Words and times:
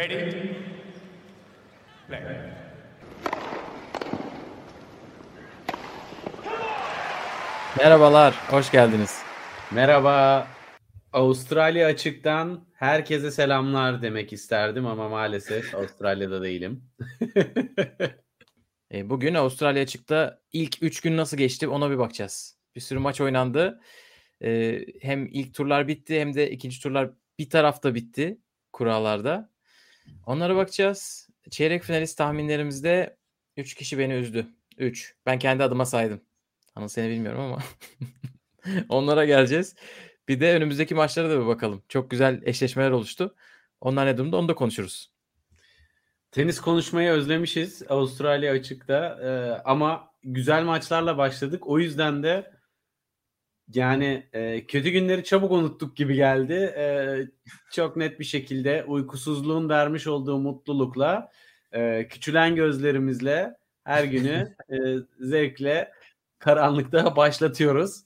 Ready? 0.00 0.56
Play. 2.08 2.22
Merhabalar, 7.78 8.34
hoş 8.50 8.70
geldiniz. 8.70 9.22
Merhaba. 9.70 10.46
Avustralya 11.12 11.86
açıktan 11.86 12.66
herkese 12.74 13.30
selamlar 13.30 14.02
demek 14.02 14.32
isterdim 14.32 14.86
ama 14.86 15.08
maalesef 15.08 15.74
Avustralya'da 15.74 16.42
değilim. 16.42 16.84
E, 18.92 19.10
bugün 19.10 19.34
Avustralya 19.34 19.82
açıkta 19.82 20.40
ilk 20.52 20.82
3 20.82 21.00
gün 21.00 21.16
nasıl 21.16 21.36
geçti 21.36 21.68
ona 21.68 21.90
bir 21.90 21.98
bakacağız. 21.98 22.58
Bir 22.76 22.80
sürü 22.80 22.98
maç 22.98 23.20
oynandı. 23.20 23.80
E, 24.42 24.80
hem 25.00 25.26
ilk 25.26 25.54
turlar 25.54 25.88
bitti 25.88 26.20
hem 26.20 26.34
de 26.34 26.50
ikinci 26.50 26.80
turlar 26.82 27.10
bir 27.38 27.50
tarafta 27.50 27.94
bitti 27.94 28.38
kurallarda. 28.72 29.49
Onlara 30.26 30.56
bakacağız. 30.56 31.28
Çeyrek 31.50 31.82
finalist 31.82 32.18
tahminlerimizde 32.18 33.16
3 33.56 33.74
kişi 33.74 33.98
beni 33.98 34.12
üzdü. 34.12 34.46
3. 34.78 35.14
Ben 35.26 35.38
kendi 35.38 35.62
adıma 35.62 35.86
saydım. 35.86 36.20
Anıl 36.74 36.88
seni 36.88 37.10
bilmiyorum 37.10 37.40
ama. 37.40 37.58
Onlara 38.88 39.24
geleceğiz. 39.24 39.74
Bir 40.28 40.40
de 40.40 40.54
önümüzdeki 40.54 40.94
maçlara 40.94 41.30
da 41.30 41.40
bir 41.40 41.46
bakalım. 41.46 41.82
Çok 41.88 42.10
güzel 42.10 42.40
eşleşmeler 42.44 42.90
oluştu. 42.90 43.34
Onlar 43.80 44.06
ne 44.06 44.18
durumda 44.18 44.36
onu 44.36 44.48
da 44.48 44.54
konuşuruz. 44.54 45.12
Tenis 46.30 46.60
konuşmayı 46.60 47.10
özlemişiz 47.10 47.82
Avustralya 47.88 48.52
açıkta 48.52 49.18
Ee, 49.22 49.62
ama 49.64 50.12
güzel 50.22 50.64
maçlarla 50.64 51.18
başladık. 51.18 51.66
O 51.66 51.78
yüzden 51.78 52.22
de 52.22 52.52
yani 53.74 54.26
e, 54.32 54.66
kötü 54.66 54.90
günleri 54.90 55.24
çabuk 55.24 55.52
unuttuk 55.52 55.96
gibi 55.96 56.14
geldi. 56.14 56.74
Ee, 56.76 57.26
çok 57.72 57.96
net 57.96 58.20
bir 58.20 58.24
şekilde 58.24 58.84
uykusuzluğun 58.84 59.68
vermiş 59.68 60.06
olduğu 60.06 60.38
mutlulukla 60.38 61.30
e, 61.72 62.08
küçülen 62.08 62.54
gözlerimizle 62.54 63.54
her 63.84 64.04
günü 64.04 64.54
e, 64.70 64.76
zevkle 65.20 65.92
karanlıkta 66.38 67.16
başlatıyoruz. 67.16 68.00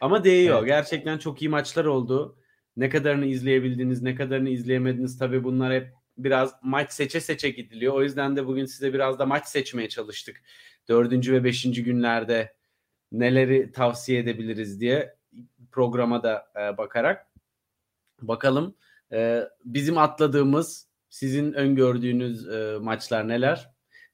Ama 0.00 0.24
değiyor. 0.24 0.58
Evet. 0.58 0.68
Gerçekten 0.68 1.18
çok 1.18 1.42
iyi 1.42 1.48
maçlar 1.48 1.84
oldu. 1.84 2.36
Ne 2.76 2.88
kadarını 2.88 3.26
izleyebildiniz, 3.26 4.02
ne 4.02 4.14
kadarını 4.14 4.48
izleyemediniz 4.48 5.18
tabii 5.18 5.44
bunlar 5.44 5.72
hep 5.72 5.88
biraz 6.18 6.54
maç 6.62 6.92
seçe 6.92 7.20
seçe 7.20 7.50
gidiliyor. 7.50 7.94
O 7.94 8.02
yüzden 8.02 8.36
de 8.36 8.46
bugün 8.46 8.64
size 8.64 8.94
biraz 8.94 9.18
da 9.18 9.26
maç 9.26 9.46
seçmeye 9.46 9.88
çalıştık. 9.88 10.42
Dördüncü 10.88 11.32
ve 11.32 11.44
beşinci 11.44 11.84
günlerde 11.84 12.59
neleri 13.12 13.72
tavsiye 13.72 14.20
edebiliriz 14.20 14.80
diye 14.80 15.16
programa 15.72 16.22
da 16.22 16.46
e, 16.56 16.78
bakarak 16.78 17.26
bakalım 18.22 18.74
e, 19.12 19.42
bizim 19.64 19.98
atladığımız, 19.98 20.88
sizin 21.08 21.52
öngördüğünüz 21.52 22.48
e, 22.48 22.78
maçlar 22.80 23.28
neler 23.28 23.70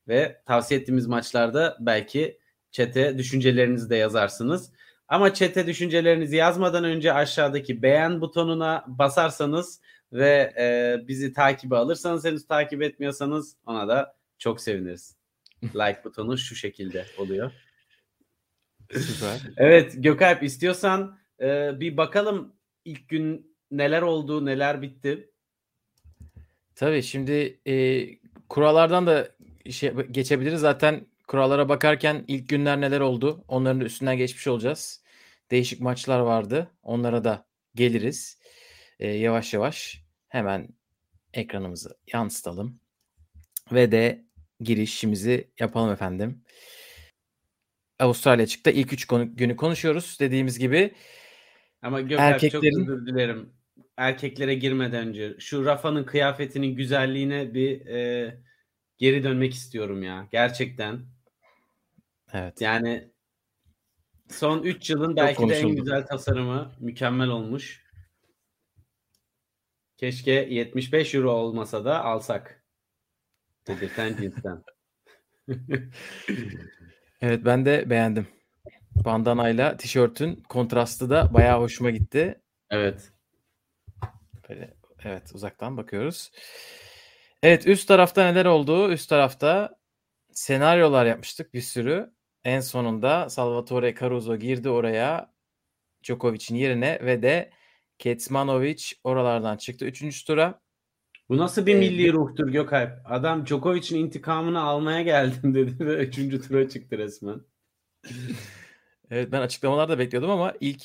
ve 0.08 0.42
tavsiye 0.47 0.80
ettiğimiz 0.80 1.06
maçlarda 1.06 1.77
belki 1.80 2.38
çete 2.70 3.19
düşüncelerinizi 3.19 3.91
de 3.91 3.97
yazarsınız. 3.97 4.72
Ama 5.08 5.34
çete 5.34 5.66
düşüncelerinizi 5.66 6.36
yazmadan 6.36 6.84
önce 6.84 7.12
aşağıdaki 7.12 7.83
beğen 7.83 8.20
butonuna 8.20 8.84
basarsanız 8.86 9.81
ve 10.12 10.55
e, 10.58 11.08
bizi 11.08 11.33
takibe 11.33 11.77
alırsanız 11.77 12.25
henüz 12.25 12.47
takip 12.47 12.83
etmiyorsanız 12.83 13.56
ona 13.66 13.88
da 13.88 14.16
çok 14.38 14.60
seviniriz. 14.60 15.16
Like 15.62 16.00
butonu 16.05 16.38
şu 16.38 16.55
şekilde 16.55 17.06
oluyor. 17.19 17.53
Süper. 18.92 19.41
Evet 19.56 19.95
Gökalp 19.97 20.42
istiyorsan 20.42 21.19
e, 21.41 21.81
bir 21.81 21.97
bakalım 21.97 22.56
ilk 22.84 23.09
gün 23.09 23.56
neler 23.70 24.03
oldu, 24.03 24.47
neler 24.47 24.83
bitti. 24.83 25.31
Tabii 26.75 27.03
şimdi 27.03 27.61
e, 27.67 28.06
kurallardan 28.48 29.06
da 29.06 29.28
şey, 29.70 29.91
geçebiliriz. 29.91 30.61
Zaten 30.61 31.06
kurallara 31.28 31.69
bakarken 31.69 32.25
ilk 32.28 32.48
günler 32.48 32.81
neler 32.81 33.01
oldu 33.01 33.45
onların 33.48 33.81
üstünden 33.81 34.16
geçmiş 34.16 34.47
olacağız. 34.47 35.03
Değişik 35.50 35.81
maçlar 35.81 36.21
vardı. 36.21 36.71
Onlara 36.83 37.25
da 37.25 37.47
geliriz. 37.75 38.39
E, 38.99 39.09
yavaş 39.09 39.55
yavaş 39.55 40.03
hemen 40.28 40.69
ekranımızı 41.34 41.97
yansıtalım. 42.12 42.81
Ve 43.72 43.93
de 43.93 44.25
girişimizi 44.60 45.50
yapalım 45.60 45.93
efendim. 45.93 46.43
Avustralya 47.99 48.45
açıkta 48.45 48.71
ilk 48.71 48.93
3 48.93 49.07
günü 49.07 49.57
konuşuyoruz. 49.57 50.17
Dediğimiz 50.21 50.59
gibi 50.59 50.95
Ama 51.83 52.01
çok 52.09 52.11
Erkeklerin- 52.21 52.83
özür 52.93 53.07
dilerim. 53.07 53.53
Erkeklere 53.97 54.55
girmeden 54.55 55.09
önce 55.09 55.37
şu 55.39 55.65
Rafa'nın 55.65 56.05
kıyafetinin 56.05 56.77
güzelliğine 56.77 57.55
bir 57.55 57.87
e, 57.87 58.34
geri 58.99 59.25
dönmek 59.25 59.55
istiyorum 59.55 60.03
ya. 60.03 60.29
Gerçekten. 60.33 61.01
evet. 62.33 62.61
Yani 62.61 63.11
son 64.28 64.63
3 64.63 64.91
yılın 64.91 65.17
belki 65.17 65.49
de 65.49 65.55
en 65.59 65.69
güzel 65.69 66.07
tasarımı 66.07 66.73
mükemmel 66.81 67.28
olmuş. 67.28 67.87
Keşke 69.97 70.33
75 70.33 71.15
euro 71.15 71.31
olmasa 71.33 71.84
da 71.84 72.05
alsak. 72.05 72.63
Dedirten 73.67 74.17
cinsten. 74.21 74.63
Evet 77.21 77.44
ben 77.44 77.65
de 77.65 77.91
beğendim. 77.91 78.27
Bandanayla 79.04 79.77
tişörtün 79.77 80.43
kontrastı 80.49 81.10
da 81.10 81.34
bayağı 81.34 81.60
hoşuma 81.60 81.91
gitti. 81.91 82.41
evet. 82.71 83.12
Böyle, 84.49 84.75
evet 85.04 85.31
uzaktan 85.34 85.77
bakıyoruz. 85.77 86.31
Evet 87.43 87.66
üst 87.66 87.88
tarafta 87.88 88.25
neler 88.25 88.44
oldu? 88.44 88.91
Üst 88.93 89.09
tarafta 89.09 89.78
senaryolar 90.32 91.06
yapmıştık 91.06 91.54
bir 91.54 91.60
sürü. 91.60 92.12
En 92.44 92.60
sonunda 92.60 93.31
Salvatore 93.31 93.94
Caruso 93.94 94.37
girdi 94.37 94.69
oraya 94.69 95.33
Djokovic'in 96.03 96.56
yerine 96.56 96.98
ve 97.03 97.22
de 97.22 97.50
Kecmanovic 97.98 98.83
oralardan 99.04 99.56
çıktı 99.56 99.84
3. 99.84 100.25
tura. 100.25 100.60
Bu 101.28 101.37
nasıl 101.37 101.66
bir 101.66 101.75
Ee, 101.75 101.78
milli 101.78 102.12
ruhtur 102.12 102.48
Gökalp? 102.48 102.91
Adam 103.04 103.47
Djokovic'in 103.47 103.98
intikamını 103.98 104.60
almaya 104.60 105.03
geldim 105.03 105.54
dedi 105.54 105.87
ve 105.87 106.06
3. 106.06 106.48
tura 106.48 106.69
çıktı 106.69 106.98
resmen. 106.98 107.41
Evet 109.10 109.32
ben 109.32 109.41
açıklamalar 109.41 109.88
da 109.88 109.98
bekliyordum 109.98 110.31
ama 110.31 110.54
ilk 110.60 110.84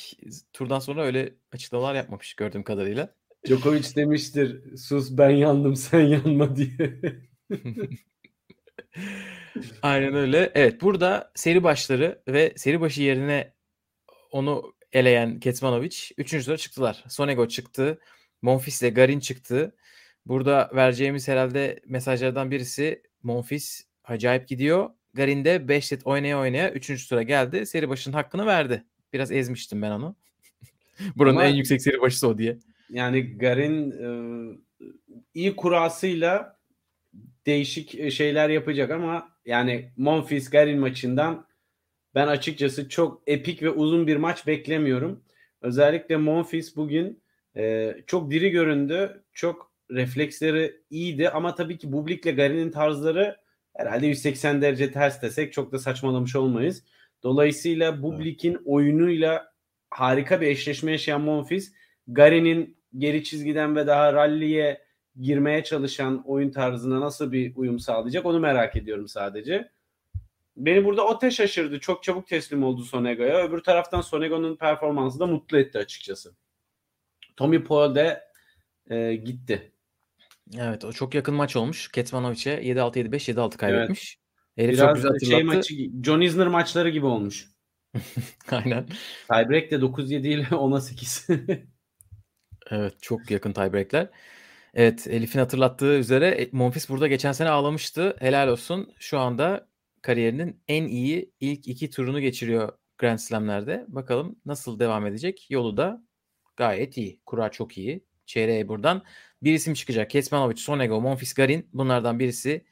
turdan 0.54 0.80
sonra 0.80 1.04
öyle 1.04 1.34
açıklamalar 1.52 1.96
yapmamış 1.96 2.34
gördüğüm 2.34 2.64
kadarıyla. 2.64 3.16
Djokovic 3.48 3.96
demiştir 3.96 4.78
sus 4.78 5.10
ben 5.12 5.30
yandım 5.30 5.76
sen 5.76 6.00
yanma 6.00 6.56
diye. 6.56 7.00
Aynen 9.82 10.14
öyle. 10.16 10.52
Evet 10.56 10.82
burada 10.82 11.32
seri 11.36 11.64
başları 11.64 12.22
ve 12.28 12.54
seri 12.56 12.82
başı 12.82 13.02
yerine 13.02 13.54
onu 14.32 14.74
eleyen 14.92 15.40
Kecmanovic 15.40 15.98
3. 16.18 16.46
tura 16.46 16.58
çıktılar. 16.58 17.04
Sonego 17.10 17.48
çıktı. 17.48 18.00
Monfils 18.42 18.82
ile 18.82 18.90
Garin 18.90 19.20
çıktı. 19.20 19.76
Burada 20.26 20.70
vereceğimiz 20.76 21.28
herhalde 21.28 21.80
mesajlardan 21.86 22.52
birisi 22.52 23.02
Monfils 23.24 23.82
acayip 24.04 24.48
gidiyor. 24.48 24.90
Garin 25.14 25.46
de 25.46 25.68
5 25.68 25.88
set 25.88 26.08
oynaya 26.08 26.40
oynaya 26.40 26.72
3. 26.72 27.08
tura 27.10 27.24
geldi. 27.24 27.66
Seri 27.66 27.90
başının 27.90 28.14
hakkını 28.14 28.46
verdi. 28.46 28.84
Biraz 29.14 29.32
ezmiştim 29.32 29.82
ben 29.82 29.92
onu. 29.92 30.16
Buranın 31.16 31.36
Ama- 31.36 31.46
en 31.46 31.56
yüksek 31.56 31.82
seri 31.82 32.02
başısı 32.02 32.28
o 32.28 32.38
diye. 32.38 32.58
Yani 32.90 33.38
Garin 33.38 33.92
e, 33.92 34.08
iyi 35.34 35.56
kurasıyla 35.56 36.60
değişik 37.46 37.96
e, 37.96 38.12
şeyler 38.12 38.50
yapacak 38.50 38.92
ama 38.92 39.32
yani 39.46 39.92
Monfils 39.98 40.50
Garin 40.50 40.80
maçından 40.80 41.46
ben 42.16 42.28
açıkçası 42.28 42.90
çok 42.90 43.22
epik 43.28 43.64
ve 43.64 43.70
uzun 43.70 44.08
bir 44.08 44.16
maç 44.18 44.48
beklemiyorum. 44.48 45.24
Özellikle 45.62 46.18
Monfils 46.18 46.76
bugün 46.76 47.24
e, 47.56 47.96
çok 48.08 48.32
diri 48.32 48.50
göründü. 48.50 49.24
Çok 49.34 49.71
refleksleri 49.92 50.82
iyiydi 50.90 51.30
ama 51.30 51.56
tabii 51.56 51.78
ki 51.78 51.92
Bublik'le 51.92 52.36
Garin'in 52.36 52.72
tarzları 52.72 53.38
herhalde 53.76 54.08
180 54.08 54.62
derece 54.62 54.92
ters 54.92 55.22
desek 55.22 55.54
çok 55.54 55.72
da 55.72 55.80
saçmalamış 55.80 56.36
olmayız. 56.36 56.84
Dolayısıyla 57.24 58.04
Bublik'in 58.04 58.58
oyunuyla 58.66 59.54
harika 59.90 60.42
bir 60.42 60.48
eşleşme 60.48 60.92
yaşayan 60.92 61.22
Monfils 61.22 61.72
Garin'in 62.08 62.78
geri 62.98 63.24
çizgiden 63.24 63.76
ve 63.76 63.88
daha 63.88 64.14
ralliye 64.14 64.82
girmeye 65.20 65.64
çalışan 65.64 66.24
oyun 66.26 66.52
tarzına 66.52 67.02
nasıl 67.02 67.32
bir 67.32 67.56
uyum 67.56 67.80
sağlayacak 67.80 68.26
onu 68.26 68.40
merak 68.40 68.76
ediyorum 68.76 69.08
sadece. 69.08 69.72
Beni 70.58 70.86
burada 70.86 71.08
o 71.08 71.20
te 71.20 71.32
şaşırdı. 71.32 71.80
Çok 71.80 72.04
çabuk 72.04 72.28
teslim 72.28 72.64
oldu 72.64 72.84
Sonego'ya. 72.84 73.48
Öbür 73.48 73.60
taraftan 73.60 74.02
Sonego'nun 74.02 74.56
performansı 74.56 75.20
da 75.20 75.28
mutlu 75.28 75.60
etti 75.60 75.78
açıkçası. 75.78 76.36
Tommy 77.38 77.64
Paul 77.64 77.96
de 77.96 78.24
e, 78.90 79.16
gitti. 79.16 79.71
Evet 80.58 80.86
o 80.86 80.94
çok 80.94 81.16
yakın 81.16 81.36
maç 81.36 81.56
olmuş. 81.56 81.92
Kecmanovic'e 81.92 82.64
7-6 82.64 83.00
7-5 83.00 83.30
7-6 83.32 83.58
kaybetmiş. 83.58 84.18
Herif 84.56 84.78
çok 84.78 84.84
Biraz 84.84 84.96
güzel 84.96 85.20
şey 85.20 85.30
hatırlattı. 85.30 85.58
maçı, 85.58 85.76
John 86.04 86.22
Isner 86.22 86.48
maçları 86.48 86.90
gibi 86.90 87.06
olmuş. 87.06 87.48
Aynen. 88.52 88.86
Tiebreak 89.32 89.72
de 89.72 89.76
9-7 89.76 90.28
ile 90.28 90.44
10'a 90.52 90.82
8. 90.82 91.28
Evet 92.72 92.94
çok 93.02 93.32
yakın 93.32 93.54
tiebreakler. 93.54 94.10
Evet 94.74 95.08
Elif'in 95.08 95.40
hatırlattığı 95.40 95.94
üzere 95.98 96.28
e, 96.28 96.50
Monfils 96.52 96.90
burada 96.90 97.08
geçen 97.08 97.32
sene 97.32 97.50
ağlamıştı. 97.50 98.16
Helal 98.20 98.48
olsun. 98.48 98.94
Şu 99.00 99.20
anda 99.20 99.68
kariyerinin 100.02 100.62
en 100.68 100.84
iyi 100.84 101.34
ilk 101.40 101.68
iki 101.68 101.90
turunu 101.90 102.20
geçiriyor 102.22 102.74
Grand 102.98 103.20
Slam'lerde. 103.20 103.86
Bakalım 103.88 104.40
nasıl 104.46 104.80
devam 104.80 105.06
edecek. 105.06 105.48
Yolu 105.52 105.78
da 105.78 106.04
gayet 106.56 106.98
iyi. 106.98 107.22
Kura 107.26 107.52
çok 107.52 107.78
iyi. 107.78 108.06
Çeyreğe 108.32 108.68
buradan 108.68 109.04
bir 109.44 109.54
isim 109.54 109.74
çıkacak. 109.74 110.10
Kesmanovic, 110.10 110.56
Sonego, 110.56 111.02
Monfils, 111.02 111.34
Garin. 111.34 111.70
Bunlardan 111.74 112.20
birisi 112.20 112.66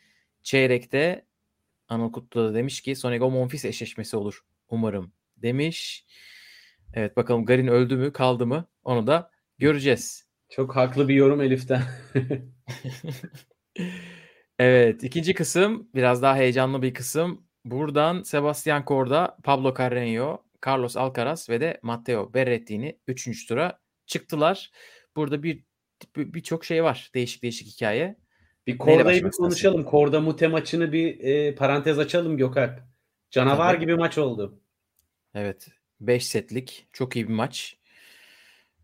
çeyrekte 0.43 1.25
Anıl 1.87 2.11
Kutlu 2.11 2.43
da 2.43 2.53
demiş 2.53 2.81
ki 2.81 2.95
Sonego 2.95 3.31
Monfils 3.31 3.65
eşleşmesi 3.65 4.17
olur. 4.17 4.45
Umarım 4.69 5.13
demiş. 5.37 6.05
Evet 6.93 7.17
bakalım 7.17 7.45
Garin 7.45 7.67
öldü 7.67 7.95
mü 7.97 8.13
kaldı 8.13 8.47
mı 8.47 8.65
onu 8.83 9.07
da 9.07 9.31
göreceğiz. 9.57 10.27
Çok 10.49 10.75
haklı 10.75 11.07
bir 11.07 11.15
yorum 11.15 11.41
Elif'ten. 11.41 11.81
evet 14.59 15.03
ikinci 15.03 15.33
kısım 15.33 15.89
biraz 15.95 16.21
daha 16.21 16.35
heyecanlı 16.35 16.81
bir 16.81 16.93
kısım. 16.93 17.45
Buradan 17.65 18.23
Sebastian 18.23 18.85
Korda, 18.85 19.37
Pablo 19.43 19.69
Carreño, 19.69 20.41
Carlos 20.67 20.97
Alcaraz 20.97 21.49
ve 21.49 21.61
de 21.61 21.79
Matteo 21.83 22.33
Berrettini 22.33 22.99
3. 23.07 23.47
tura 23.47 23.79
çıktılar. 24.05 24.71
Burada 25.19 25.43
bir 25.43 25.63
birçok 26.17 26.65
şey 26.65 26.83
var. 26.83 27.11
Değişik 27.13 27.43
değişik 27.43 27.67
hikaye. 27.67 28.15
Bir 28.67 28.77
Korda'yı 28.77 29.25
bir 29.25 29.31
konuşalım. 29.31 29.83
Korda 29.83 30.21
Mute 30.21 30.47
maçını 30.47 30.91
bir 30.91 31.19
e, 31.19 31.55
parantez 31.55 31.99
açalım 31.99 32.37
Gökalp. 32.37 32.79
Canavar 33.31 33.73
Tabii. 33.73 33.79
gibi 33.81 33.95
maç 33.95 34.17
oldu. 34.17 34.61
Evet. 35.33 35.67
5 35.99 36.27
setlik. 36.27 36.87
Çok 36.93 37.15
iyi 37.15 37.27
bir 37.27 37.33
maç. 37.33 37.77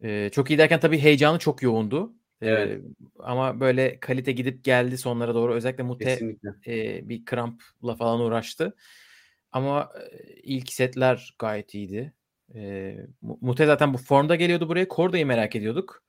Ee, 0.04 0.30
çok 0.34 0.50
iyi 0.50 0.58
derken 0.58 0.80
tabii 0.80 1.00
heyecanı 1.00 1.40
çok 1.40 1.62
yoğundu. 1.62 2.14
Evet. 2.42 2.70
Ee, 2.70 2.82
ama 3.20 3.60
böyle 3.60 4.00
kalite 4.00 4.32
gidip 4.32 4.64
geldi 4.64 4.98
sonlara 4.98 5.36
doğru. 5.36 5.54
Özellikle 5.54 5.84
Mute 5.84 6.20
e, 6.68 7.10
bir 7.10 7.26
krampla 7.26 7.96
falan 7.96 8.20
uğraştı. 8.20 8.76
Ama 9.52 9.92
ilk 10.44 10.74
setler 10.74 11.36
gayet 11.40 11.74
iyiydi. 11.74 12.14
E, 12.56 12.96
Mute 13.22 13.66
zaten 13.66 13.94
bu 13.94 13.98
formda 13.98 14.36
geliyordu 14.36 14.70
buraya. 14.70 14.88
Korda'yı 14.88 15.26
merak 15.26 15.56
ediyorduk. 15.56 16.05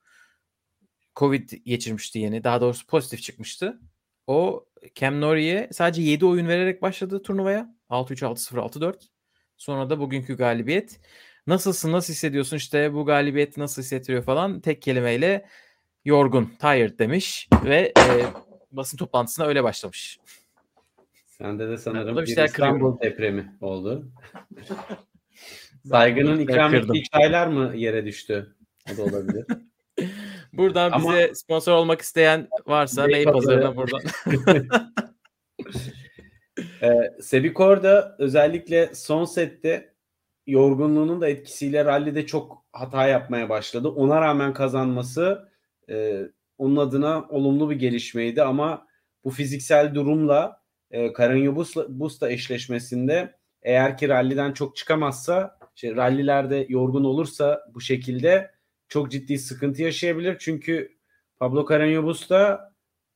Covid 1.16 1.50
geçirmişti 1.64 2.18
yeni. 2.18 2.44
Daha 2.44 2.60
doğrusu 2.60 2.86
pozitif 2.86 3.22
çıkmıştı. 3.22 3.80
O 4.26 4.66
Cam 4.94 5.20
Norrie'ye 5.20 5.68
sadece 5.72 6.02
7 6.02 6.26
oyun 6.26 6.48
vererek 6.48 6.82
başladı 6.82 7.22
turnuvaya. 7.22 7.76
6-3, 7.90 8.22
6-0, 8.22 8.58
6-4. 8.58 8.94
Sonra 9.56 9.90
da 9.90 9.98
bugünkü 9.98 10.36
galibiyet. 10.36 11.00
Nasılsın, 11.46 11.92
nasıl 11.92 12.12
hissediyorsun 12.12 12.56
işte 12.56 12.94
bu 12.94 13.04
galibiyet 13.04 13.56
nasıl 13.56 13.82
hissettiriyor 13.82 14.22
falan. 14.22 14.60
Tek 14.60 14.82
kelimeyle 14.82 15.46
yorgun, 16.04 16.52
tired 16.60 16.98
demiş 16.98 17.48
ve 17.64 17.92
e, 17.98 18.24
basın 18.72 18.96
toplantısına 18.96 19.46
öyle 19.46 19.64
başlamış. 19.64 20.18
Sende 21.26 21.68
de 21.68 21.78
sanırım 21.78 22.16
bir, 22.16 22.44
İstanbul 22.44 23.00
depremi 23.00 23.56
oldu. 23.60 24.10
Saygının 25.88 26.38
ikram 26.38 26.74
ettiği 26.74 27.02
çaylar 27.02 27.46
mı 27.46 27.76
yere 27.76 28.04
düştü? 28.04 28.56
O 28.94 28.96
da 28.96 29.02
olabilir. 29.02 29.46
Buradan 30.56 30.92
Ama... 30.92 31.10
bize 31.10 31.34
sponsor 31.34 31.72
olmak 31.72 32.00
isteyen 32.00 32.48
varsa 32.66 33.08
Bey 33.08 33.24
pazarına 33.24 33.76
buradan. 33.76 34.00
ee, 36.82 37.12
Sebikor 37.20 37.82
da 37.82 38.16
özellikle 38.18 38.94
son 38.94 39.24
sette 39.24 39.94
yorgunluğunun 40.46 41.20
da 41.20 41.28
etkisiyle 41.28 41.84
rallide 41.84 42.26
çok 42.26 42.64
hata 42.72 43.06
yapmaya 43.06 43.48
başladı. 43.48 43.88
Ona 43.88 44.20
rağmen 44.20 44.52
kazanması 44.52 45.48
e, 45.90 46.22
onun 46.58 46.76
adına 46.76 47.26
olumlu 47.28 47.70
bir 47.70 47.76
gelişmeydi 47.76 48.42
ama 48.42 48.86
bu 49.24 49.30
fiziksel 49.30 49.94
durumla 49.94 50.60
e, 50.90 51.12
Karanya 51.12 51.56
Busta 51.88 52.30
eşleşmesinde 52.30 53.34
eğer 53.62 53.98
ki 53.98 54.08
ralliden 54.08 54.52
çok 54.52 54.76
çıkamazsa 54.76 55.58
şey, 55.74 55.96
rallilerde 55.96 56.66
yorgun 56.68 57.04
olursa 57.04 57.62
bu 57.74 57.80
şekilde 57.80 58.50
çok 58.88 59.10
ciddi 59.10 59.38
sıkıntı 59.38 59.82
yaşayabilir. 59.82 60.36
Çünkü 60.38 60.96
Pablo 61.38 61.60
Carreño 61.60 62.04
Busta 62.04 62.72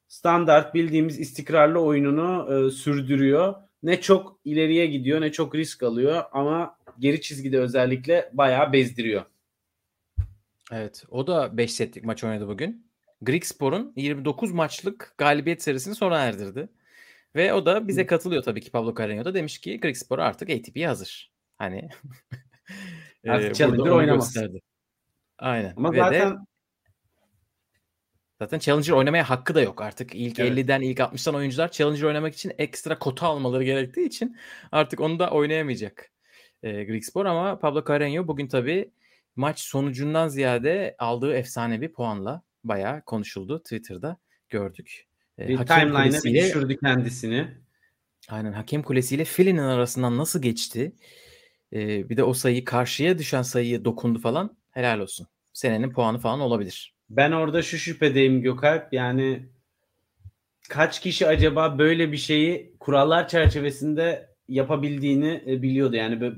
standart 0.09 0.75
bildiğimiz 0.75 1.21
istikrarlı 1.21 1.81
oyununu 1.81 2.55
e, 2.55 2.71
sürdürüyor. 2.71 3.55
Ne 3.83 4.01
çok 4.01 4.41
ileriye 4.45 4.87
gidiyor 4.87 5.21
ne 5.21 5.33
çok 5.33 5.55
risk 5.55 5.83
alıyor 5.83 6.23
ama 6.33 6.79
geri 6.99 7.21
çizgide 7.21 7.59
özellikle 7.59 8.31
bayağı 8.33 8.73
bezdiriyor. 8.73 9.23
Evet 10.73 11.05
o 11.11 11.27
da 11.27 11.57
5 11.57 11.73
setlik 11.73 12.05
maç 12.05 12.25
oynadı 12.25 12.49
bugün. 12.49 12.87
Grigspor'un 13.23 13.93
29 13.97 14.53
maçlık 14.53 15.15
galibiyet 15.19 15.63
serisini 15.63 15.95
sona 15.95 16.19
erdirdi. 16.19 16.69
Ve 17.37 17.53
o 17.53 17.67
da 17.67 17.89
bize 17.89 18.07
katılıyor 18.07 18.43
tabii 18.43 18.61
ki 18.61 18.71
Pablo 18.71 18.91
Carreño 18.91 19.25
da 19.25 19.35
demiş 19.35 19.59
ki 19.59 19.81
Grigspor 19.81 20.19
artık 20.19 20.51
ATP'ye 20.51 20.87
hazır. 20.87 21.33
Hani 21.59 21.89
artık 23.29 23.55
Challenger 23.55 23.91
oynamaz. 23.91 24.35
Gösterdi. 24.35 24.61
Aynen. 25.41 25.75
Ama 25.77 25.93
Ve 25.93 25.99
zaten 25.99 26.31
de, 26.31 26.37
zaten 28.39 28.59
Challenger 28.59 28.93
oynamaya 28.93 29.31
hakkı 29.31 29.55
da 29.55 29.61
yok 29.61 29.83
artık. 29.83 30.15
İlk 30.15 30.39
evet. 30.39 30.53
50'den 30.53 30.81
ilk 30.81 30.99
60'tan 30.99 31.37
oyuncular 31.37 31.71
Challenger 31.71 32.03
oynamak 32.03 32.35
için 32.35 32.53
ekstra 32.59 32.99
kota 32.99 33.27
almaları 33.27 33.65
gerektiği 33.65 34.07
için 34.07 34.37
artık 34.73 35.01
onu 35.01 35.19
da 35.19 35.31
oynayamayacak 35.31 36.11
e, 36.63 36.85
Grigspor 36.85 37.27
ama 37.27 37.59
Pablo 37.59 37.79
Carreño 37.79 38.27
bugün 38.27 38.49
tabii 38.49 38.91
maç 39.37 39.61
sonucundan 39.61 40.29
ziyade 40.29 40.97
aldığı 40.99 41.35
efsanevi 41.35 41.93
puanla 41.93 42.43
bayağı 42.65 43.03
konuşuldu 43.03 43.63
Twitter'da 43.63 44.17
gördük. 44.49 45.07
Bir 45.39 45.57
timeline'a 45.57 46.05
kulesiyle, 46.05 46.43
düşürdü 46.43 46.77
kendisini. 46.79 47.49
Aynen 48.29 48.53
hakem 48.53 48.83
kulesiyle 48.83 49.25
filinin 49.25 49.59
arasından 49.59 50.19
nasıl 50.19 50.43
geçti? 50.43 50.93
Ee, 51.73 52.09
bir 52.09 52.17
de 52.17 52.25
o 52.25 52.33
sayı 52.35 52.65
karşıya 52.65 53.19
düşen 53.19 53.43
sayıyı 53.43 53.85
dokundu 53.85 54.19
falan. 54.19 54.60
Helal 54.71 54.99
olsun. 54.99 55.27
Senenin 55.53 55.93
puanı 55.93 56.19
falan 56.19 56.41
olabilir. 56.41 56.95
Ben 57.11 57.33
orada 57.33 57.63
şu 57.63 57.79
şüphedeyim 57.79 58.43
Gökalp. 58.43 58.93
Yani 58.93 59.49
kaç 60.69 61.01
kişi 61.01 61.27
acaba 61.27 61.79
böyle 61.79 62.13
bir 62.13 62.17
şeyi 62.17 62.77
kurallar 62.81 63.29
çerçevesinde 63.29 64.31
yapabildiğini 64.49 65.45
e, 65.47 65.63
biliyordu. 65.63 65.97
Yani 65.97 66.33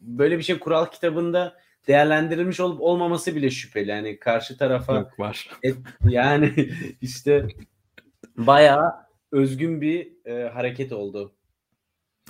böyle 0.00 0.38
bir 0.38 0.42
şey 0.42 0.58
kural 0.58 0.86
kitabında 0.86 1.56
değerlendirilmiş 1.88 2.60
olup 2.60 2.80
olmaması 2.80 3.36
bile 3.36 3.50
şüpheli. 3.50 3.90
Yani 3.90 4.18
karşı 4.18 4.58
tarafa 4.58 4.94
Yok, 4.94 5.20
var. 5.20 5.50
Et, 5.62 5.76
yani 6.08 6.70
işte 7.00 7.46
bayağı 8.36 8.94
özgün 9.32 9.80
bir 9.80 10.26
e, 10.26 10.48
hareket 10.48 10.92
oldu. 10.92 11.34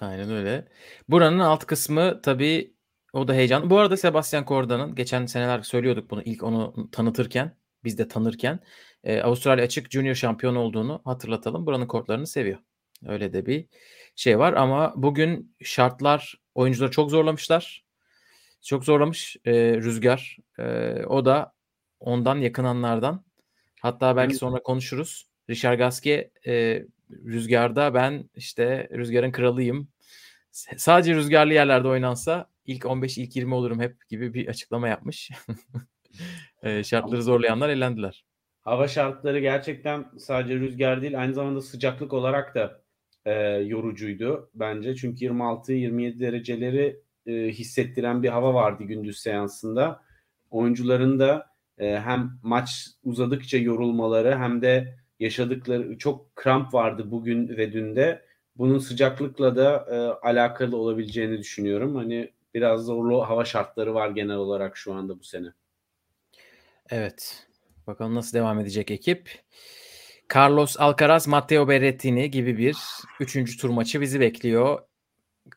Aynen 0.00 0.30
öyle. 0.30 0.68
Buranın 1.08 1.38
alt 1.38 1.66
kısmı 1.66 2.22
tabii 2.22 2.74
o 3.18 3.28
da 3.28 3.34
heyecan. 3.34 3.70
Bu 3.70 3.78
arada 3.78 3.96
Sebastian 3.96 4.44
Corda'nın 4.44 4.94
geçen 4.94 5.26
seneler 5.26 5.62
söylüyorduk 5.62 6.10
bunu 6.10 6.22
ilk 6.22 6.42
onu 6.42 6.90
tanıtırken, 6.92 7.56
biz 7.84 7.98
de 7.98 8.08
tanırken 8.08 8.60
e, 9.04 9.22
Avustralya 9.22 9.64
açık 9.64 9.90
junior 9.90 10.14
şampiyon 10.14 10.54
olduğunu 10.54 11.00
hatırlatalım. 11.04 11.66
Buranın 11.66 11.86
kortlarını 11.86 12.26
seviyor. 12.26 12.58
Öyle 13.06 13.32
de 13.32 13.46
bir 13.46 13.66
şey 14.16 14.38
var 14.38 14.52
ama 14.52 14.94
bugün 14.96 15.56
şartlar 15.62 16.34
oyuncuları 16.54 16.90
çok 16.90 17.10
zorlamışlar. 17.10 17.84
Çok 18.62 18.84
zorlamış 18.84 19.36
e, 19.44 19.52
Rüzgar. 19.76 20.36
E, 20.58 20.64
o 21.06 21.24
da 21.24 21.52
ondan 22.00 22.36
yakınanlardan. 22.36 23.24
Hatta 23.80 24.16
belki 24.16 24.34
sonra 24.34 24.62
konuşuruz. 24.62 25.28
Richard 25.50 25.78
Gasquet 25.78 26.46
e, 26.46 26.84
Rüzgar'da 27.10 27.94
ben 27.94 28.30
işte 28.34 28.88
Rüzgar'ın 28.92 29.32
kralıyım. 29.32 29.88
Sadece 30.50 31.14
rüzgarlı 31.14 31.52
yerlerde 31.52 31.88
oynansa 31.88 32.50
ilk 32.64 32.86
15 32.86 33.18
ilk 33.18 33.36
20 33.36 33.54
olurum 33.54 33.80
hep 33.80 34.08
gibi 34.08 34.34
bir 34.34 34.48
açıklama 34.48 34.88
yapmış. 34.88 35.30
e, 36.62 36.84
şartları 36.84 37.22
zorlayanlar 37.22 37.68
elendiler. 37.68 38.24
Hava 38.60 38.88
şartları 38.88 39.40
gerçekten 39.40 40.04
sadece 40.18 40.54
rüzgar 40.54 41.02
değil 41.02 41.20
aynı 41.20 41.34
zamanda 41.34 41.60
sıcaklık 41.60 42.12
olarak 42.12 42.54
da 42.54 42.82
e, 43.24 43.32
yorucuydu 43.50 44.50
bence. 44.54 44.96
Çünkü 44.96 45.24
26-27 45.24 46.20
dereceleri 46.20 47.00
e, 47.26 47.32
hissettiren 47.32 48.22
bir 48.22 48.28
hava 48.28 48.54
vardı 48.54 48.84
gündüz 48.84 49.18
seansında. 49.18 50.02
Oyuncuların 50.50 51.18
da 51.18 51.46
e, 51.78 52.00
hem 52.00 52.30
maç 52.42 52.86
uzadıkça 53.02 53.58
yorulmaları 53.58 54.38
hem 54.38 54.62
de 54.62 54.98
yaşadıkları 55.20 55.98
çok 55.98 56.36
kramp 56.36 56.74
vardı 56.74 57.10
bugün 57.10 57.48
ve 57.48 57.72
dünde. 57.72 58.27
Bunun 58.58 58.78
sıcaklıkla 58.78 59.56
da 59.56 59.86
e, 59.90 59.96
alakalı 60.28 60.76
olabileceğini 60.76 61.38
düşünüyorum. 61.38 61.96
Hani 61.96 62.32
biraz 62.54 62.84
zorlu 62.84 63.28
hava 63.28 63.44
şartları 63.44 63.94
var 63.94 64.10
genel 64.10 64.36
olarak 64.36 64.76
şu 64.76 64.94
anda 64.94 65.18
bu 65.18 65.24
sene. 65.24 65.52
Evet. 66.90 67.46
Bakalım 67.86 68.14
nasıl 68.14 68.38
devam 68.38 68.60
edecek 68.60 68.90
ekip. 68.90 69.40
Carlos 70.34 70.76
Alcaraz, 70.78 71.28
Matteo 71.28 71.68
Berrettini 71.68 72.30
gibi 72.30 72.58
bir 72.58 72.76
üçüncü 73.20 73.56
tur 73.56 73.70
maçı 73.70 74.00
bizi 74.00 74.20
bekliyor. 74.20 74.82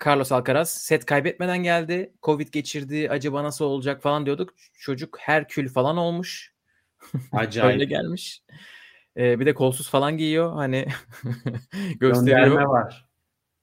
Carlos 0.06 0.32
Alcaraz 0.32 0.72
set 0.72 1.06
kaybetmeden 1.06 1.64
geldi. 1.64 2.14
Covid 2.24 2.48
geçirdi. 2.48 3.08
Acaba 3.10 3.44
nasıl 3.44 3.66
olacak 3.66 4.02
falan 4.02 4.26
diyorduk. 4.26 4.54
Çocuk 4.74 5.20
Herkül 5.20 5.70
falan 5.70 5.98
olmuş. 5.98 6.54
Acayip. 7.32 7.74
Öyle 7.74 7.86
gelmiş. 7.86 8.42
Ee, 9.18 9.40
bir 9.40 9.46
de 9.46 9.54
kolsuz 9.54 9.90
falan 9.90 10.18
giyiyor. 10.18 10.54
Hani 10.54 10.86
gösteriyor. 12.00 12.62
var. 12.62 13.10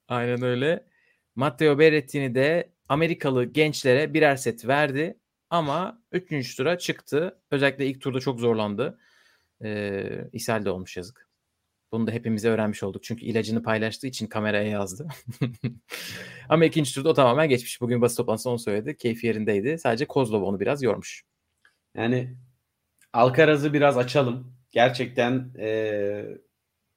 Aynen 0.08 0.42
öyle. 0.42 0.86
Matteo 1.34 1.78
Berrettini 1.78 2.34
de 2.34 2.72
Amerikalı 2.88 3.44
gençlere 3.44 4.14
birer 4.14 4.36
set 4.36 4.66
verdi. 4.66 5.18
Ama 5.50 6.02
3. 6.12 6.56
tura 6.56 6.78
çıktı. 6.78 7.40
Özellikle 7.50 7.86
ilk 7.86 8.00
turda 8.00 8.20
çok 8.20 8.40
zorlandı. 8.40 8.98
Ee, 9.64 10.28
ishal 10.32 10.64
de 10.64 10.70
olmuş 10.70 10.96
yazık. 10.96 11.28
Bunu 11.92 12.06
da 12.06 12.10
hepimize 12.10 12.48
öğrenmiş 12.48 12.82
olduk. 12.82 13.02
Çünkü 13.02 13.24
ilacını 13.24 13.62
paylaştığı 13.62 14.06
için 14.06 14.26
kameraya 14.26 14.68
yazdı. 14.68 15.08
Ama 16.48 16.64
ikinci 16.64 16.94
turda 16.94 17.08
o 17.08 17.14
tamamen 17.14 17.48
geçmiş. 17.48 17.80
Bugün 17.80 18.02
basın 18.02 18.16
toplantısında 18.16 18.52
onu 18.52 18.58
söyledi. 18.58 18.96
Keyfi 18.96 19.26
yerindeydi. 19.26 19.78
Sadece 19.78 20.04
Kozlov 20.06 20.42
onu 20.42 20.60
biraz 20.60 20.82
yormuş. 20.82 21.24
Yani 21.94 22.36
Alcaraz'ı 23.12 23.72
biraz 23.72 23.98
açalım. 23.98 24.57
Gerçekten 24.70 25.50
e, 25.58 26.24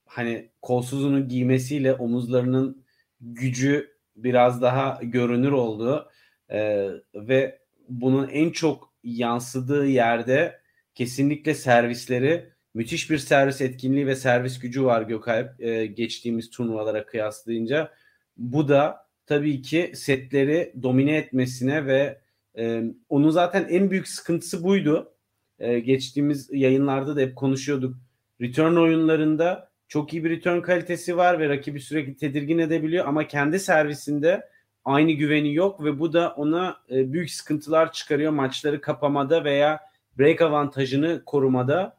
hani 0.06 0.50
kolsuzunu 0.62 1.28
giymesiyle 1.28 1.94
omuzlarının 1.94 2.86
gücü 3.22 3.92
biraz 4.16 4.62
daha 4.62 5.00
görünür 5.04 5.52
oldu. 5.52 6.10
E, 6.50 6.90
ve 7.16 7.60
bunun 7.90 8.28
en 8.28 8.50
çok 8.50 8.94
yansıdığı 9.04 9.86
yerde 9.88 10.62
kesinlikle 10.96 11.54
servisleri 11.54 12.50
müthiş 12.74 13.10
bir 13.10 13.18
servis 13.18 13.62
etkinliği 13.62 14.08
ve 14.08 14.16
servis 14.16 14.60
gücü 14.60 14.84
var 14.84 15.02
Gökalp 15.02 15.62
e, 15.62 15.86
geçtiğimiz 15.86 16.50
turnuvalara 16.50 17.06
kıyaslayınca. 17.06 17.92
Bu 18.38 18.68
da 18.68 19.08
tabii 19.26 19.62
ki 19.62 19.92
setleri 19.96 20.74
domine 20.84 21.18
etmesine 21.18 21.86
ve 21.86 22.22
e, 22.58 22.84
onun 23.10 23.30
zaten 23.30 23.68
en 23.70 23.92
büyük 23.92 24.08
sıkıntısı 24.08 24.64
buydu. 24.64 25.14
E, 25.62 25.80
geçtiğimiz 25.80 26.50
yayınlarda 26.52 27.16
da 27.16 27.20
hep 27.20 27.36
konuşuyorduk. 27.36 27.96
Return 28.42 28.76
oyunlarında 28.76 29.72
çok 29.88 30.14
iyi 30.14 30.24
bir 30.24 30.30
return 30.30 30.62
kalitesi 30.62 31.18
var 31.18 31.40
ve 31.40 31.50
rakibi 31.50 31.80
sürekli 31.80 32.16
tedirgin 32.16 32.58
edebiliyor 32.58 33.08
ama 33.08 33.28
kendi 33.28 33.60
servisinde 33.60 34.50
aynı 34.86 35.12
güveni 35.12 35.54
yok 35.54 35.84
ve 35.84 36.00
bu 36.00 36.14
da 36.14 36.34
ona 36.38 36.78
e, 36.92 37.14
büyük 37.14 37.32
sıkıntılar 37.32 37.92
çıkarıyor 37.92 38.32
maçları 38.32 38.82
kapamada 38.82 39.44
veya 39.44 39.80
break 40.20 40.42
avantajını 40.42 41.22
korumada. 41.26 41.98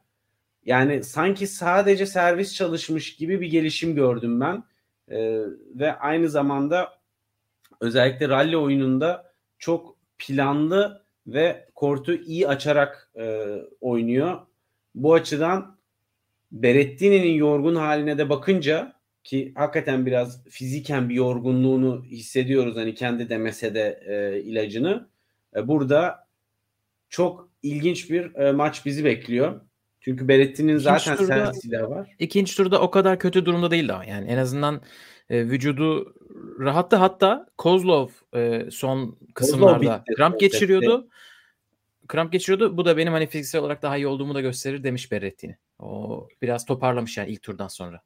Yani 0.65 1.03
sanki 1.03 1.47
sadece 1.47 2.05
servis 2.05 2.55
çalışmış 2.55 3.15
gibi 3.15 3.41
bir 3.41 3.47
gelişim 3.47 3.95
gördüm 3.95 4.39
ben. 4.39 4.63
E, 5.07 5.39
ve 5.75 5.93
aynı 5.99 6.29
zamanda 6.29 6.93
özellikle 7.79 8.29
rally 8.29 8.57
oyununda 8.57 9.33
çok 9.57 9.95
planlı 10.17 11.02
ve 11.27 11.65
kortu 11.75 12.13
iyi 12.13 12.47
açarak 12.47 13.11
e, 13.15 13.45
oynuyor. 13.81 14.39
Bu 14.95 15.13
açıdan 15.13 15.77
Berettini'nin 16.51 17.33
yorgun 17.33 17.75
haline 17.75 18.17
de 18.17 18.29
bakınca 18.29 18.93
ki 19.23 19.51
hakikaten 19.55 20.05
biraz 20.05 20.43
fiziken 20.49 21.09
bir 21.09 21.15
yorgunluğunu 21.15 22.03
hissediyoruz 22.03 22.75
hani 22.75 22.95
kendi 22.95 23.29
demese 23.29 23.75
de 23.75 24.03
e, 24.07 24.41
ilacını. 24.41 25.09
E, 25.55 25.67
burada 25.67 26.27
çok 27.09 27.49
ilginç 27.63 28.09
bir 28.09 28.35
e, 28.35 28.51
maç 28.51 28.85
bizi 28.85 29.05
bekliyor. 29.05 29.61
Çünkü 30.01 30.27
Beretti'nin 30.27 30.77
zaten 30.77 31.15
servis 31.15 31.61
silahı 31.61 31.89
var. 31.89 32.15
İkinci 32.19 32.57
turda 32.57 32.81
o 32.81 32.91
kadar 32.91 33.19
kötü 33.19 33.45
durumda 33.45 33.71
değildi 33.71 33.93
ama 33.93 34.05
yani 34.05 34.27
en 34.27 34.37
azından 34.37 34.81
e, 35.29 35.45
vücudu 35.45 36.15
rahattı 36.59 36.95
hatta 36.95 37.47
Kozlov 37.57 38.07
e, 38.35 38.67
son 38.71 39.17
kısımlarda 39.33 39.99
bitti 39.99 40.13
kramp 40.15 40.39
geçiriyordu. 40.39 41.07
Kramp 42.07 42.31
geçiriyordu. 42.31 42.77
Bu 42.77 42.85
da 42.85 42.97
benim 42.97 43.13
hani 43.13 43.27
fiziksel 43.27 43.61
olarak 43.61 43.81
daha 43.81 43.97
iyi 43.97 44.07
olduğumu 44.07 44.35
da 44.35 44.41
gösterir 44.41 44.83
demiş 44.83 45.11
Berrettini. 45.11 45.57
O 45.79 46.27
biraz 46.41 46.65
toparlamış 46.65 47.17
yani 47.17 47.29
ilk 47.29 47.43
turdan 47.43 47.67
sonra. 47.67 48.01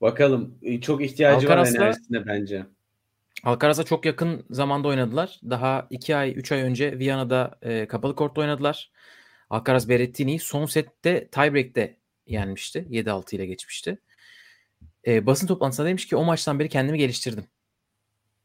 Bakalım 0.00 0.58
e, 0.62 0.80
çok 0.80 1.02
ihtiyacı 1.04 1.48
var 1.48 1.56
Alcaraz'la- 1.56 1.82
enerjisine 1.82 2.26
bence. 2.26 2.66
Alcaraz'a 3.44 3.84
çok 3.84 4.04
yakın 4.04 4.44
zamanda 4.50 4.88
oynadılar. 4.88 5.40
Daha 5.50 5.86
2 5.90 6.16
ay 6.16 6.32
3 6.36 6.52
ay 6.52 6.62
önce 6.62 6.98
Viyana'da 6.98 7.58
e, 7.62 7.86
kapalı 7.86 8.16
kortta 8.16 8.40
oynadılar. 8.40 8.90
Alcaraz 9.50 9.88
Berrettini'yi 9.88 10.38
son 10.38 10.66
sette 10.66 11.28
tiebreak'te 11.28 11.96
yenmişti. 12.26 12.86
7-6 12.90 13.36
ile 13.36 13.46
geçmişti. 13.46 13.98
E, 15.06 15.26
basın 15.26 15.46
toplantısında 15.46 15.86
demiş 15.88 16.06
ki 16.06 16.16
o 16.16 16.24
maçtan 16.24 16.58
beri 16.58 16.68
kendimi 16.68 16.98
geliştirdim. 16.98 17.44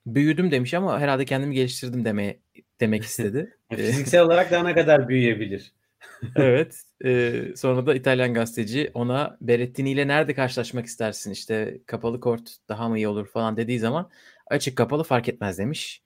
Büyüdüm 0.06 0.52
demiş 0.52 0.74
ama 0.74 1.00
herhalde 1.00 1.26
kendimi 1.26 1.56
geliştirdim 1.56 2.06
demeye 2.06 2.40
demek 2.80 3.04
istedi. 3.04 3.58
E, 3.72 3.76
Fiziksel 3.76 4.22
olarak 4.22 4.52
daha 4.52 4.64
ne 4.64 4.76
kadar 4.76 5.08
büyüyebilir? 5.08 5.72
evet. 6.36 6.82
E, 7.06 7.44
sonra 7.56 7.86
da 7.86 7.96
İtalyan 7.96 8.34
gazeteci 8.34 8.92
ona 8.94 9.38
Berrettini 9.42 9.92
ile 9.92 10.08
nerede 10.08 10.34
karşılaşmak 10.34 10.86
istersin? 10.86 11.32
İşte 11.32 11.80
kapalı 11.86 12.20
kort 12.20 12.58
daha 12.70 12.90
mı 12.90 12.98
iyi 12.98 13.08
olur 13.08 13.28
falan 13.28 13.58
dediği 13.58 13.80
zaman 13.80 14.10
açık 14.48 14.78
kapalı 14.78 15.04
fark 15.04 15.30
etmez 15.30 15.58
demiş. 15.58 16.04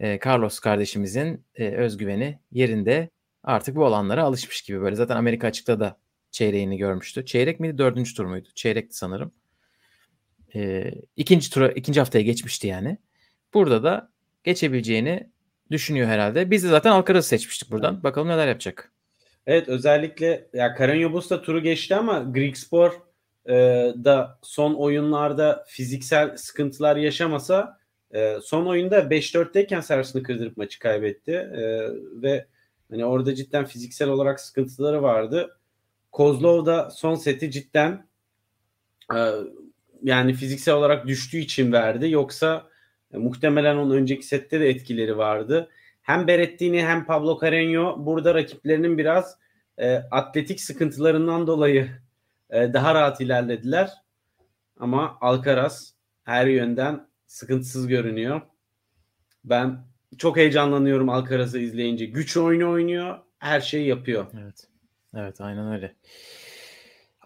E, 0.00 0.18
Carlos 0.26 0.58
kardeşimizin 0.58 1.44
e, 1.54 1.68
özgüveni 1.68 2.38
yerinde 2.52 3.10
artık 3.42 3.76
bu 3.76 3.84
olanlara 3.84 4.22
alışmış 4.22 4.62
gibi 4.62 4.80
böyle. 4.80 4.96
Zaten 4.96 5.16
Amerika 5.16 5.46
açıkta 5.46 5.80
da 5.80 5.96
çeyreğini 6.30 6.76
görmüştü. 6.76 7.26
Çeyrek 7.26 7.60
miydi? 7.60 7.78
Dördüncü 7.78 8.14
tur 8.14 8.24
muydu? 8.24 8.48
Çeyrekti 8.54 8.96
sanırım. 8.96 9.32
E, 10.54 10.92
ikinci 11.16 11.50
tura, 11.50 11.68
ikinci 11.68 12.00
haftaya 12.00 12.24
geçmişti 12.24 12.66
yani. 12.66 12.98
Burada 13.54 13.82
da 13.82 14.10
geçebileceğini 14.44 15.30
düşünüyor 15.70 16.08
herhalde. 16.08 16.50
Biz 16.50 16.64
de 16.64 16.68
zaten 16.68 16.90
Alcaraz'ı 16.90 17.28
seçmiştik 17.28 17.70
buradan. 17.70 18.02
Bakalım 18.02 18.28
neler 18.28 18.48
yapacak. 18.48 18.92
Evet 19.46 19.68
özellikle 19.68 20.48
ya 20.52 20.74
Karanyobus 20.74 21.30
da 21.30 21.42
turu 21.42 21.62
geçti 21.62 21.94
ama 21.94 22.18
Grigspor 22.18 22.92
e, 23.46 23.54
da 24.04 24.38
son 24.42 24.74
oyunlarda 24.74 25.64
fiziksel 25.68 26.36
sıkıntılar 26.36 26.96
yaşamasa 26.96 27.78
e, 28.10 28.38
son 28.42 28.66
oyunda 28.66 28.98
5-4'teyken 28.98 29.80
servisini 29.80 30.22
kırdırıp 30.22 30.56
maçı 30.56 30.78
kaybetti 30.78 31.32
E, 31.32 31.88
ve 32.22 32.46
hani 32.90 33.04
orada 33.04 33.34
cidden 33.34 33.64
fiziksel 33.64 34.08
olarak 34.08 34.40
sıkıntıları 34.40 35.02
vardı. 35.02 35.58
Kozlov 36.12 36.66
da 36.66 36.90
son 36.90 37.14
seti 37.14 37.50
cidden 37.50 38.06
e, 39.14 39.18
yani 40.04 40.34
fiziksel 40.34 40.74
olarak 40.74 41.06
düştüğü 41.06 41.38
için 41.38 41.72
verdi. 41.72 42.10
Yoksa 42.10 42.68
e, 43.14 43.18
muhtemelen 43.18 43.76
onun 43.76 43.96
önceki 43.96 44.26
sette 44.26 44.60
de 44.60 44.68
etkileri 44.68 45.18
vardı. 45.18 45.70
Hem 46.02 46.26
Berettini 46.26 46.82
hem 46.86 47.04
Pablo 47.04 47.38
Carreño 47.38 48.06
burada 48.06 48.34
rakiplerinin 48.34 48.98
biraz 48.98 49.38
e, 49.78 49.94
atletik 49.94 50.60
sıkıntılarından 50.60 51.46
dolayı 51.46 51.90
e, 52.50 52.72
daha 52.72 52.94
rahat 52.94 53.20
ilerlediler. 53.20 53.90
Ama 54.80 55.18
Alcaraz 55.20 55.94
her 56.24 56.46
yönden 56.46 57.06
sıkıntısız 57.26 57.86
görünüyor. 57.86 58.40
Ben 59.44 59.78
çok 60.18 60.36
heyecanlanıyorum 60.36 61.08
Alcaraz'ı 61.08 61.58
izleyince. 61.58 62.06
Güç 62.06 62.36
oyunu 62.36 62.70
oynuyor, 62.70 63.18
her 63.38 63.60
şeyi 63.60 63.88
yapıyor. 63.88 64.26
Evet. 64.42 64.66
Evet 65.16 65.40
aynen 65.40 65.72
öyle. 65.72 65.94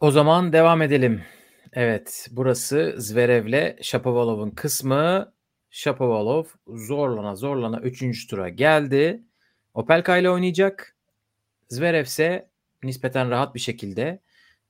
O 0.00 0.10
zaman 0.10 0.52
devam 0.52 0.82
edelim. 0.82 1.22
Evet 1.72 2.28
burası 2.30 2.94
Zverev'le 2.98 3.76
Shapovalov'un 3.82 4.50
kısmı. 4.50 5.32
Shapovalov 5.70 6.44
zorlana 6.66 7.36
zorlana 7.36 7.80
3. 7.80 8.26
tura 8.26 8.48
geldi. 8.48 9.22
Opelka 9.74 10.16
ile 10.16 10.30
oynayacak. 10.30 10.96
Zverev 11.68 12.04
ise 12.04 12.50
nispeten 12.82 13.30
rahat 13.30 13.54
bir 13.54 13.60
şekilde 13.60 14.20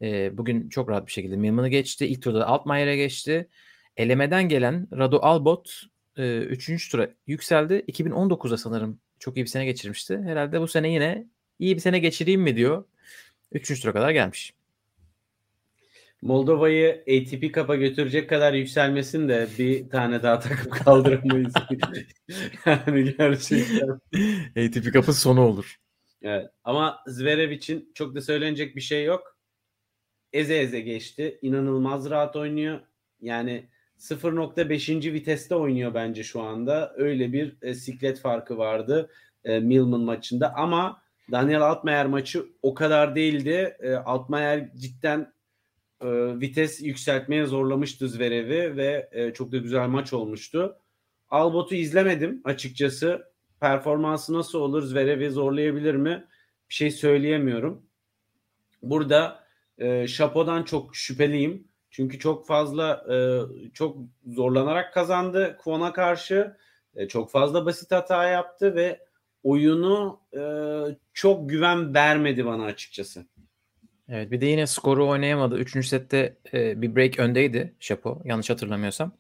e, 0.03 0.39
bugün 0.39 0.69
çok 0.69 0.89
rahat 0.91 1.07
bir 1.07 1.13
şekilde 1.13 1.37
Milman'ı 1.37 1.69
geçti. 1.69 2.07
İlk 2.07 2.23
turda 2.23 2.47
Altmaier'e 2.47 2.97
geçti. 2.97 3.49
Elemeden 3.97 4.49
gelen 4.49 4.89
Radu 4.93 5.23
Albot 5.23 5.83
3. 6.17 6.91
tura 6.91 7.09
yükseldi. 7.27 7.85
2019'da 7.89 8.57
sanırım 8.57 9.01
çok 9.19 9.37
iyi 9.37 9.45
bir 9.45 9.51
sene 9.51 9.65
geçirmişti. 9.65 10.19
Herhalde 10.25 10.61
bu 10.61 10.69
sene 10.69 10.93
yine 10.93 11.27
iyi 11.59 11.75
bir 11.75 11.81
sene 11.81 11.99
geçireyim 11.99 12.43
mi 12.43 12.57
diyor. 12.57 12.85
3. 13.53 13.83
tura 13.83 13.93
kadar 13.93 14.11
gelmiş. 14.11 14.58
Moldova'yı 16.23 17.05
ATP 17.09 17.55
Cup'a 17.55 17.77
götürecek 17.77 18.31
kadar 18.31 18.53
yükselmesin 18.53 19.29
de 19.29 19.49
bir 19.59 19.89
tane 19.91 20.23
daha 20.23 20.39
takım 20.39 20.71
kaldıramayız. 20.85 21.55
yani 22.67 23.17
gerçekten. 23.19 23.89
ATP 24.51 24.93
Cup'ın 24.93 25.13
sonu 25.13 25.41
olur. 25.41 25.77
Evet. 26.23 26.51
Ama 26.65 26.99
Zverev 27.07 27.51
için 27.51 27.93
çok 27.95 28.15
da 28.15 28.21
söylenecek 28.21 28.77
bir 28.77 28.81
şey 28.81 29.05
yok. 29.05 29.39
Eze 30.33 30.59
eze 30.59 30.81
geçti. 30.81 31.39
İnanılmaz 31.43 32.11
rahat 32.11 32.37
oynuyor. 32.37 32.81
Yani 33.21 33.69
0.5. 33.99 35.13
viteste 35.13 35.55
oynuyor 35.55 35.95
bence 35.95 36.25
şu 36.25 36.43
anda. 36.43 36.93
Öyle 36.97 37.33
bir 37.33 37.57
e, 37.63 37.75
siklet 37.75 38.21
farkı 38.21 38.59
vardı 38.59 39.11
e, 39.45 39.61
Milman 39.61 40.01
maçında. 40.01 40.55
Ama 40.55 41.03
Daniel 41.31 41.61
Altmaier 41.61 42.07
maçı 42.07 42.47
o 42.63 42.75
kadar 42.75 43.15
değildi. 43.15 43.77
E, 43.81 43.95
Altmaier 43.95 44.75
cidden 44.77 45.33
e, 46.03 46.07
vites 46.41 46.81
yükseltmeye 46.83 47.47
zorlamıştı 47.47 48.09
Zverev'i 48.09 48.77
ve 48.77 49.09
e, 49.13 49.33
çok 49.33 49.53
da 49.53 49.57
güzel 49.57 49.89
maç 49.89 50.13
olmuştu. 50.13 50.77
Albot'u 51.31 51.75
izlemedim 51.75 52.41
açıkçası. 52.45 53.29
Performansı 53.61 54.33
nasıl 54.33 54.59
olur? 54.59 54.83
Zverev'i 54.83 55.31
zorlayabilir 55.31 55.95
mi? 55.95 56.25
Bir 56.69 56.75
şey 56.75 56.91
söyleyemiyorum. 56.91 57.83
Burada 58.83 59.45
e, 59.79 60.07
Şapo'dan 60.07 60.63
çok 60.63 60.97
şüpheliyim. 60.97 61.69
Çünkü 61.91 62.19
çok 62.19 62.47
fazla 62.47 63.07
e, 63.13 63.17
çok 63.73 63.97
zorlanarak 64.27 64.95
kazandı 64.95 65.57
Kwon'a 65.63 65.93
karşı. 65.93 66.57
E, 66.95 67.09
çok 67.09 67.31
fazla 67.31 67.67
basit 67.67 67.91
hata 67.91 68.25
yaptı 68.25 68.75
ve 68.75 69.07
oyunu 69.43 70.21
e, 70.37 70.43
çok 71.13 71.51
güven 71.51 71.95
vermedi 71.95 72.47
bana 72.47 72.65
açıkçası. 72.65 73.27
Evet 74.09 74.31
bir 74.31 74.41
de 74.41 74.47
yine 74.47 74.67
skoru 74.67 75.09
oynayamadı. 75.09 75.59
Üçüncü 75.59 75.89
sette 75.89 76.37
e, 76.55 76.83
bir 76.83 76.97
break 76.97 77.19
öndeydi 77.19 77.75
Şapo 77.81 78.23
yanlış 78.25 78.51
hatırlamıyorsam. 78.51 79.13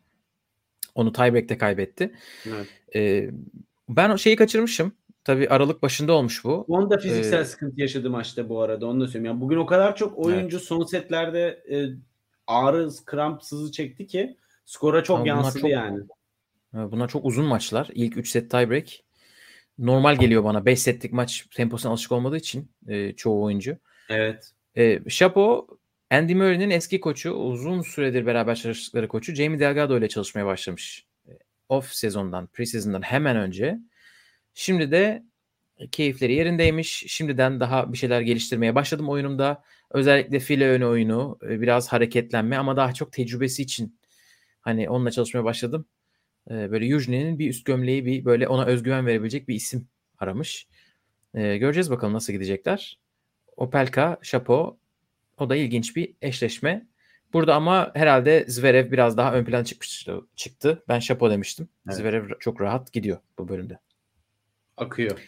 Onu 0.94 1.12
tiebreak'te 1.12 1.58
kaybetti. 1.58 2.14
Evet. 2.46 2.66
E, 2.94 3.30
ben 3.88 4.16
şeyi 4.16 4.36
kaçırmışım. 4.36 4.92
Tabii 5.24 5.48
Aralık 5.48 5.82
başında 5.82 6.12
olmuş 6.12 6.44
bu. 6.44 6.64
Son 6.68 6.90
da 6.90 6.98
fiziksel 6.98 7.40
Ee, 7.40 7.44
sıkıntı 7.44 7.80
yaşadı 7.80 8.10
maçta 8.10 8.48
bu 8.48 8.60
arada 8.62 8.86
onu 8.86 9.00
da 9.00 9.06
söyleyeyim. 9.06 9.24
Yani 9.24 9.40
bugün 9.40 9.56
o 9.56 9.66
kadar 9.66 9.96
çok 9.96 10.18
oyuncu 10.18 10.60
son 10.60 10.84
setlerde 10.84 11.62
e, 11.70 11.76
ağrı, 12.46 12.88
kramp, 13.06 13.42
sızı 13.42 13.72
çekti 13.72 14.06
ki 14.06 14.36
skora 14.64 15.02
çok 15.04 15.16
Ama 15.18 15.28
yansıdı 15.28 15.60
çok- 15.60 15.70
yani. 15.70 15.98
e, 16.74 16.76
bunlar 16.76 17.08
çok 17.08 17.24
uzun 17.24 17.44
maçlar. 17.44 17.88
İlk 17.94 18.16
3 18.16 18.30
set 18.30 18.50
tiebreak. 18.50 18.88
Normal 19.78 20.16
geliyor 20.16 20.44
bana. 20.44 20.66
5 20.66 20.78
setlik 20.82 21.12
maç 21.12 21.46
temposuna 21.54 21.92
alışık 21.92 22.12
olmadığı 22.12 22.36
için 22.36 22.70
e, 22.88 23.12
çoğu 23.12 23.42
oyuncu. 23.44 23.76
Evet. 24.08 24.52
E, 24.78 25.00
Şapo 25.08 25.66
Andy 26.10 26.34
Murray'nin 26.34 26.70
eski 26.70 27.00
koçu, 27.00 27.32
uzun 27.32 27.82
süredir 27.82 28.26
beraber 28.26 28.54
çalıştıkları 28.54 29.08
koçu 29.08 29.34
Jamie 29.34 29.60
Delgado 29.60 29.98
ile 29.98 30.08
çalışmaya 30.08 30.46
başlamış. 30.46 31.06
E, 31.28 31.32
Off 31.68 31.92
sezondan, 31.92 32.46
preseason'dan 32.46 33.02
hemen 33.02 33.36
önce. 33.36 33.78
Şimdi 34.54 34.90
de 34.90 35.22
keyifleri 35.92 36.34
yerindeymiş. 36.34 37.04
Şimdiden 37.08 37.60
daha 37.60 37.92
bir 37.92 37.98
şeyler 37.98 38.20
geliştirmeye 38.20 38.74
başladım 38.74 39.08
oyunumda. 39.08 39.62
Özellikle 39.90 40.40
file 40.40 40.68
önü 40.68 40.84
oyunu, 40.84 41.38
e, 41.42 41.60
biraz 41.60 41.88
hareketlenme 41.88 42.56
ama 42.56 42.76
daha 42.76 42.94
çok 42.94 43.12
tecrübesi 43.12 43.62
için 43.62 43.98
hani 44.60 44.90
onunla 44.90 45.10
çalışmaya 45.10 45.44
başladım. 45.44 45.86
E, 46.50 46.70
Böyle 46.70 46.86
Yujni'nin 46.86 47.38
bir 47.38 47.50
üst 47.50 47.64
gömleği, 47.64 48.06
bir 48.06 48.24
böyle 48.24 48.48
ona 48.48 48.64
özgüven 48.66 49.06
verebilecek 49.06 49.48
bir 49.48 49.54
isim 49.54 49.88
aramış. 50.18 50.66
Göreceğiz 51.34 51.90
bakalım 51.90 52.14
nasıl 52.14 52.32
gidecekler. 52.32 52.98
Opelka, 53.58 54.18
Şapo 54.22 54.78
o 55.38 55.50
da 55.50 55.56
ilginç 55.56 55.96
bir 55.96 56.14
eşleşme. 56.22 56.86
Burada 57.32 57.54
ama 57.54 57.90
herhalde 57.94 58.44
Zverev 58.48 58.92
biraz 58.92 59.16
daha 59.16 59.34
ön 59.34 59.44
plana 59.44 59.64
çıkmıştı. 59.64 60.20
çıktı. 60.36 60.84
Ben 60.88 60.98
Şapo 60.98 61.30
demiştim. 61.30 61.68
Evet. 61.86 61.96
Zverev 61.96 62.28
çok 62.40 62.60
rahat 62.60 62.92
gidiyor 62.92 63.18
bu 63.38 63.48
bölümde. 63.48 63.78
Akıyor. 64.76 65.20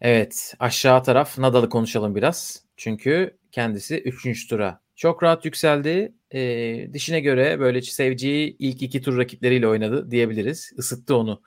Evet 0.00 0.54
aşağı 0.58 1.02
taraf 1.02 1.38
Nadal'ı 1.38 1.68
konuşalım 1.68 2.14
biraz. 2.14 2.64
Çünkü 2.76 3.38
kendisi 3.52 4.00
3. 4.00 4.48
tura 4.48 4.80
çok 4.96 5.22
rahat 5.22 5.44
yükseldi. 5.44 6.12
Ee, 6.34 6.88
dişine 6.92 7.20
göre 7.20 7.60
böyle 7.60 7.82
seveceği 7.82 8.56
ilk 8.58 8.82
iki 8.82 9.02
tur 9.02 9.18
rakipleriyle 9.18 9.68
oynadı 9.68 10.10
diyebiliriz. 10.10 10.72
Isıttı 10.78 11.16
onu 11.16 11.42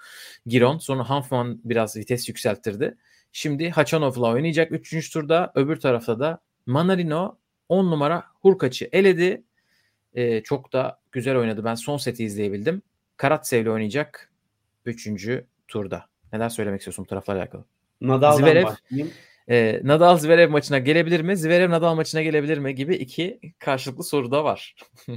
Giron. 0.45 0.77
Sonra 0.77 1.09
Hanfman 1.09 1.61
biraz 1.63 1.97
vites 1.97 2.29
yükselttirdi. 2.29 2.97
Şimdi 3.31 3.69
Hachanov'la 3.69 4.31
oynayacak 4.33 4.71
3. 4.71 5.13
turda. 5.13 5.51
Öbür 5.55 5.75
tarafta 5.79 6.19
da 6.19 6.39
Manarino 6.65 7.37
10 7.69 7.91
numara 7.91 8.23
Hurkaç'ı 8.41 8.89
eledi. 8.91 9.43
Ee, 10.13 10.43
çok 10.43 10.73
da 10.73 10.99
güzel 11.11 11.35
oynadı. 11.37 11.63
Ben 11.65 11.75
son 11.75 11.97
seti 11.97 12.23
izleyebildim. 12.23 12.81
Karatsev'le 13.17 13.67
oynayacak 13.67 14.31
3. 14.85 15.07
turda. 15.67 16.05
Neler 16.33 16.49
söylemek 16.49 16.79
istiyorsun 16.81 17.05
bu 17.05 17.09
taraflarla 17.09 17.41
alakalı? 17.41 17.65
Nadal'dan 18.01 18.47
Zverev- 18.47 18.63
başlayayım. 18.63 19.11
Ee, 19.49 19.81
Nadal 19.83 20.17
Zverev 20.17 20.49
maçına 20.51 20.79
gelebilir 20.79 21.21
mi? 21.21 21.37
Zverev 21.37 21.69
Nadal 21.69 21.95
maçına 21.95 22.21
gelebilir 22.21 22.57
mi? 22.57 22.75
Gibi 22.75 22.95
iki 22.95 23.39
karşılıklı 23.59 24.03
soru 24.03 24.31
da 24.31 24.43
var. 24.43 24.75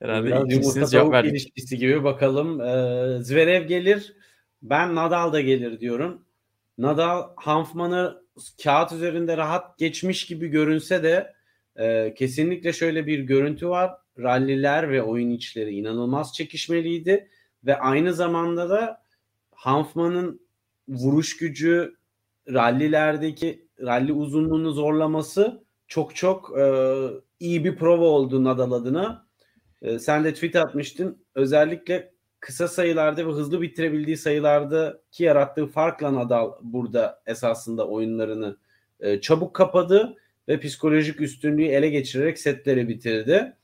Herhalde 0.00 0.26
Biraz 0.26 0.52
yumurta 0.52 0.86
cevap 0.86 1.12
verdik. 1.12 1.32
ilişkisi 1.32 1.78
gibi 1.78 2.04
bakalım. 2.04 2.60
Ee, 2.60 3.18
Zverev 3.22 3.66
gelir. 3.66 4.14
Ben 4.62 4.94
Nadal 4.94 5.32
da 5.32 5.40
gelir 5.40 5.80
diyorum. 5.80 6.24
Nadal 6.78 7.28
Hanfman'ı 7.36 8.22
kağıt 8.64 8.92
üzerinde 8.92 9.36
rahat 9.36 9.78
geçmiş 9.78 10.26
gibi 10.26 10.48
görünse 10.48 11.02
de 11.02 11.34
e, 11.76 12.14
kesinlikle 12.14 12.72
şöyle 12.72 13.06
bir 13.06 13.18
görüntü 13.18 13.68
var. 13.68 13.90
Ralliler 14.18 14.90
ve 14.90 15.02
oyun 15.02 15.30
içleri 15.30 15.70
inanılmaz 15.70 16.34
çekişmeliydi 16.34 17.28
ve 17.64 17.78
aynı 17.78 18.14
zamanda 18.14 18.70
da 18.70 19.02
Hanfman'ın 19.54 20.40
vuruş 20.88 21.36
gücü 21.36 21.96
rallilerdeki 22.48 23.68
ralli 23.80 24.12
uzunluğunu 24.12 24.72
zorlaması 24.72 25.64
çok 25.86 26.16
çok 26.16 26.58
e, 26.58 26.64
iyi 27.40 27.64
bir 27.64 27.76
prova 27.76 28.04
oldu 28.04 28.44
Nadal 28.44 28.72
adına. 28.72 29.26
E, 29.82 29.98
sen 29.98 30.24
de 30.24 30.34
tweet 30.34 30.56
atmıştın. 30.56 31.24
Özellikle 31.34 32.11
kısa 32.42 32.68
sayılarda 32.68 33.26
ve 33.26 33.30
hızlı 33.32 33.62
bitirebildiği 33.62 34.16
sayılardaki 34.16 35.24
yarattığı 35.24 35.66
farkla 35.66 36.14
Nadal 36.14 36.52
burada 36.62 37.22
esasında 37.26 37.88
oyunlarını 37.88 38.56
e, 39.00 39.20
çabuk 39.20 39.54
kapadı 39.54 40.16
ve 40.48 40.60
psikolojik 40.60 41.20
üstünlüğü 41.20 41.64
ele 41.64 41.88
geçirerek 41.88 42.38
setleri 42.38 42.88
bitirdi. 42.88 43.56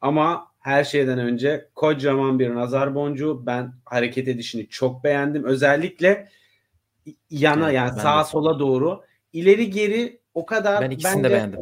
Ama 0.00 0.46
her 0.58 0.84
şeyden 0.84 1.18
önce 1.18 1.68
kocaman 1.74 2.38
bir 2.38 2.54
nazar 2.54 2.94
boncuğu. 2.94 3.46
Ben 3.46 3.72
hareket 3.84 4.28
edişini 4.28 4.68
çok 4.68 5.04
beğendim. 5.04 5.44
Özellikle 5.44 6.28
yana 7.30 7.64
Evet, 7.64 7.74
yani 7.76 7.90
ben 7.90 7.96
de. 7.96 8.00
sağa 8.00 8.24
sola 8.24 8.58
doğru. 8.58 9.02
ileri 9.32 9.70
geri 9.70 10.20
o 10.34 10.46
kadar 10.46 10.80
Ben 10.80 10.90
ikisini 10.90 11.18
de 11.18 11.22
bence 11.24 11.34
beğendim. 11.34 11.60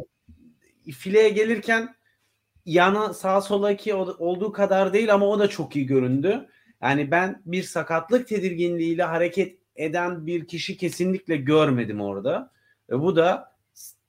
fileye 0.93 1.29
gelirken 1.29 1.95
yana 2.65 3.13
sağa 3.13 3.41
solaki 3.41 3.93
o- 3.95 4.15
olduğu 4.19 4.51
kadar 4.51 4.93
değil 4.93 5.13
ama 5.13 5.25
o 5.27 5.39
da 5.39 5.47
çok 5.47 5.75
iyi 5.75 5.85
göründü. 5.85 6.47
Yani 6.81 7.11
ben 7.11 7.41
bir 7.45 7.63
sakatlık 7.63 8.27
tedirginliğiyle 8.27 9.03
hareket 9.03 9.57
eden 9.75 10.27
bir 10.27 10.47
kişi 10.47 10.77
kesinlikle 10.77 11.37
görmedim 11.37 12.01
orada. 12.01 12.51
Ve 12.89 12.99
bu 12.99 13.15
da 13.15 13.55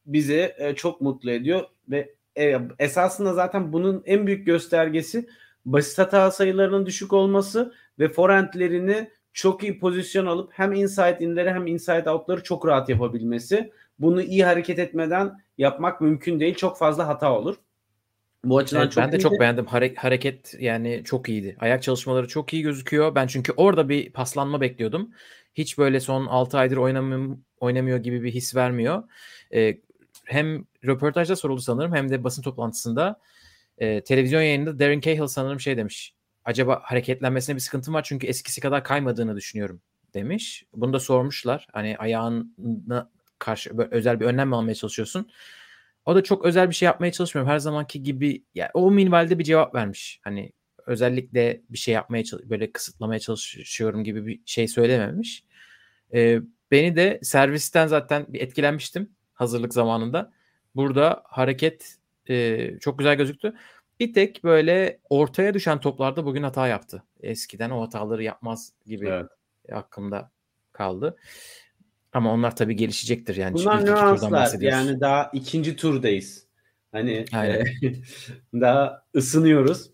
bizi 0.06 0.54
e, 0.58 0.74
çok 0.74 1.00
mutlu 1.00 1.30
ediyor 1.30 1.64
ve 1.88 2.14
e, 2.38 2.60
esasında 2.78 3.34
zaten 3.34 3.72
bunun 3.72 4.02
en 4.06 4.26
büyük 4.26 4.46
göstergesi 4.46 5.28
basit 5.64 5.98
hata 5.98 6.30
sayılarının 6.30 6.86
düşük 6.86 7.12
olması 7.12 7.74
ve 7.98 8.08
forehandlerini 8.08 9.10
çok 9.32 9.62
iyi 9.62 9.78
pozisyon 9.78 10.26
alıp 10.26 10.52
hem 10.52 10.72
inside 10.72 11.18
inleri 11.20 11.50
hem 11.50 11.66
inside 11.66 12.10
out'ları 12.10 12.42
çok 12.42 12.66
rahat 12.66 12.88
yapabilmesi. 12.88 13.72
Bunu 13.98 14.22
iyi 14.22 14.44
hareket 14.44 14.78
etmeden 14.78 15.40
yapmak 15.58 16.00
mümkün 16.00 16.40
değil. 16.40 16.54
Çok 16.54 16.78
fazla 16.78 17.08
hata 17.08 17.38
olur. 17.38 17.56
Bu 18.44 18.58
açıdan 18.58 18.82
Evet, 18.82 18.92
çok 18.92 19.04
ben 19.04 19.12
de 19.12 19.16
iyiydi. 19.16 19.22
çok 19.22 19.40
beğendim. 19.40 19.66
Hare- 19.66 19.94
hareket 19.94 20.54
yani 20.60 21.02
çok 21.04 21.28
iyiydi. 21.28 21.56
Ayak 21.60 21.82
çalışmaları 21.82 22.28
çok 22.28 22.52
iyi 22.52 22.62
gözüküyor. 22.62 23.14
Ben 23.14 23.26
çünkü 23.26 23.52
orada 23.52 23.88
bir 23.88 24.12
paslanma 24.12 24.60
bekliyordum. 24.60 25.10
Hiç 25.54 25.78
böyle 25.78 26.00
son 26.00 26.26
6 26.26 26.58
aydır 26.58 26.76
oynamıyor, 26.76 27.36
oynamıyor 27.60 27.98
gibi 27.98 28.22
bir 28.22 28.32
his 28.32 28.56
vermiyor. 28.56 29.02
Ee, 29.54 29.78
hem 30.24 30.64
röportajda 30.86 31.36
soruldu 31.36 31.60
sanırım 31.60 31.94
hem 31.94 32.10
de 32.10 32.24
basın 32.24 32.42
toplantısında 32.42 33.20
e, 33.78 34.04
televizyon 34.04 34.40
yayınında 34.40 34.78
Darren 34.78 35.00
Cahill 35.00 35.26
sanırım 35.26 35.60
şey 35.60 35.76
demiş. 35.76 36.14
Acaba 36.44 36.80
hareketlenmesine 36.82 37.56
bir 37.56 37.60
sıkıntı 37.60 37.92
var 37.92 38.02
çünkü 38.02 38.26
eskisi 38.26 38.60
kadar 38.60 38.84
kaymadığını 38.84 39.36
düşünüyorum 39.36 39.80
demiş. 40.14 40.64
Bunu 40.74 40.92
da 40.92 41.00
sormuşlar. 41.00 41.66
Hani 41.72 41.96
ayağına 41.98 43.10
karşı 43.38 43.70
özel 43.90 44.20
bir 44.20 44.24
önlem 44.24 44.48
mi 44.48 44.56
almaya 44.56 44.74
çalışıyorsun? 44.74 45.28
O 46.06 46.14
da 46.14 46.24
çok 46.24 46.44
özel 46.44 46.70
bir 46.70 46.74
şey 46.74 46.86
yapmaya 46.86 47.12
çalışmıyorum. 47.12 47.52
Her 47.52 47.58
zamanki 47.58 48.02
gibi 48.02 48.44
yani 48.54 48.70
o 48.74 48.90
minvalde 48.90 49.38
bir 49.38 49.44
cevap 49.44 49.74
vermiş. 49.74 50.20
Hani 50.24 50.52
özellikle 50.86 51.60
bir 51.70 51.78
şey 51.78 51.94
yapmaya 51.94 52.24
böyle 52.44 52.72
kısıtlamaya 52.72 53.20
çalışıyorum 53.20 54.04
gibi 54.04 54.26
bir 54.26 54.40
şey 54.46 54.68
söylememiş. 54.68 55.44
Ee, 56.14 56.40
beni 56.70 56.96
de 56.96 57.20
servisten 57.22 57.86
zaten 57.86 58.26
bir 58.28 58.40
etkilenmiştim 58.40 59.10
hazırlık 59.34 59.74
zamanında. 59.74 60.32
Burada 60.76 61.22
hareket 61.24 61.96
e, 62.28 62.78
çok 62.78 62.98
güzel 62.98 63.16
gözüktü. 63.16 63.54
Bir 64.00 64.12
tek 64.12 64.44
böyle 64.44 65.00
ortaya 65.10 65.54
düşen 65.54 65.80
toplarda 65.80 66.26
bugün 66.26 66.42
hata 66.42 66.68
yaptı. 66.68 67.02
Eskiden 67.20 67.70
o 67.70 67.82
hataları 67.82 68.22
yapmaz 68.22 68.72
gibi 68.86 69.08
Evet. 69.08 69.30
aklımda 69.72 70.30
kaldı. 70.72 71.16
Ama 72.16 72.32
onlar 72.32 72.56
tabii 72.56 72.76
gelişecektir 72.76 73.36
yani. 73.36 73.54
Bunlar 73.54 73.78
İlk 73.78 73.84
nüanslar. 73.88 74.60
Yani 74.60 75.00
daha 75.00 75.30
ikinci 75.32 75.76
turdayız. 75.76 76.46
Hani 76.92 77.12
e, 77.12 77.64
daha 78.60 79.02
ısınıyoruz. 79.16 79.90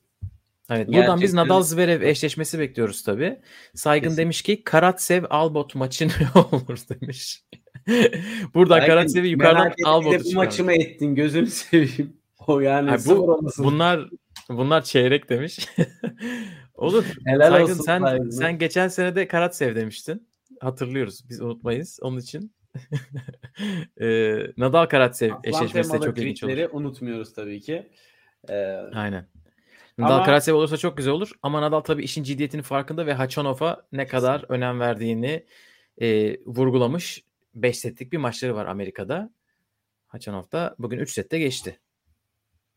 Evet, 0.70 0.88
buradan 0.88 1.20
biz 1.20 1.32
Gerçekten- 1.32 1.36
Nadal 1.36 1.62
Zverev 1.62 2.02
eşleşmesi 2.02 2.58
bekliyoruz 2.58 3.02
tabii. 3.02 3.38
Saygın 3.74 4.08
Kesin. 4.08 4.16
demiş 4.22 4.42
ki 4.42 4.64
Karatsev 4.64 5.24
Albot 5.30 5.74
maçı 5.74 6.08
ne 6.08 6.12
olur 6.40 6.78
demiş. 7.00 7.42
buradan 8.54 8.78
Belki 8.78 8.90
Karatsev'i 8.90 9.28
yukarıdan 9.28 9.72
Albot'u 9.84 10.06
bu 10.10 10.12
çıkarmış. 10.18 10.34
maçımı 10.34 10.72
ettin 10.72 11.14
gözünü 11.14 11.46
seveyim. 11.46 12.16
O 12.46 12.60
yani 12.60 12.90
Ay, 12.90 12.98
bu-. 13.06 13.40
Bunlar 13.58 14.08
bunlar 14.48 14.82
çeyrek 14.82 15.28
demiş. 15.30 15.68
olur. 16.74 17.04
Helal 17.26 17.50
Saygın 17.50 17.72
olsun 17.72 17.84
sen 17.84 18.00
Saygın'a. 18.00 18.30
sen 18.30 18.58
geçen 18.58 18.88
sene 18.88 19.16
de 19.16 19.28
Karatsev 19.28 19.76
demiştin. 19.76 20.28
Hatırlıyoruz. 20.62 21.28
Biz 21.28 21.40
unutmayız. 21.40 21.98
Onun 22.02 22.18
için 22.18 22.52
e, 24.00 24.36
Nadal 24.56 24.86
Karatsev 24.86 25.32
eşleşmesi 25.44 25.92
de 25.92 25.98
çok 26.00 26.18
ilginç 26.18 26.44
olur. 26.44 26.68
unutmuyoruz 26.72 27.34
tabii 27.34 27.60
ki. 27.60 27.90
Ee, 28.48 28.54
Aynen. 28.94 29.26
Nadal 29.98 30.14
Ama- 30.14 30.24
Karatsev 30.24 30.54
olursa 30.54 30.76
çok 30.76 30.96
güzel 30.96 31.12
olur. 31.12 31.30
Ama 31.42 31.60
Nadal 31.62 31.80
tabii 31.80 32.04
işin 32.04 32.22
ciddiyetinin 32.22 32.62
farkında 32.62 33.06
ve 33.06 33.12
Hachanov'a 33.14 33.86
ne 33.92 34.06
kadar 34.06 34.44
önem 34.48 34.80
verdiğini 34.80 35.46
e, 36.00 36.36
vurgulamış. 36.46 37.24
5 37.54 37.78
setlik 37.78 38.12
bir 38.12 38.18
maçları 38.18 38.54
var 38.54 38.66
Amerika'da. 38.66 39.30
Hachanov 40.06 40.42
da 40.52 40.74
bugün 40.78 40.98
3 40.98 41.12
sette 41.12 41.38
geçti. 41.38 41.80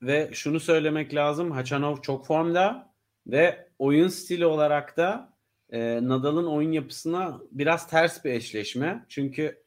Ve 0.01 0.29
şunu 0.33 0.59
söylemek 0.59 1.15
lazım. 1.15 1.51
Hachanov 1.51 2.01
çok 2.01 2.25
formda 2.25 2.93
ve 3.27 3.67
oyun 3.79 4.07
stili 4.07 4.45
olarak 4.45 4.97
da 4.97 5.33
e, 5.75 5.99
Nadal'ın 6.07 6.45
oyun 6.45 6.71
yapısına 6.71 7.41
biraz 7.51 7.87
ters 7.89 8.25
bir 8.25 8.31
eşleşme. 8.31 9.05
Çünkü 9.09 9.63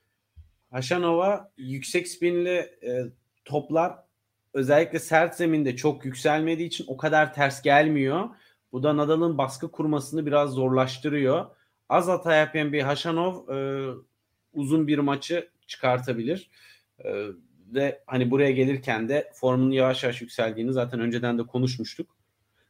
Hachanov'a 0.70 1.52
yüksek 1.56 2.08
spinli 2.08 2.56
e, 2.82 3.04
toplar 3.44 3.98
özellikle 4.54 4.98
sert 4.98 5.34
zeminde 5.34 5.76
çok 5.76 6.04
yükselmediği 6.04 6.68
için 6.68 6.84
o 6.88 6.96
kadar 6.96 7.34
ters 7.34 7.62
gelmiyor. 7.62 8.28
Bu 8.72 8.82
da 8.82 8.96
Nadal'ın 8.96 9.38
baskı 9.38 9.70
kurmasını 9.70 10.26
biraz 10.26 10.50
zorlaştırıyor. 10.50 11.46
Az 11.88 12.08
hata 12.08 12.34
yapan 12.34 12.72
bir 12.72 12.82
Haşanov 12.82 13.48
e, 13.48 13.88
uzun 14.52 14.86
bir 14.86 14.98
maçı 14.98 15.48
çıkartabilir. 15.66 16.50
E, 17.04 17.26
ve 17.74 18.02
hani 18.06 18.30
buraya 18.30 18.50
gelirken 18.50 19.08
de 19.08 19.32
formunun 19.34 19.70
yavaş 19.70 20.02
yavaş 20.02 20.20
yükseldiğini 20.20 20.72
zaten 20.72 21.00
önceden 21.00 21.38
de 21.38 21.42
konuşmuştuk. 21.42 22.17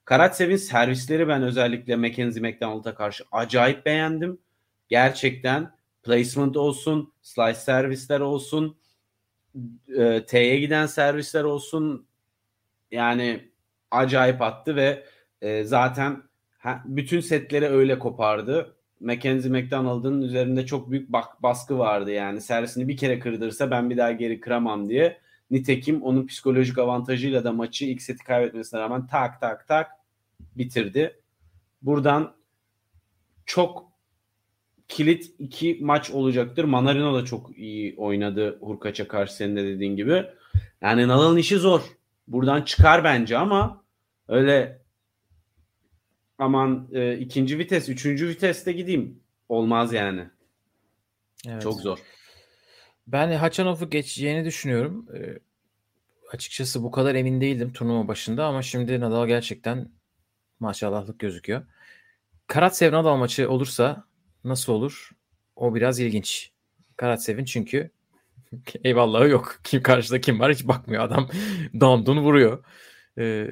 Karatsev'in 0.09 0.57
servisleri 0.57 1.29
ben 1.29 1.42
özellikle 1.42 1.97
Mackenzie 1.97 2.42
McDonald'a 2.42 2.94
karşı 2.94 3.25
acayip 3.33 3.87
beğendim. 3.87 4.38
Gerçekten 4.88 5.73
placement 6.03 6.57
olsun, 6.57 7.12
slice 7.23 7.55
servisler 7.55 8.21
olsun, 8.21 8.77
e, 9.99 10.25
T'ye 10.27 10.61
giden 10.61 10.87
servisler 10.87 11.44
olsun 11.44 12.07
yani 12.90 13.49
acayip 13.90 14.42
attı 14.42 14.77
ve 14.77 15.05
e, 15.42 15.64
zaten 15.64 16.23
ha, 16.59 16.83
bütün 16.85 17.21
setleri 17.21 17.66
öyle 17.66 17.99
kopardı. 17.99 18.77
Mackenzie 19.01 19.51
McDonald'ın 19.51 20.23
üzerinde 20.23 20.66
çok 20.66 20.90
büyük 20.90 21.12
bak, 21.12 21.42
baskı 21.42 21.79
vardı 21.79 22.12
yani 22.12 22.40
servisini 22.40 22.88
bir 22.88 22.97
kere 22.97 23.18
kırdırsa 23.18 23.71
ben 23.71 23.90
bir 23.90 23.97
daha 23.97 24.12
geri 24.12 24.40
kıramam 24.40 24.88
diye. 24.88 25.21
Nitekim 25.51 26.03
onun 26.03 26.27
psikolojik 26.27 26.79
avantajıyla 26.79 27.44
da 27.44 27.53
maçı 27.53 27.85
ilk 27.85 28.03
seti 28.03 28.25
kaybetmesine 28.25 28.81
rağmen 28.81 29.07
tak 29.07 29.40
tak 29.40 29.68
tak 29.68 29.97
bitirdi. 30.40 31.20
Buradan 31.83 32.37
çok 33.46 33.92
kilit 34.88 35.35
iki 35.38 35.79
maç 35.81 36.11
olacaktır. 36.11 36.64
Manarino 36.64 37.14
da 37.14 37.24
çok 37.24 37.59
iyi 37.59 37.94
oynadı 37.96 38.59
Hurkaç'a 38.61 39.09
karşı 39.09 39.35
senin 39.37 39.57
de 39.57 39.64
dediğin 39.64 39.96
gibi. 39.96 40.27
Yani 40.81 41.09
Nadal'ın 41.09 41.37
işi 41.37 41.57
zor. 41.57 41.83
Buradan 42.29 42.62
çıkar 42.62 43.05
bence 43.05 43.38
ama 43.38 43.85
öyle 44.29 44.83
aman 46.38 46.88
e, 46.92 47.18
ikinci 47.18 47.59
vites, 47.59 47.88
üçüncü 47.88 48.29
viteste 48.29 48.72
gideyim. 48.72 49.20
Olmaz 49.48 49.92
yani. 49.92 50.29
Evet. 51.46 51.62
Çok 51.62 51.81
zor. 51.81 51.98
Ben 53.07 53.33
Hachanov'u 53.33 53.90
geçeceğini 53.90 54.44
düşünüyorum. 54.44 55.07
Ee, 55.14 55.38
açıkçası 56.33 56.83
bu 56.83 56.90
kadar 56.90 57.14
emin 57.14 57.40
değildim 57.40 57.72
turnuva 57.72 58.09
başında 58.09 58.46
ama 58.46 58.62
şimdi 58.62 59.01
Nadal 59.01 59.27
gerçekten 59.27 59.88
maşallahlık 60.61 61.18
gözüküyor. 61.18 61.62
Karatsev 62.47 62.92
Nadal 62.92 63.16
maçı 63.16 63.51
olursa 63.51 64.05
nasıl 64.44 64.73
olur? 64.73 65.11
O 65.57 65.75
biraz 65.75 66.01
ilginç. 66.01 66.53
Karatsev'in 66.97 67.44
çünkü 67.44 67.90
eyvallahı 68.85 69.29
yok. 69.29 69.59
Kim 69.64 69.83
karşıda 69.83 70.21
kim 70.21 70.40
var 70.40 70.53
hiç 70.53 70.68
bakmıyor 70.68 71.03
adam. 71.05 71.29
Dandun 71.81 72.18
vuruyor. 72.18 72.64
Ee, 73.18 73.51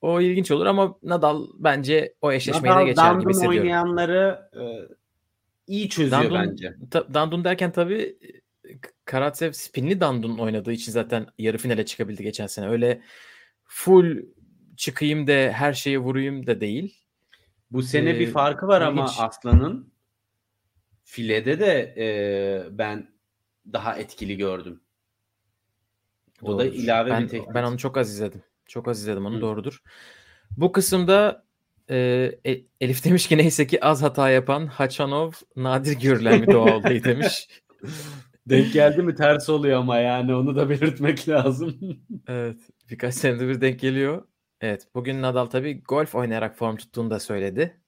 o 0.00 0.20
ilginç 0.20 0.50
olur 0.50 0.66
ama 0.66 0.98
Nadal 1.02 1.46
bence 1.58 2.14
o 2.20 2.32
eşleşmeyi 2.32 2.64
de 2.64 2.76
Nadal 2.76 2.86
geçer 2.86 3.02
gibi 3.02 3.14
Dandun 3.14 3.30
hissediyorum. 3.30 3.60
oynayanları 3.60 4.50
e, 4.60 4.62
iyi 5.66 5.88
çözüyor 5.88 6.22
Dandun, 6.22 6.34
bence. 6.50 6.74
ta- 6.90 7.14
Dandun 7.14 7.44
derken 7.44 7.72
tabii 7.72 8.18
e, 8.22 8.28
Karatsev 9.04 9.52
spinli 9.52 10.00
Dandun 10.00 10.38
oynadığı 10.38 10.72
için 10.72 10.92
zaten 10.92 11.26
yarı 11.38 11.58
finale 11.58 11.86
çıkabildi 11.86 12.22
geçen 12.22 12.46
sene. 12.46 12.68
Öyle 12.68 13.02
full 13.64 14.16
çıkayım 14.78 15.26
da 15.26 15.32
her 15.32 15.72
şeyi 15.72 15.98
vurayım 15.98 16.46
da 16.46 16.60
değil. 16.60 17.04
Bu 17.70 17.82
sene 17.82 18.10
Ee, 18.10 18.20
bir 18.20 18.30
farkı 18.30 18.66
var 18.66 18.80
ama 18.80 19.02
ilginç. 19.02 19.20
Aslan'ın 19.20 19.92
filede 21.04 21.60
de 21.60 21.94
e, 21.98 22.08
ben 22.78 23.10
daha 23.72 23.96
etkili 23.96 24.36
gördüm. 24.36 24.80
O 26.42 26.58
da 26.58 26.64
Doğrudur. 26.64 26.78
ilave 26.78 27.10
ben, 27.10 27.22
bir 27.24 27.28
teknik. 27.28 27.54
Ben 27.54 27.62
onu 27.64 27.78
çok 27.78 27.96
az 27.96 28.10
izledim. 28.10 28.42
Çok 28.66 28.88
az 28.88 29.00
izledim 29.00 29.26
onu 29.26 29.36
Hı. 29.36 29.40
doğrudur. 29.40 29.82
Bu 30.56 30.72
kısımda 30.72 31.44
e, 31.90 31.96
E- 32.46 32.62
Elif 32.80 33.04
demiş 33.04 33.28
ki 33.28 33.36
neyse 33.38 33.66
ki 33.66 33.84
az 33.84 34.02
hata 34.02 34.30
yapan 34.30 34.66
Haçanov 34.66 35.32
nadir 35.56 36.00
görülen 36.00 36.42
bir 36.42 36.52
doğa 36.52 36.76
olayı 36.76 37.04
demiş. 37.04 37.48
Denk 38.46 38.72
geldi 38.72 39.02
mi 39.02 39.14
ters 39.14 39.48
oluyor 39.48 39.78
ama 39.80 39.98
yani 39.98 40.34
onu 40.34 40.56
da 40.56 40.70
belirtmek 40.70 41.28
lazım. 41.28 41.78
Evet. 42.28 42.58
Birkaç 42.90 43.14
senedir 43.14 43.48
bir 43.48 43.60
denk 43.60 43.80
geliyor. 43.80 44.28
Evet. 44.60 44.88
Bugün 44.94 45.22
Nadal 45.22 45.46
tabii 45.46 45.82
golf 45.82 46.14
oynayarak 46.14 46.56
form 46.56 46.76
tuttuğunu 46.76 47.10
da 47.10 47.20
söyledi. 47.20 47.80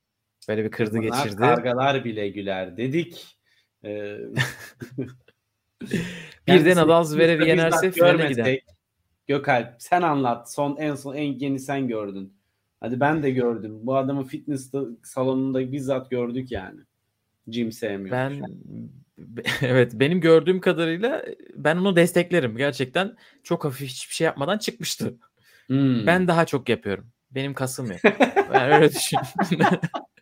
Böyle 0.49 0.65
bir 0.65 0.71
kırdı 0.71 0.99
Bunlar 0.99 1.25
geçirdi. 1.25 1.37
Kargalar 1.37 2.05
bile 2.05 2.29
güler 2.29 2.77
dedik. 2.77 3.39
Ee, 3.85 4.19
Bir 6.47 6.65
de 6.65 6.77
Nadal 6.77 7.05
Zverev'i 7.05 7.49
yenerse 7.49 7.91
finale 7.91 8.29
gider. 8.29 8.59
Gökalp 9.27 9.75
sen 9.79 10.03
anlat. 10.03 10.53
Son 10.53 10.77
en 10.77 10.95
son 10.95 11.15
en 11.15 11.39
yeni 11.39 11.59
sen 11.59 11.89
gördün. 11.89 12.41
Hadi 12.81 13.01
ben 13.01 13.23
de 13.23 13.31
gördüm. 13.31 13.79
Bu 13.83 13.97
adamı 13.97 14.25
fitness 14.25 14.73
salonunda 15.03 15.73
bizzat 15.73 16.11
gördük 16.11 16.53
yani. 16.53 16.81
Jim 17.49 17.73
sevmiyor. 17.73 18.17
Ben 18.17 18.43
evet 19.63 19.93
benim 19.95 20.21
gördüğüm 20.21 20.61
kadarıyla 20.61 21.25
ben 21.55 21.77
onu 21.77 21.97
desteklerim. 21.97 22.57
Gerçekten 22.57 23.17
çok 23.43 23.65
hafif 23.65 23.89
hiçbir 23.89 24.15
şey 24.15 24.25
yapmadan 24.25 24.59
çıkmıştı. 24.59 25.19
Hmm. 25.71 26.07
Ben 26.07 26.29
daha 26.29 26.47
çok 26.47 26.69
yapıyorum. 26.69 27.13
Benim 27.31 27.55
kasım 27.55 27.91
yok. 27.91 28.01
Ben 28.53 28.73
öyle 28.73 28.93
düşünüyorum. 28.93 29.81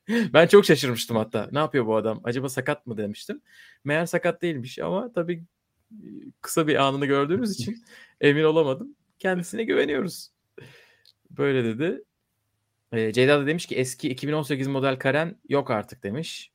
ben 0.33 0.47
çok 0.47 0.65
şaşırmıştım 0.65 1.17
hatta. 1.17 1.49
Ne 1.53 1.59
yapıyor 1.59 1.87
bu 1.87 1.97
adam? 1.97 2.21
Acaba 2.25 2.49
sakat 2.49 2.87
mı 2.87 2.97
demiştim. 2.97 3.41
Meğer 3.85 4.07
sakat 4.07 4.43
değilmiş 4.43 4.79
ama 4.79 5.13
tabii 5.13 5.45
kısa 6.41 6.67
bir 6.67 6.77
anını 6.77 7.07
gördüğümüz 7.07 7.61
için 7.61 7.85
emin 8.21 8.45
olamadım. 8.45 8.97
Kendisine 9.19 9.65
güveniyoruz. 9.65 10.31
Böyle 11.31 11.65
dedi. 11.65 12.05
Ee, 12.93 13.13
Ceyda 13.13 13.41
da 13.41 13.47
demiş 13.47 13.67
ki 13.67 13.77
eski 13.77 14.09
2018 14.09 14.69
model 14.69 14.99
Karen 14.99 15.37
yok 15.49 15.71
artık 15.71 16.03
demiş. 16.03 16.53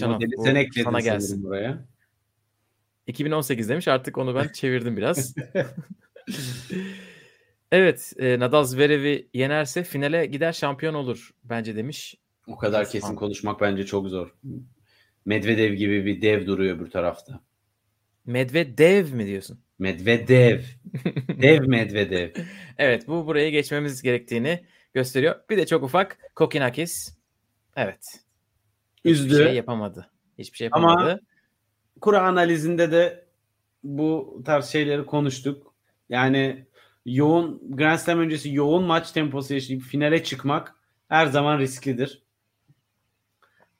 Modeli 0.00 0.32
bu 0.36 0.44
sen 0.44 0.54
ekledin 0.54 0.84
sana 0.84 1.00
gelsin. 1.00 1.44
buraya. 1.44 1.84
2018 3.06 3.68
demiş 3.68 3.88
artık 3.88 4.18
onu 4.18 4.34
ben 4.34 4.48
çevirdim 4.48 4.96
biraz. 4.96 5.34
Evet 7.72 8.12
e, 8.18 8.38
Nadal 8.38 8.64
Zverev'i 8.64 9.28
yenerse 9.34 9.84
finale 9.84 10.26
gider 10.26 10.52
şampiyon 10.52 10.94
olur 10.94 11.30
bence 11.44 11.76
demiş. 11.76 12.14
O 12.46 12.56
kadar 12.56 12.88
kesin 12.90 13.08
an- 13.08 13.16
konuşmak 13.16 13.60
bence 13.60 13.86
çok 13.86 14.08
zor. 14.08 14.34
Medvedev 15.24 15.72
gibi 15.72 16.04
bir 16.06 16.22
dev 16.22 16.46
duruyor 16.46 16.80
bir 16.86 16.90
tarafta. 16.90 17.40
Medvedev 18.26 19.12
mi 19.12 19.26
diyorsun? 19.26 19.60
Medvedev. 19.78 20.60
dev 21.42 21.68
Medvedev. 21.68 22.30
Evet 22.78 23.08
bu 23.08 23.26
buraya 23.26 23.50
geçmemiz 23.50 24.02
gerektiğini 24.02 24.64
gösteriyor. 24.94 25.36
Bir 25.50 25.56
de 25.56 25.66
çok 25.66 25.82
ufak 25.82 26.18
Kokinakis. 26.34 27.16
Evet. 27.76 28.06
Hiçbir 28.96 29.10
Üzdü. 29.10 29.44
şey 29.44 29.54
yapamadı. 29.54 30.10
Hiçbir 30.38 30.56
şey 30.56 30.68
Ama- 30.72 30.90
yapamadı. 30.90 31.20
Kura 32.00 32.22
analizinde 32.22 32.92
de 32.92 33.24
bu 33.84 34.42
tarz 34.46 34.66
şeyleri 34.66 35.06
konuştuk. 35.06 35.74
Yani 36.08 36.66
yoğun 37.06 37.76
Grand 37.76 37.98
Slam 37.98 38.18
öncesi 38.18 38.54
yoğun 38.54 38.84
maç 38.84 39.12
temposu 39.12 39.54
yaşayıp 39.54 39.82
finale 39.82 40.24
çıkmak 40.24 40.74
her 41.08 41.26
zaman 41.26 41.58
risklidir. 41.58 42.22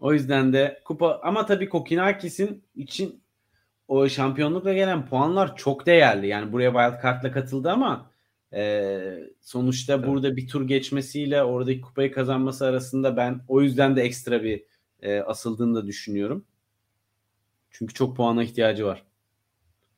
O 0.00 0.12
yüzden 0.12 0.52
de 0.52 0.80
kupa 0.84 1.20
ama 1.22 1.46
tabii 1.46 1.68
Kokinakis'in 1.68 2.64
için 2.76 3.22
o 3.88 4.08
şampiyonlukla 4.08 4.72
gelen 4.72 5.06
puanlar 5.06 5.56
çok 5.56 5.86
değerli. 5.86 6.26
Yani 6.26 6.52
buraya 6.52 6.70
wild 6.72 7.02
card'la 7.02 7.32
katıldı 7.32 7.70
ama 7.70 8.10
e, 8.52 9.00
sonuçta 9.40 9.94
Evet. 9.94 10.06
burada 10.06 10.36
bir 10.36 10.48
tur 10.48 10.68
geçmesiyle 10.68 11.42
oradaki 11.42 11.80
kupayı 11.80 12.12
kazanması 12.12 12.66
arasında 12.66 13.16
ben 13.16 13.40
o 13.48 13.62
yüzden 13.62 13.96
de 13.96 14.02
ekstra 14.02 14.42
bir 14.42 14.64
e, 15.02 15.20
asıldığını 15.20 15.74
da 15.74 15.86
düşünüyorum. 15.86 16.44
Çünkü 17.70 17.94
çok 17.94 18.16
puana 18.16 18.42
ihtiyacı 18.42 18.86
var. 18.86 19.02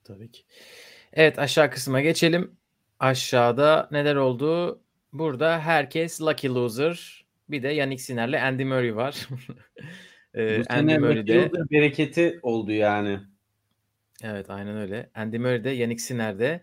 Tabii 0.04 0.30
ki. 0.30 0.42
Evet 1.12 1.38
aşağı 1.38 1.70
kısma 1.70 2.00
geçelim. 2.00 2.56
Aşağıda 3.02 3.88
neler 3.90 4.16
oldu? 4.16 4.80
Burada 5.12 5.60
herkes 5.60 6.20
lucky 6.20 6.54
loser. 6.54 7.24
Bir 7.48 7.62
de 7.62 7.68
Yannick 7.68 8.02
Sinner'le 8.02 8.42
Andy 8.42 8.64
Murray 8.64 8.96
var. 8.96 9.28
Bu 10.34 10.40
Andy 10.40 10.62
sene 10.62 10.98
Murray 10.98 11.16
de 11.16 11.20
McGill'de 11.20 11.70
bereketi 11.70 12.40
oldu 12.42 12.72
yani. 12.72 13.20
Evet 14.22 14.50
aynen 14.50 14.76
öyle. 14.76 15.10
Andy 15.14 15.38
Murray 15.38 15.64
de 15.64 15.70
Yannick 15.70 16.02
Sinner 16.02 16.38
de 16.38 16.60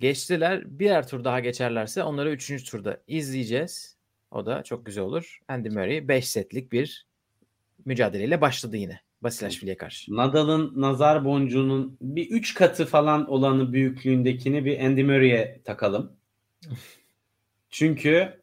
geçtiler. 0.00 0.78
Birer 0.78 1.08
tur 1.08 1.24
daha 1.24 1.40
geçerlerse 1.40 2.02
onları 2.02 2.30
3. 2.30 2.70
turda 2.70 3.02
izleyeceğiz. 3.06 3.96
O 4.30 4.46
da 4.46 4.62
çok 4.62 4.86
güzel 4.86 5.04
olur. 5.04 5.40
Andy 5.48 5.68
Murray 5.68 6.08
5 6.08 6.28
setlik 6.28 6.72
bir 6.72 7.06
mücadeleyle 7.84 8.40
başladı 8.40 8.76
yine. 8.76 9.00
Basilashvili'ye 9.24 9.76
karşı. 9.76 10.16
Nadal'ın 10.16 10.72
nazar 10.76 11.24
boncuğunun 11.24 11.98
bir 12.00 12.30
3 12.30 12.54
katı 12.54 12.86
falan 12.86 13.30
olanı 13.30 13.72
büyüklüğündekini 13.72 14.64
bir 14.64 14.80
Andy 14.80 15.02
Murray'e 15.02 15.60
takalım. 15.64 16.12
Çünkü 17.70 18.40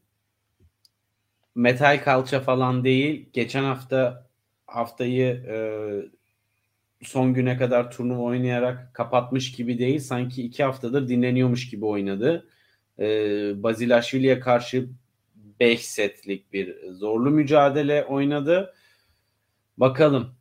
metal 1.55 2.03
kalça 2.03 2.39
falan 2.39 2.83
değil. 2.83 3.29
Geçen 3.33 3.63
hafta 3.63 4.27
haftayı 4.67 5.27
e, 5.27 5.57
son 7.01 7.33
güne 7.33 7.57
kadar 7.57 7.91
turnuva 7.91 8.21
oynayarak 8.21 8.93
kapatmış 8.93 9.51
gibi 9.51 9.79
değil. 9.79 9.99
Sanki 9.99 10.43
iki 10.43 10.63
haftadır 10.63 11.07
dinleniyormuş 11.07 11.69
gibi 11.69 11.85
oynadı. 11.85 12.47
E, 12.99 13.05
Bazilashvili'ye 13.63 14.39
karşı 14.39 14.89
5 15.59 15.85
setlik 15.85 16.53
bir 16.53 16.91
zorlu 16.91 17.31
mücadele 17.31 18.05
oynadı. 18.05 18.73
Bakalım 19.77 20.40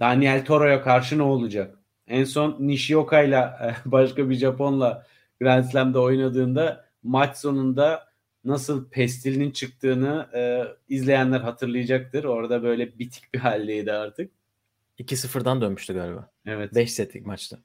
Daniel 0.00 0.44
Toro'ya 0.44 0.82
karşı 0.82 1.18
ne 1.18 1.22
olacak? 1.22 1.78
En 2.06 2.24
son 2.24 2.56
Nishioka'yla 2.60 3.74
başka 3.84 4.30
bir 4.30 4.34
Japon'la 4.34 5.06
Grand 5.40 5.64
Slam'da 5.64 6.00
oynadığında 6.00 6.84
maç 7.02 7.36
sonunda 7.36 8.10
nasıl 8.44 8.90
pestilinin 8.90 9.50
çıktığını 9.50 10.28
e, 10.34 10.64
izleyenler 10.94 11.40
hatırlayacaktır. 11.40 12.24
Orada 12.24 12.62
böyle 12.62 12.98
bitik 12.98 13.34
bir 13.34 13.38
haldeydi 13.38 13.92
artık. 13.92 14.30
2-0'dan 14.98 15.60
dönmüştü 15.60 15.94
galiba. 15.94 16.30
Evet. 16.46 16.74
5 16.74 16.92
setlik 16.92 17.26
maçta. 17.26 17.58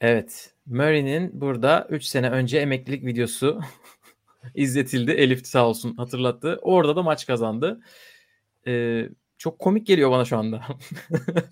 Evet. 0.00 0.54
Murray'nin 0.66 1.40
burada 1.40 1.86
3 1.90 2.04
sene 2.04 2.30
önce 2.30 2.58
emeklilik 2.58 3.04
videosu 3.04 3.60
izletildi. 4.54 5.10
Elif 5.10 5.46
sağ 5.46 5.68
olsun 5.68 5.96
hatırlattı. 5.96 6.58
Orada 6.62 6.96
da 6.96 7.02
maç 7.02 7.26
kazandı. 7.26 7.80
Ee, 8.66 9.08
çok 9.38 9.58
komik 9.58 9.86
geliyor 9.86 10.10
bana 10.10 10.24
şu 10.24 10.38
anda. 10.38 10.62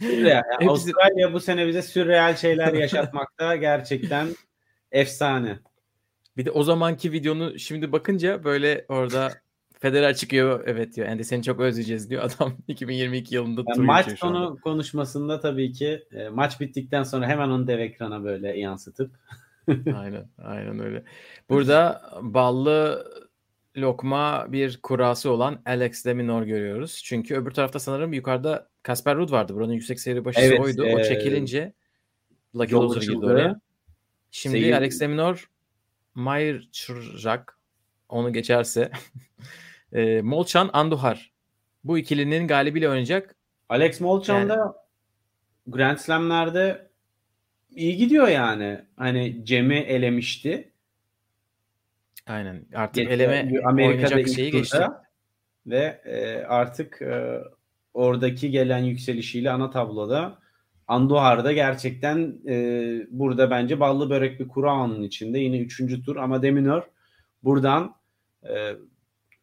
Yani 0.00 0.42
Avustralya 0.68 1.32
bu 1.32 1.40
sene 1.40 1.66
bize 1.66 1.82
sürreal 1.82 2.36
şeyler 2.36 2.72
yaşatmakta 2.72 3.56
gerçekten 3.56 4.28
efsane. 4.92 5.58
Bir 6.36 6.44
de 6.44 6.50
o 6.50 6.62
zamanki 6.62 7.12
videonu 7.12 7.58
şimdi 7.58 7.92
bakınca 7.92 8.44
böyle 8.44 8.84
orada 8.88 9.32
Federer 9.82 10.16
çıkıyor 10.16 10.64
evet 10.66 10.96
diyor. 10.96 11.08
Andy 11.08 11.22
seni 11.22 11.42
çok 11.42 11.60
özleyeceğiz 11.60 12.10
diyor. 12.10 12.22
Adam 12.22 12.56
2022 12.68 13.34
yılında 13.34 13.62
yani 13.68 13.82
maç 13.82 14.18
sonu 14.18 14.58
konuşmasında 14.64 15.40
tabii 15.40 15.72
ki 15.72 16.04
e, 16.12 16.28
maç 16.28 16.60
bittikten 16.60 17.02
sonra 17.02 17.26
hemen 17.26 17.48
onu 17.48 17.66
dev 17.66 17.78
ekrana 17.78 18.24
böyle 18.24 18.58
yansıtıp. 18.58 19.10
aynen 19.68 20.28
aynen 20.38 20.80
öyle. 20.80 21.04
Burada 21.48 22.02
ballı 22.22 23.06
lokma 23.76 24.46
bir 24.52 24.78
kurası 24.82 25.30
olan 25.30 25.62
Alex 25.66 26.04
de 26.04 26.14
Minor 26.14 26.42
görüyoruz. 26.42 27.00
Çünkü 27.04 27.34
öbür 27.34 27.50
tarafta 27.50 27.78
sanırım 27.78 28.12
yukarıda 28.12 28.68
Kasper 28.82 29.16
Ruud 29.16 29.30
vardı. 29.30 29.54
Buranın 29.54 29.72
yüksek 29.72 30.00
seyri 30.00 30.24
başısı 30.24 30.46
evet, 30.46 30.60
oydu. 30.60 30.86
E, 30.86 30.94
o 30.94 31.02
çekilince 31.02 31.72
Lucky 32.56 32.82
Loser 32.82 33.02
girdi 33.02 33.26
oraya. 33.26 33.60
Şimdi 34.30 34.60
Seyir... 34.60 34.72
Alex 34.72 35.00
de 35.00 35.06
Minor 35.06 35.50
Mayer 36.14 36.68
Çırrak 36.72 37.58
onu 38.08 38.32
geçerse 38.32 38.90
e, 39.92 40.22
Molchan 40.22 40.70
Anduhar 40.72 41.32
bu 41.84 41.98
ikilinin 41.98 42.48
galibiyle 42.48 42.88
oynayacak. 42.88 43.36
Alex 43.68 44.00
Molchan 44.00 44.38
yani, 44.38 44.48
da 44.48 44.86
Grand 45.66 45.98
Slam'lerde 45.98 46.88
iyi 47.70 47.96
gidiyor 47.96 48.28
yani. 48.28 48.80
Hani 48.96 49.44
Cem'i 49.44 49.76
elemişti. 49.76 50.71
Aynen. 52.32 52.66
Artık 52.74 52.94
Geçen, 52.94 53.10
eleme 53.10 53.60
Amerika'da 53.64 54.14
oynayacak 54.14 54.34
şeyi 54.34 54.50
geçti. 54.50 54.78
Ve 55.66 56.00
e, 56.04 56.44
artık 56.44 57.02
e, 57.02 57.40
oradaki 57.94 58.50
gelen 58.50 58.78
yükselişiyle 58.78 59.50
ana 59.50 59.70
tabloda 59.70 60.38
Anduhar'da 60.88 61.52
gerçekten 61.52 62.34
e, 62.48 62.56
burada 63.10 63.50
bence 63.50 63.80
ballı 63.80 64.10
börek 64.10 64.40
bir 64.40 64.48
kura 64.48 64.70
anın 64.70 65.02
içinde. 65.02 65.38
Yine 65.38 65.58
üçüncü 65.58 66.04
tur 66.04 66.16
ama 66.16 66.42
Deminor 66.42 66.82
buradan 67.44 67.94
e, 68.48 68.72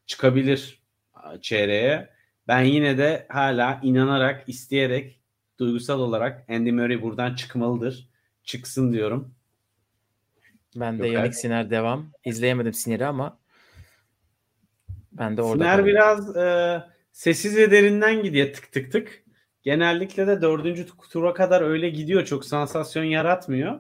çıkabilir 0.06 0.84
çeyreğe. 1.42 2.10
Ben 2.48 2.62
yine 2.62 2.98
de 2.98 3.26
hala 3.30 3.80
inanarak, 3.84 4.50
isteyerek, 4.50 5.20
duygusal 5.60 6.00
olarak 6.00 6.50
Andy 6.50 6.72
Murray 6.72 7.02
buradan 7.02 7.36
çıkmalıdır. 7.36 8.10
Çıksın 8.44 8.94
diyorum. 8.94 9.36
Ben 10.80 11.00
de 11.00 11.08
Yok, 11.08 11.16
Yannick 11.16 11.36
Siner 11.36 11.70
devam. 11.70 12.12
İzleyemedim 12.26 12.74
Siner'i 12.74 13.06
ama 13.06 13.40
ben 15.12 15.38
de 15.38 15.42
orada. 15.42 15.64
Siner 15.64 15.86
biraz 15.86 16.38
e, 16.38 16.80
sessiz 17.12 17.58
ve 17.58 17.72
derinden 17.72 18.24
gidiyor 18.24 18.54
tık 18.54 18.72
tık 18.72 18.92
tık. 18.92 19.24
Genellikle 19.64 20.28
de 20.28 20.42
dördüncü 20.42 20.86
tura 21.12 21.34
kadar 21.34 21.62
öyle 21.62 21.90
gidiyor. 21.90 22.26
Çok 22.26 22.46
sansasyon 22.46 23.04
yaratmıyor. 23.04 23.80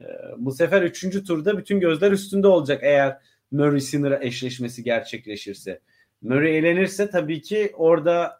E, 0.00 0.04
bu 0.36 0.52
sefer 0.52 0.82
üçüncü 0.82 1.24
turda 1.24 1.58
bütün 1.58 1.80
gözler 1.80 2.12
üstünde 2.12 2.46
olacak 2.46 2.80
eğer 2.82 3.18
Murray 3.50 3.80
Sinner 3.80 4.20
eşleşmesi 4.20 4.84
gerçekleşirse. 4.84 5.80
Murray 6.22 6.58
elenirse 6.58 7.10
tabii 7.10 7.42
ki 7.42 7.72
orada 7.74 8.38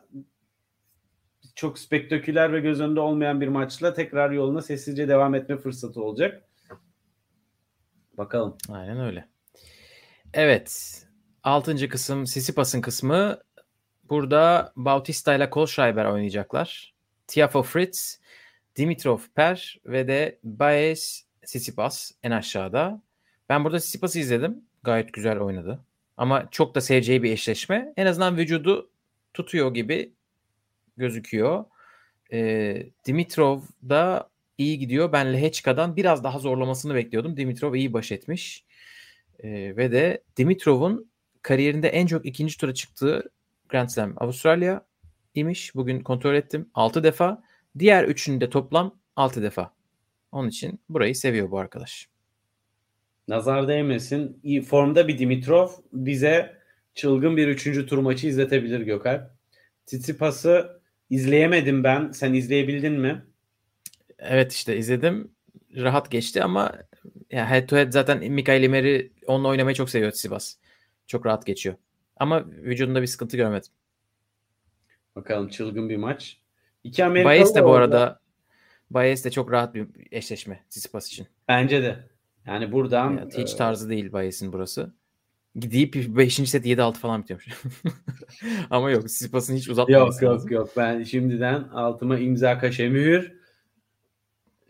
çok 1.54 1.78
spektaküler 1.78 2.52
ve 2.52 2.60
göz 2.60 2.80
önünde 2.80 3.00
olmayan 3.00 3.40
bir 3.40 3.48
maçla 3.48 3.94
tekrar 3.94 4.30
yoluna 4.30 4.62
sessizce 4.62 5.08
devam 5.08 5.34
etme 5.34 5.56
fırsatı 5.56 6.02
olacak. 6.02 6.42
Bakalım. 8.18 8.56
Aynen 8.68 9.00
öyle. 9.00 9.28
Evet. 10.34 11.02
Altıncı 11.42 11.88
kısım 11.88 12.26
Sisipas'ın 12.26 12.80
kısmı. 12.80 13.38
Burada 14.04 14.72
Bautista 14.76 15.34
ile 15.34 15.50
Kohlschreiber 15.50 16.04
oynayacaklar. 16.04 16.94
Tiafo 17.26 17.62
Fritz, 17.62 18.20
Dimitrov 18.76 19.18
Per 19.34 19.80
ve 19.86 20.08
de 20.08 20.38
Baez 20.42 21.26
Sisipas 21.44 22.12
en 22.22 22.30
aşağıda. 22.30 23.02
Ben 23.48 23.64
burada 23.64 23.80
Sisipas'ı 23.80 24.18
izledim. 24.18 24.64
Gayet 24.82 25.12
güzel 25.12 25.38
oynadı. 25.38 25.84
Ama 26.16 26.50
çok 26.50 26.74
da 26.74 26.80
seveceği 26.80 27.22
bir 27.22 27.32
eşleşme. 27.32 27.92
En 27.96 28.06
azından 28.06 28.36
vücudu 28.36 28.90
tutuyor 29.34 29.74
gibi 29.74 30.12
gözüküyor. 30.96 31.64
Ee, 32.32 32.86
Dimitrov 33.06 33.60
da 33.88 34.28
iyi 34.58 34.78
gidiyor. 34.78 35.12
Ben 35.12 35.32
Lehechka'dan 35.32 35.96
biraz 35.96 36.24
daha 36.24 36.38
zorlamasını 36.38 36.94
bekliyordum. 36.94 37.36
Dimitrov 37.36 37.74
iyi 37.74 37.92
baş 37.92 38.12
etmiş. 38.12 38.64
Ee, 39.38 39.76
ve 39.76 39.92
de 39.92 40.22
Dimitrov'un 40.36 41.10
kariyerinde 41.42 41.88
en 41.88 42.06
çok 42.06 42.26
ikinci 42.26 42.58
tura 42.58 42.74
çıktığı 42.74 43.30
Grand 43.68 43.88
Slam 43.88 44.14
Avustralya 44.16 44.86
imiş. 45.34 45.74
Bugün 45.74 46.00
kontrol 46.00 46.34
ettim. 46.34 46.70
6 46.74 47.02
defa. 47.02 47.42
Diğer 47.78 48.04
üçünde 48.04 48.50
toplam 48.50 48.98
6 49.16 49.42
defa. 49.42 49.74
Onun 50.32 50.48
için 50.48 50.80
burayı 50.88 51.16
seviyor 51.16 51.50
bu 51.50 51.58
arkadaş. 51.58 52.08
Nazar 53.28 53.68
değmesin. 53.68 54.40
İyi 54.42 54.62
formda 54.62 55.08
bir 55.08 55.18
Dimitrov 55.18 55.68
bize 55.92 56.56
çılgın 56.94 57.36
bir 57.36 57.48
üçüncü 57.48 57.86
tur 57.86 57.98
maçı 57.98 58.26
izletebilir 58.26 58.80
Gökalp. 58.80 59.30
Tsitsipas'ı 59.86 60.80
izleyemedim 61.10 61.84
ben. 61.84 62.10
Sen 62.10 62.34
izleyebildin 62.34 62.92
mi? 62.92 63.24
Evet 64.18 64.52
işte 64.52 64.76
izledim. 64.76 65.30
Rahat 65.76 66.10
geçti 66.10 66.42
ama 66.42 66.72
ya 67.30 67.50
head 67.50 67.66
to 67.66 67.76
head 67.76 67.92
zaten 67.92 68.32
Mikael 68.32 68.62
Imeri 68.62 69.12
onunla 69.26 69.48
oynamayı 69.48 69.76
çok 69.76 69.90
seviyor 69.90 70.12
Sivas. 70.12 70.56
Çok 71.06 71.26
rahat 71.26 71.46
geçiyor. 71.46 71.74
Ama 72.16 72.46
vücudunda 72.46 73.02
bir 73.02 73.06
sıkıntı 73.06 73.36
görmedim. 73.36 73.72
Bakalım 75.16 75.48
çılgın 75.48 75.88
bir 75.88 75.96
maç. 75.96 76.40
İki 76.84 77.04
Amerikalı 77.04 77.30
Bayes 77.30 77.54
de 77.54 77.64
bu 77.64 77.68
orada. 77.68 78.00
arada 78.00 78.20
Bayes 78.90 79.24
de 79.24 79.30
çok 79.30 79.52
rahat 79.52 79.74
bir 79.74 79.88
eşleşme 80.10 80.64
Tsitsipas 80.70 81.08
için. 81.08 81.26
Bence 81.48 81.82
de. 81.82 82.08
Yani 82.46 82.72
buradan 82.72 83.16
ya, 83.16 83.28
hiç 83.42 83.54
e, 83.54 83.56
tarzı 83.56 83.90
değil 83.90 84.12
Bayes'in 84.12 84.52
burası. 84.52 84.92
Gidip 85.54 85.94
5. 85.94 86.34
set 86.34 86.66
7-6 86.66 86.92
falan 86.92 87.22
bitiyormuş. 87.22 87.48
Ama 88.70 88.90
yok 88.90 89.08
Tsitsipas'ın 89.08 89.56
hiç 89.56 89.68
uzatmaması 89.68 90.24
Yok 90.24 90.40
yok 90.40 90.50
yok. 90.50 90.70
Ben 90.76 91.02
şimdiden 91.02 91.62
altıma 91.62 92.18
imza 92.18 92.58
kaşe 92.58 92.88
mühür. 92.88 93.35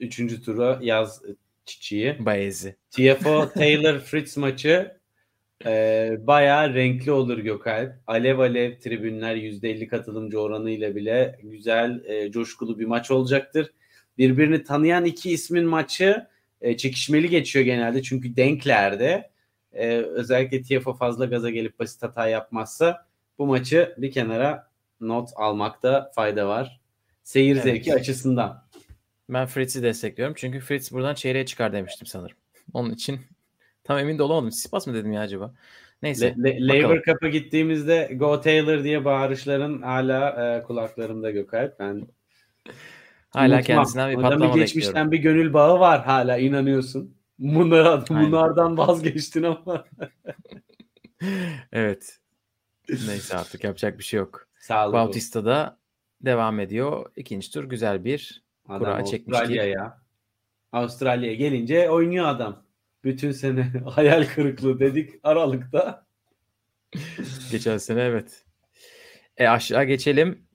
Üçüncü 0.01 0.43
tura 0.43 0.79
yaz 0.83 1.23
çiçeği. 1.65 2.17
Bayez'i. 2.19 2.77
TFO 2.91 3.53
Taylor 3.55 3.99
Fritz 3.99 4.37
maçı 4.37 4.97
e, 5.67 6.17
bayağı 6.21 6.75
renkli 6.75 7.13
olur 7.13 7.39
Gökalp. 7.39 7.93
Alev 8.07 8.39
alev 8.39 8.79
tribünler 8.79 9.37
%50 9.37 9.87
katılımcı 9.87 10.41
oranıyla 10.41 10.97
bile 10.97 11.39
güzel, 11.43 12.05
e, 12.05 12.31
coşkulu 12.31 12.79
bir 12.79 12.85
maç 12.85 13.11
olacaktır. 13.11 13.73
Birbirini 14.19 14.65
tanıyan 14.65 15.05
iki 15.05 15.31
ismin 15.31 15.65
maçı 15.65 16.27
e, 16.61 16.77
çekişmeli 16.77 17.29
geçiyor 17.29 17.65
genelde 17.65 18.03
çünkü 18.03 18.37
denklerde. 18.37 19.31
E, 19.73 19.97
özellikle 19.97 20.63
TFO 20.63 20.95
fazla 20.95 21.25
gaza 21.25 21.51
gelip 21.51 21.79
basit 21.79 22.03
hata 22.03 22.29
yapmazsa 22.29 23.07
bu 23.39 23.47
maçı 23.47 23.95
bir 23.99 24.13
kenara 24.13 24.71
not 25.01 25.29
almakta 25.37 26.11
fayda 26.15 26.49
var. 26.49 26.81
Seyir 27.23 27.55
evet. 27.55 27.65
zevki 27.65 27.95
açısından. 27.95 28.66
Ben 29.29 29.47
Fritz'i 29.47 29.83
destekliyorum. 29.83 30.35
Çünkü 30.39 30.61
Fritz 30.61 30.93
buradan 30.93 31.15
çeyreğe 31.15 31.47
çıkar 31.47 31.73
demiştim 31.73 32.07
sanırım. 32.07 32.37
Onun 32.75 32.91
için 32.91 33.21
tam 33.85 33.99
emin 33.99 34.19
de 34.19 34.23
olamadım. 34.23 34.53
Sipas 34.53 34.87
mı 34.87 34.95
dedim 34.95 35.13
ya 35.13 35.21
acaba? 35.21 35.55
Neyse. 36.03 36.35
Le- 36.45 36.69
Le- 36.69 36.83
Labour 36.83 37.03
Cup'a 37.03 37.29
gittiğimizde 37.29 38.11
Go 38.15 38.41
Taylor 38.41 38.85
diye 38.85 39.05
bağırışların 39.05 39.83
hala 39.83 40.57
e, 40.57 40.63
kulaklarımda 40.63 41.31
Gökalp. 41.31 41.79
Ben 41.79 42.09
Hala 43.31 43.47
unutmam. 43.57 43.63
kendisinden 43.63 44.11
bir 44.11 44.23
patlama 44.23 44.55
geçmişten 44.55 45.11
bekliyorum. 45.11 45.13
bir 45.13 45.19
gönül 45.19 45.53
bağı 45.53 45.81
var 45.81 46.05
hala 46.05 46.39
inanıyorsun. 46.39 47.17
Bunlar, 47.39 48.09
bunlardan 48.09 48.79
vazgeçtin 48.79 49.43
ama. 49.43 49.85
evet. 51.73 52.19
Neyse 52.89 53.37
artık 53.37 53.65
yapacak 53.65 53.99
bir 53.99 54.05
şey 54.05 54.19
yok. 54.19 54.49
Sağ 54.59 54.85
olun. 54.85 54.93
Bautista 54.93 55.45
da 55.45 55.79
devam 56.21 56.61
ediyor. 56.61 57.11
İkinci 57.17 57.53
tur 57.53 57.65
güzel 57.65 58.05
bir 58.05 58.46
Adam 58.69 58.79
kura 58.79 59.05
çekmişti. 59.05 59.39
Avustralya'ya. 59.39 60.03
Avustralya'ya 60.73 61.35
gelince 61.35 61.91
oynuyor 61.91 62.27
adam. 62.27 62.67
Bütün 63.05 63.33
sene 63.33 63.63
hayal 63.91 64.27
kırıklığı 64.27 64.81
dedik 64.81 65.11
Aralık'ta. 65.23 66.07
Geçen 67.51 67.79
sene 67.79 68.03
evet. 68.03 68.45
E 69.37 69.49
aşağı 69.49 69.85
geçelim. 69.85 70.47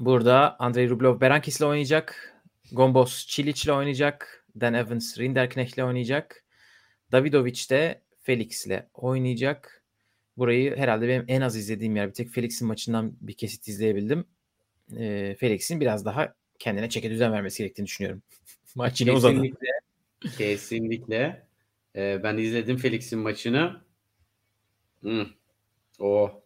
Burada 0.00 0.56
Andrei 0.58 0.90
Rublev 0.90 1.20
Berankis'le 1.20 1.60
oynayacak. 1.60 2.34
Gombos 2.72 3.26
Çiliç'le 3.26 3.68
oynayacak. 3.68 4.46
Dan 4.60 4.74
Evans 4.74 5.18
Rinderknecht'le 5.18 5.78
oynayacak. 5.78 6.44
Davidovic 7.12 7.70
de 7.70 8.02
Felix'le 8.20 8.82
oynayacak. 8.94 9.84
Burayı 10.36 10.76
herhalde 10.76 11.08
benim 11.08 11.24
en 11.28 11.40
az 11.40 11.56
izlediğim 11.56 11.96
yer. 11.96 12.08
Bir 12.08 12.14
tek 12.14 12.30
Felix'in 12.30 12.68
maçından 12.68 13.16
bir 13.20 13.34
kesit 13.34 13.68
izleyebildim. 13.68 14.24
E, 14.96 15.36
Felix'in 15.40 15.80
biraz 15.80 16.04
daha 16.04 16.34
kendine 16.60 16.88
çeke 16.88 17.10
düzen 17.10 17.32
vermesi 17.32 17.58
gerektiğini 17.58 17.86
düşünüyorum. 17.86 18.22
Maç 18.74 19.00
yine 19.00 19.12
uzadı. 19.12 19.32
Kesinlikle. 19.32 19.68
Kesinlikle. 20.38 21.46
Ee, 21.96 22.20
ben 22.22 22.36
izledim 22.36 22.76
Felix'in 22.76 23.18
maçını. 23.18 23.80
Hmm. 25.00 25.26
O 25.98 26.42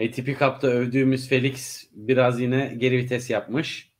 ATP 0.00 0.26
Cup'ta 0.26 0.66
övdüğümüz 0.66 1.28
Felix 1.28 1.86
biraz 1.92 2.40
yine 2.40 2.74
geri 2.78 2.98
vites 2.98 3.30
yapmış. 3.30 3.92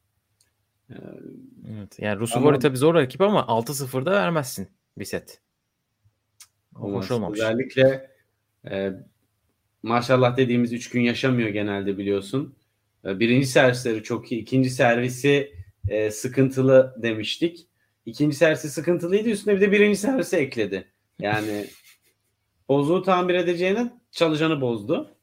Evet. 0.90 1.98
Yani 1.98 2.20
Rus 2.20 2.36
Ama- 2.36 2.58
tabii 2.58 2.76
zor 2.76 2.94
rakip 2.94 3.20
ama 3.20 3.40
6-0'da 3.40 4.12
vermezsin 4.12 4.68
bir 4.98 5.04
set. 5.04 5.40
O 6.76 6.92
hoş 6.92 7.10
olmamış. 7.10 7.40
Özellikle 7.40 8.10
e, 8.70 8.92
maşallah 9.82 10.36
dediğimiz 10.36 10.72
3 10.72 10.90
gün 10.90 11.00
yaşamıyor 11.00 11.48
genelde 11.48 11.98
biliyorsun. 11.98 12.56
E, 13.04 13.20
birinci 13.20 13.46
servisleri 13.46 14.02
çok 14.02 14.32
iyi. 14.32 14.40
ikinci 14.40 14.70
servisi 14.70 15.54
e, 15.88 16.10
sıkıntılı 16.10 16.94
demiştik. 17.02 17.66
İkinci 18.06 18.36
servisi 18.36 18.70
sıkıntılıydı. 18.70 19.28
Üstüne 19.28 19.56
bir 19.56 19.60
de 19.60 19.72
birinci 19.72 19.98
servisi 19.98 20.36
ekledi. 20.36 20.88
Yani 21.18 21.66
bozuğu 22.68 23.02
tamir 23.02 23.34
edeceğine 23.34 23.92
çalışanı 24.10 24.60
bozdu. 24.60 25.16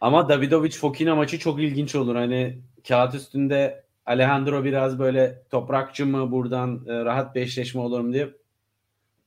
Ama 0.00 0.28
Davidovic 0.28 0.70
Fokina 0.70 1.14
maçı 1.14 1.38
çok 1.38 1.60
ilginç 1.60 1.94
olur. 1.94 2.16
Hani 2.16 2.58
kağıt 2.88 3.14
üstünde 3.14 3.84
Alejandro 4.06 4.64
biraz 4.64 4.98
böyle 4.98 5.42
toprakçı 5.50 6.06
mı 6.06 6.32
buradan 6.32 6.86
e, 6.88 7.04
rahat 7.04 7.34
bir 7.34 7.40
eşleşme 7.40 7.80
olur 7.80 8.00
mu 8.00 8.12
diye. 8.12 8.28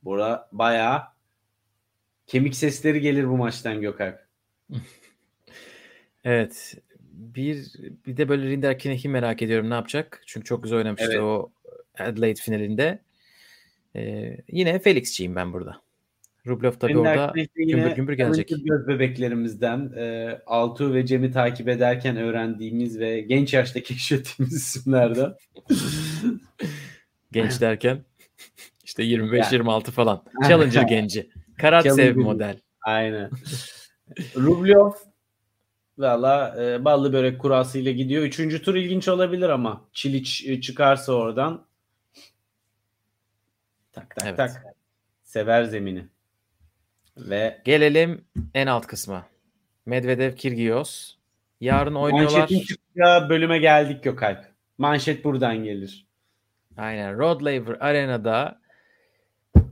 Bura 0.02 0.48
bayağı 0.52 1.02
kemik 2.26 2.56
sesleri 2.56 3.00
gelir 3.00 3.28
bu 3.28 3.36
maçtan 3.36 3.80
Gökalp. 3.80 4.18
Evet. 6.24 6.74
Bir 7.12 7.66
bir 8.06 8.16
de 8.16 8.28
böyle 8.28 8.48
Rinder 8.48 8.78
Kinech'i 8.78 9.08
merak 9.08 9.42
ediyorum 9.42 9.70
ne 9.70 9.74
yapacak? 9.74 10.22
Çünkü 10.26 10.44
çok 10.46 10.62
güzel 10.62 10.78
oynamıştı 10.78 11.08
Evet. 11.12 11.20
o 11.22 11.50
Adelaide 11.98 12.40
finalinde. 12.40 12.98
Ee, 13.96 14.36
yine 14.48 14.78
Felix'ciyim 14.78 15.36
ben 15.36 15.52
burada. 15.52 15.80
Rublev 16.46 16.72
tabii 16.72 16.92
Ender 16.92 17.16
orada 17.16 17.32
gümbür 17.56 17.90
gümbür 17.90 18.12
gelecek. 18.12 18.48
göz 18.64 18.88
bebeklerimizden 18.88 19.92
e, 19.96 20.38
Altuğ 20.46 20.94
ve 20.94 21.06
Cem'i 21.06 21.32
takip 21.32 21.68
ederken 21.68 22.16
öğrendiğimiz 22.16 22.98
ve 23.00 23.20
genç 23.20 23.54
yaşta 23.54 23.82
keşfettiğimiz 23.82 24.54
isimlerden. 24.56 25.34
genç 27.32 27.60
derken 27.60 28.04
işte 28.84 29.02
Yani. 29.02 29.30
25-26 29.30 29.82
falan. 29.90 30.24
Challenger 30.48 30.82
genci. 30.88 31.30
Karatsev 31.58 32.16
model. 32.16 32.58
Aynen. 32.82 33.30
Rublev 34.36 34.90
valla 35.98 36.64
e, 36.64 36.84
ballı 36.84 37.12
börek 37.12 37.40
kurasıyla 37.40 37.92
gidiyor. 37.92 38.22
Üçüncü 38.22 38.62
tur 38.62 38.74
ilginç 38.74 39.08
olabilir 39.08 39.48
ama 39.48 39.84
Çiliç 39.92 40.44
e, 40.46 40.60
çıkarsa 40.60 41.12
oradan 41.12 41.66
tak 43.92 44.16
tak 44.16 44.26
Evet. 44.28 44.36
tak 44.36 44.50
sever 45.22 45.64
zemini. 45.64 46.06
Ve 47.16 47.62
Gelelim 47.64 48.24
en 48.54 48.66
alt 48.66 48.86
kısma. 48.86 49.26
Medvedev 49.86 50.34
Kirgios. 50.34 51.14
Yarın 51.60 51.94
oynuyorlar. 51.94 52.38
manşetin 52.38 52.64
çıkacağı 52.64 53.28
bölüme 53.28 53.58
geldik 53.58 54.02
Gökalp. 54.04 54.44
Manşet 54.78 55.24
buradan 55.24 55.64
gelir. 55.64 56.06
Aynen. 56.76 57.18
Rod 57.18 57.40
Laver 57.40 57.76
Arena'da 57.80 58.60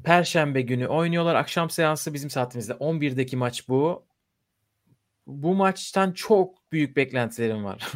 Perşembe 0.04 0.60
günü 0.60 0.86
oynuyorlar. 0.86 1.34
Akşam 1.34 1.70
seansı 1.70 2.14
bizim 2.14 2.30
saatimizde 2.30 2.72
11'deki 2.72 3.36
maç 3.36 3.68
bu. 3.68 4.05
Bu 5.26 5.54
maçtan 5.54 6.12
çok 6.12 6.72
büyük 6.72 6.96
beklentilerim 6.96 7.64
var. 7.64 7.92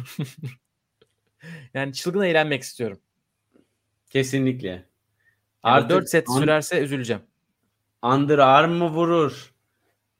yani 1.73 1.93
çılgın 1.93 2.21
eğlenmek 2.21 2.63
istiyorum. 2.63 2.99
Kesinlikle. 4.09 4.67
Yani 4.69 4.83
Artık 5.63 5.89
4 5.89 6.09
set 6.09 6.29
an- 6.29 6.39
sürerse 6.39 6.79
üzüleceğim. 6.81 7.21
underarm 8.03 8.71
mı 8.71 8.89
vurur? 8.89 9.51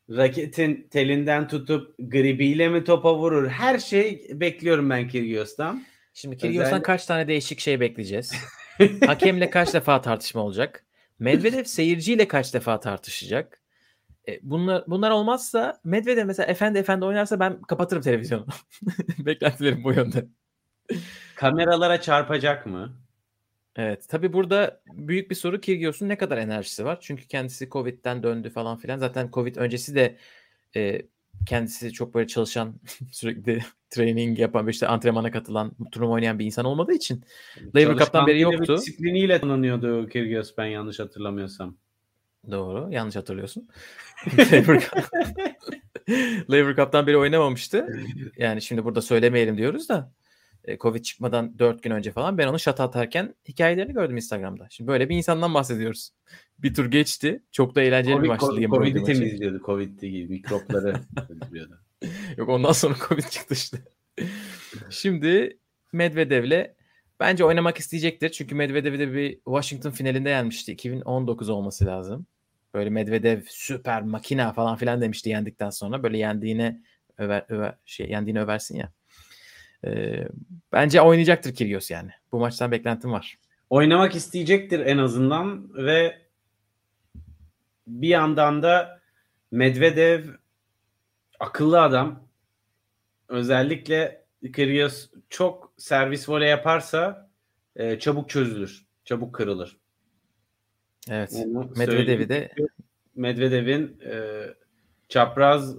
Raketin 0.10 0.88
telinden 0.92 1.48
tutup 1.48 1.96
gribiyle 2.00 2.70
mi 2.70 2.84
topa 2.84 3.16
vurur? 3.18 3.50
Her 3.50 3.80
şey 3.80 4.28
bekliyorum 4.34 4.90
ben 4.90 5.08
Kyrgios'tan. 5.08 5.84
Şimdi 6.14 6.38
Kyrgios'tan 6.38 6.66
Özellikle- 6.66 6.84
kaç 6.86 7.06
tane 7.06 7.28
değişik 7.28 7.60
şey 7.60 7.80
bekleyeceğiz? 7.80 8.34
Hakemle 9.06 9.50
kaç 9.50 9.74
defa 9.74 10.02
tartışma 10.02 10.42
olacak? 10.42 10.86
Medvedev 11.20 11.64
seyirciyle 11.64 12.28
kaç 12.28 12.54
defa 12.54 12.80
tartışacak? 12.80 13.61
E, 14.28 14.40
bunlar 14.44 14.84
bunlar 14.88 15.12
olmazsa 15.12 15.80
Medvedev 15.84 16.26
mesela 16.26 16.48
efendi 16.48 16.80
efendi 16.80 17.06
oynarsa 17.06 17.40
ben 17.40 17.62
kapatırım 17.62 18.02
televizyonu. 18.02 18.46
Beklentilerim 19.20 19.84
bu 19.84 19.94
yönde. 19.94 20.28
Kameralara 21.36 22.02
çarpacak 22.02 22.66
mı? 22.66 22.98
Evet. 23.76 24.06
Tabii 24.10 24.34
burada 24.34 24.82
büyük 24.94 25.30
bir 25.30 25.36
soru 25.36 25.62
Kyrgios'un 25.62 26.10
ne 26.10 26.18
kadar 26.18 26.38
enerjisi 26.38 26.86
var? 26.86 26.98
Çünkü 27.02 27.28
kendisi 27.28 27.70
Covid'den 27.70 28.24
döndü 28.24 28.50
falan 28.50 28.78
filan. 28.78 28.98
Zaten 28.98 29.30
Covid 29.34 29.56
öncesi 29.56 29.96
de 29.96 30.18
e, 30.76 31.02
kendisi 31.46 31.94
çok 31.94 32.14
böyle 32.14 32.28
çalışan, 32.28 32.76
sürekli 33.12 33.60
training 33.90 34.40
yapan, 34.40 34.68
işte 34.68 34.88
antrenmana 34.88 35.32
katılan, 35.32 35.72
turnuva 35.92 36.12
oynayan 36.12 36.40
bir 36.40 36.46
insan 36.46 36.66
olmadığı 36.66 36.94
için 36.94 37.24
Laver 37.76 37.98
Cup'tan 37.98 38.28
beri 38.28 38.40
yoktu. 38.40 38.78
Disipliniyle 38.78 39.40
tanınıyordu 39.40 40.08
Kyrgios 40.08 40.58
ben 40.58 40.66
yanlış 40.66 41.00
hatırlamıyorsam. 41.00 41.78
Doğru. 42.52 42.88
Yanlış 42.92 43.16
hatırlıyorsun. 43.16 43.68
Laver 44.38 44.80
Cup- 44.80 45.12
Laver 46.52 46.76
Cup'tan 46.76 47.08
beri 47.08 47.18
oynamamıştı. 47.18 47.88
Yani 48.38 48.62
şimdi 48.62 48.84
burada 48.84 49.02
söylemeyelim 49.02 49.58
diyoruz 49.58 49.90
da 49.90 50.12
e, 50.66 50.78
Covid 50.78 51.04
çıkmadan 51.04 51.60
4 51.60 51.84
gün 51.84 51.92
önce 51.92 52.12
falan 52.12 52.38
ben 52.38 52.48
onu 52.48 52.60
şat 52.60 52.80
atarken 52.80 53.36
hikayelerini 53.48 53.94
gördüm 53.94 54.16
Instagram'da. 54.18 54.68
Şimdi 54.70 54.88
böyle 54.88 55.10
bir 55.10 55.16
insandan 55.16 55.54
bahsediyoruz. 55.54 56.10
Bir 56.60 56.74
tur 56.74 56.86
geçti. 56.86 57.44
Çok 57.52 57.76
da 57.76 57.82
eğlenceli 57.82 58.14
bir 58.14 58.18
Covid, 58.18 58.30
maçtı. 58.30 58.46
Covid, 58.48 58.62
Game 58.62 58.72
Boy'du 58.72 58.84
Covid'i 58.84 59.00
maçı. 59.00 59.14
temizliyordu. 59.14 59.62
Covid'di 59.66 60.12
gibi 60.12 60.34
mikropları 60.34 60.94
temizliyordu. 61.28 61.80
Yok 62.38 62.50
ondan 62.50 62.72
sonra 62.72 62.96
Covid 63.10 63.24
çıktı 63.24 63.54
işte. 63.54 63.78
Şimdi 64.90 65.58
Medvedev'le 65.94 66.76
bence 67.20 67.46
oynamak 67.46 67.78
isteyecektir. 67.78 68.30
Çünkü 68.30 68.56
Medvedev'i 68.56 69.00
de 69.00 69.14
bir 69.14 69.36
Washington 69.36 69.92
finalinde 69.92 70.30
yenmişti. 70.30 70.72
2019 70.72 71.50
olması 71.50 71.86
lazım. 71.86 72.26
Böyle 72.74 72.90
Medvedev 72.90 73.42
süper 73.48 74.02
makina 74.02 74.54
falan 74.54 74.76
filan 74.76 75.02
demişti 75.02 75.30
yendikten 75.30 75.70
sonra. 75.70 76.04
Böyle 76.04 76.18
yendiğine 76.18 76.82
över, 77.18 77.46
över 77.50 77.76
şey 77.86 78.10
yendiğini 78.10 78.42
översin 78.42 78.78
ya. 78.78 78.92
Ee, 79.86 80.28
bence 80.72 81.02
oynayacaktır 81.02 81.56
Kyrgios 81.56 81.92
yani. 81.92 82.12
Bu 82.32 82.40
maçtan 82.40 82.72
beklentim 82.72 83.12
var. 83.12 83.38
oynamak 83.70 84.16
isteyecektir 84.16 84.80
en 84.80 84.98
azından 84.98 85.74
ve 85.74 86.22
bir 87.88 88.08
yandan 88.08 88.64
da 88.64 89.02
Medvedev 89.52 90.26
akıllı 91.40 91.82
adam. 91.82 92.28
Özellikle 93.28 94.26
Kyrgios 94.54 95.10
çok 95.30 95.74
servis 95.78 96.30
voley 96.30 96.50
yaparsa 96.50 97.30
e, 97.76 98.00
çabuk 98.00 98.30
çözülür. 98.30 98.86
Çabuk 99.06 99.36
kırılır. 99.36 99.81
Evet. 101.10 101.44
Onu 101.46 101.72
Medvedev'i 101.78 102.30
de 102.30 102.52
Medvedev'in 103.16 104.00
e, 104.06 104.46
çapraz 105.10 105.76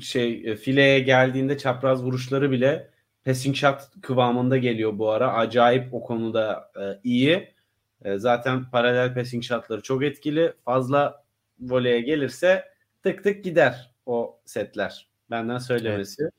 şey 0.00 0.50
e, 0.50 0.56
fileye 0.56 1.00
geldiğinde 1.00 1.58
çapraz 1.58 2.04
vuruşları 2.04 2.50
bile 2.50 2.90
passing 3.24 3.56
shot 3.56 3.80
kıvamında 4.02 4.56
geliyor 4.56 4.98
bu 4.98 5.10
ara. 5.10 5.32
Acayip 5.32 5.94
o 5.94 6.02
konuda 6.02 6.70
e, 6.80 7.00
iyi. 7.04 7.54
E, 8.04 8.18
zaten 8.18 8.70
paralel 8.70 9.14
passing 9.14 9.44
shotları 9.44 9.80
çok 9.80 10.04
etkili. 10.04 10.52
Fazla 10.64 11.24
voleye 11.60 12.00
gelirse 12.00 12.64
tık 13.02 13.24
tık 13.24 13.44
gider 13.44 13.94
o 14.06 14.40
setler. 14.44 15.08
Benden 15.30 15.58
söylemesi. 15.58 16.22
Evet. 16.22 16.32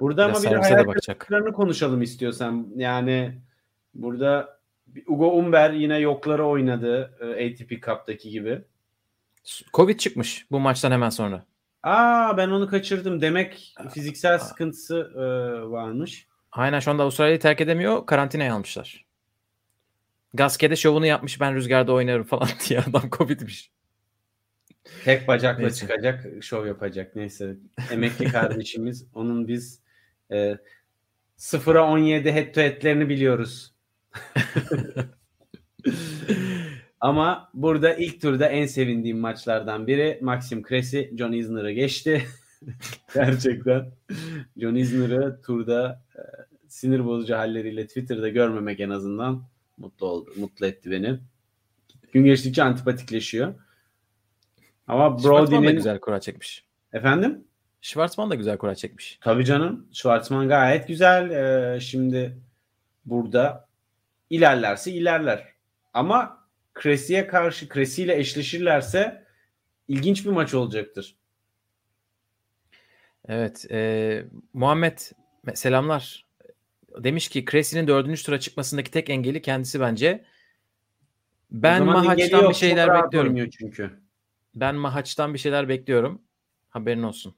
Burada 0.00 0.28
Biraz 0.28 0.46
ama 0.46 0.54
bir 0.54 0.60
hayal 0.60 0.84
kırıklıklarını 0.84 1.52
konuşalım 1.52 2.02
istiyorsan. 2.02 2.68
Yani 2.76 3.38
burada 3.94 4.57
Ugo 5.06 5.32
Umber 5.32 5.70
yine 5.70 5.98
yokları 5.98 6.46
oynadı 6.46 7.18
e, 7.20 7.46
ATP 7.46 7.70
Cup'taki 7.82 8.30
gibi. 8.30 8.62
Covid 9.74 9.98
çıkmış 9.98 10.46
bu 10.50 10.60
maçtan 10.60 10.92
hemen 10.92 11.10
sonra. 11.10 11.46
Aa 11.82 12.36
ben 12.36 12.48
onu 12.48 12.68
kaçırdım. 12.68 13.20
Demek 13.20 13.74
fiziksel 13.94 14.38
sıkıntısı 14.38 15.12
e, 15.14 15.20
varmış. 15.70 16.26
Aynen 16.52 16.80
şu 16.80 16.90
anda 16.90 17.02
Avustralya'yı 17.02 17.40
terk 17.40 17.60
edemiyor. 17.60 18.06
Karantinaya 18.06 18.54
almışlar. 18.54 19.06
Gaske'de 20.34 20.76
şovunu 20.76 21.06
yapmış 21.06 21.40
ben 21.40 21.54
rüzgarda 21.54 21.92
oynarım 21.92 22.24
falan 22.24 22.48
diye 22.68 22.80
adam 22.80 23.10
Covid'miş. 23.12 23.70
Tek 25.04 25.28
bacakla 25.28 25.62
Neyse. 25.62 25.76
çıkacak, 25.76 26.26
şov 26.42 26.66
yapacak. 26.66 27.16
Neyse. 27.16 27.56
Emekli 27.90 28.24
kardeşimiz. 28.24 29.06
Onun 29.14 29.48
biz 29.48 29.82
e, 30.32 30.56
0'a 31.38 31.82
17 31.82 32.32
head 32.32 32.54
to 32.54 32.60
head'lerini 32.60 33.08
biliyoruz. 33.08 33.74
Ama 37.00 37.50
burada 37.54 37.94
ilk 37.94 38.20
turda 38.20 38.46
en 38.46 38.66
sevindiğim 38.66 39.18
maçlardan 39.18 39.86
biri 39.86 40.18
Maxim 40.22 40.62
Cressy 40.68 41.02
John 41.18 41.32
Isner'ı 41.32 41.72
geçti. 41.72 42.22
Gerçekten. 43.14 43.90
John 44.56 44.74
Isner'ı 44.74 45.40
turda 45.42 46.02
e, 46.16 46.20
sinir 46.68 47.04
bozucu 47.04 47.34
halleriyle 47.34 47.86
Twitter'da 47.86 48.28
görmemek 48.28 48.80
en 48.80 48.90
azından 48.90 49.44
mutlu 49.78 50.06
oldu, 50.06 50.30
mutlu 50.36 50.66
etti 50.66 50.90
beni. 50.90 51.18
Gün 52.12 52.24
geçtikçe 52.24 52.62
antipatikleşiyor. 52.62 53.54
Ama 54.86 55.22
Brody'nin 55.22 55.66
da 55.66 55.70
güzel 55.70 56.00
kura 56.00 56.20
çekmiş. 56.20 56.64
Efendim? 56.92 57.44
Schwarzman 57.80 58.30
da 58.30 58.34
güzel 58.34 58.58
kura 58.58 58.74
çekmiş. 58.74 59.18
Tabii 59.20 59.44
canım. 59.44 59.86
Schwarzman 59.92 60.48
gayet 60.48 60.88
güzel. 60.88 61.30
Ee, 61.30 61.80
şimdi 61.80 62.38
burada 63.04 63.67
ilerlerse 64.30 64.92
ilerler. 64.92 65.48
Ama 65.94 66.48
Kresi'ye 66.74 67.26
karşı 67.26 67.68
Kresi 67.68 68.02
ile 68.02 68.16
eşleşirlerse 68.16 69.24
ilginç 69.88 70.26
bir 70.26 70.30
maç 70.30 70.54
olacaktır. 70.54 71.16
Evet. 73.28 73.66
E, 73.70 74.24
Muhammed 74.52 74.98
selamlar. 75.54 76.26
Demiş 76.98 77.28
ki 77.28 77.44
Kresi'nin 77.44 77.86
dördüncü 77.86 78.24
tura 78.24 78.40
çıkmasındaki 78.40 78.90
tek 78.90 79.10
engeli 79.10 79.42
kendisi 79.42 79.80
bence. 79.80 80.24
Ben 81.50 81.84
Mahaç'tan 81.84 82.48
bir 82.48 82.54
şeyler 82.54 83.02
bekliyorum. 83.04 83.50
Çünkü. 83.50 83.90
Ben 84.54 84.74
Mahaç'tan 84.74 85.34
bir 85.34 85.38
şeyler 85.38 85.68
bekliyorum. 85.68 86.22
Haberin 86.68 87.02
olsun. 87.02 87.34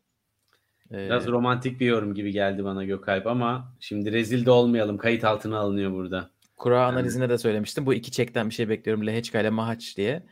Ee, 0.91 1.07
Biraz 1.07 1.27
romantik 1.27 1.81
bir 1.81 1.87
yorum 1.87 2.15
gibi 2.15 2.33
geldi 2.33 2.65
bana 2.65 2.85
Gökalp 2.85 3.27
ama 3.27 3.75
şimdi 3.81 4.13
rezil 4.13 4.47
de 4.47 4.51
olmayalım. 4.51 4.99
Kayıt 4.99 5.25
altına 5.25 5.59
alınıyor 5.59 5.93
burada. 5.93 6.31
Kura 6.61 6.87
analizinde 6.87 7.29
de 7.29 7.39
söylemiştim. 7.39 7.87
Bu 7.87 7.95
iki 7.95 8.11
çekten 8.11 8.49
bir 8.51 8.55
şey 8.55 8.69
bekliyorum. 8.69 9.07
Leheçka 9.07 9.41
ile 9.41 9.51
Mahaç 9.51 9.97
diye. 9.97 10.23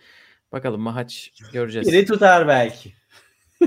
Bakalım 0.52 0.80
Mahaç 0.80 1.32
göreceğiz. 1.52 1.88
Biri 1.92 2.06
tutar 2.06 2.48
belki. 2.48 2.94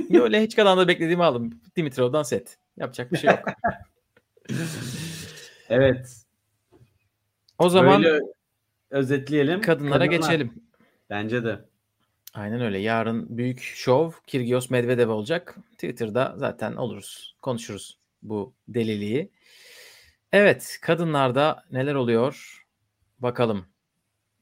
Yo 0.10 0.32
Leheçka'dan 0.32 0.78
da 0.78 0.88
beklediğimi 0.88 1.24
aldım. 1.24 1.62
Dimitrov'dan 1.76 2.24
set. 2.24 2.58
Yapacak 2.78 3.12
bir 3.12 3.18
şey 3.18 3.30
yok. 3.30 3.40
evet. 5.70 6.26
O 7.58 7.70
zaman 7.70 8.04
Böyle 8.04 8.20
özetleyelim. 8.90 9.62
Kadınlara 9.62 10.00
Kadınlar. 10.00 10.18
geçelim. 10.18 10.54
Bence 11.10 11.44
de. 11.44 11.60
Aynen 12.34 12.62
öyle. 12.62 12.80
Yarın 12.80 13.38
büyük 13.38 13.62
şov 13.62 14.12
Kirgios 14.28 14.70
Medvedev 14.70 15.10
olacak. 15.10 15.58
Twitter'da 15.72 16.34
zaten 16.38 16.76
oluruz. 16.76 17.36
Konuşuruz 17.42 17.98
bu 18.22 18.54
deliliği. 18.68 19.32
Evet, 20.32 20.78
kadınlarda 20.82 21.64
neler 21.72 21.96
oluyor? 21.96 22.66
Bakalım. 23.20 23.66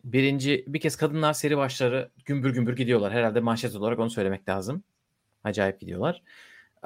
Birinci 0.04 0.66
bir 0.68 0.80
kez 0.80 0.96
kadınlar 0.96 1.34
seri 1.34 1.58
başları 1.58 2.10
gümbür 2.26 2.54
gümbür 2.54 2.76
gidiyorlar. 2.76 3.14
Herhalde 3.14 3.40
manşet 3.40 3.76
olarak 3.76 4.00
onu 4.00 4.10
söylemek 4.10 4.50
lazım. 4.50 4.84
Acayip 5.44 5.80
gidiyorlar. 5.80 6.22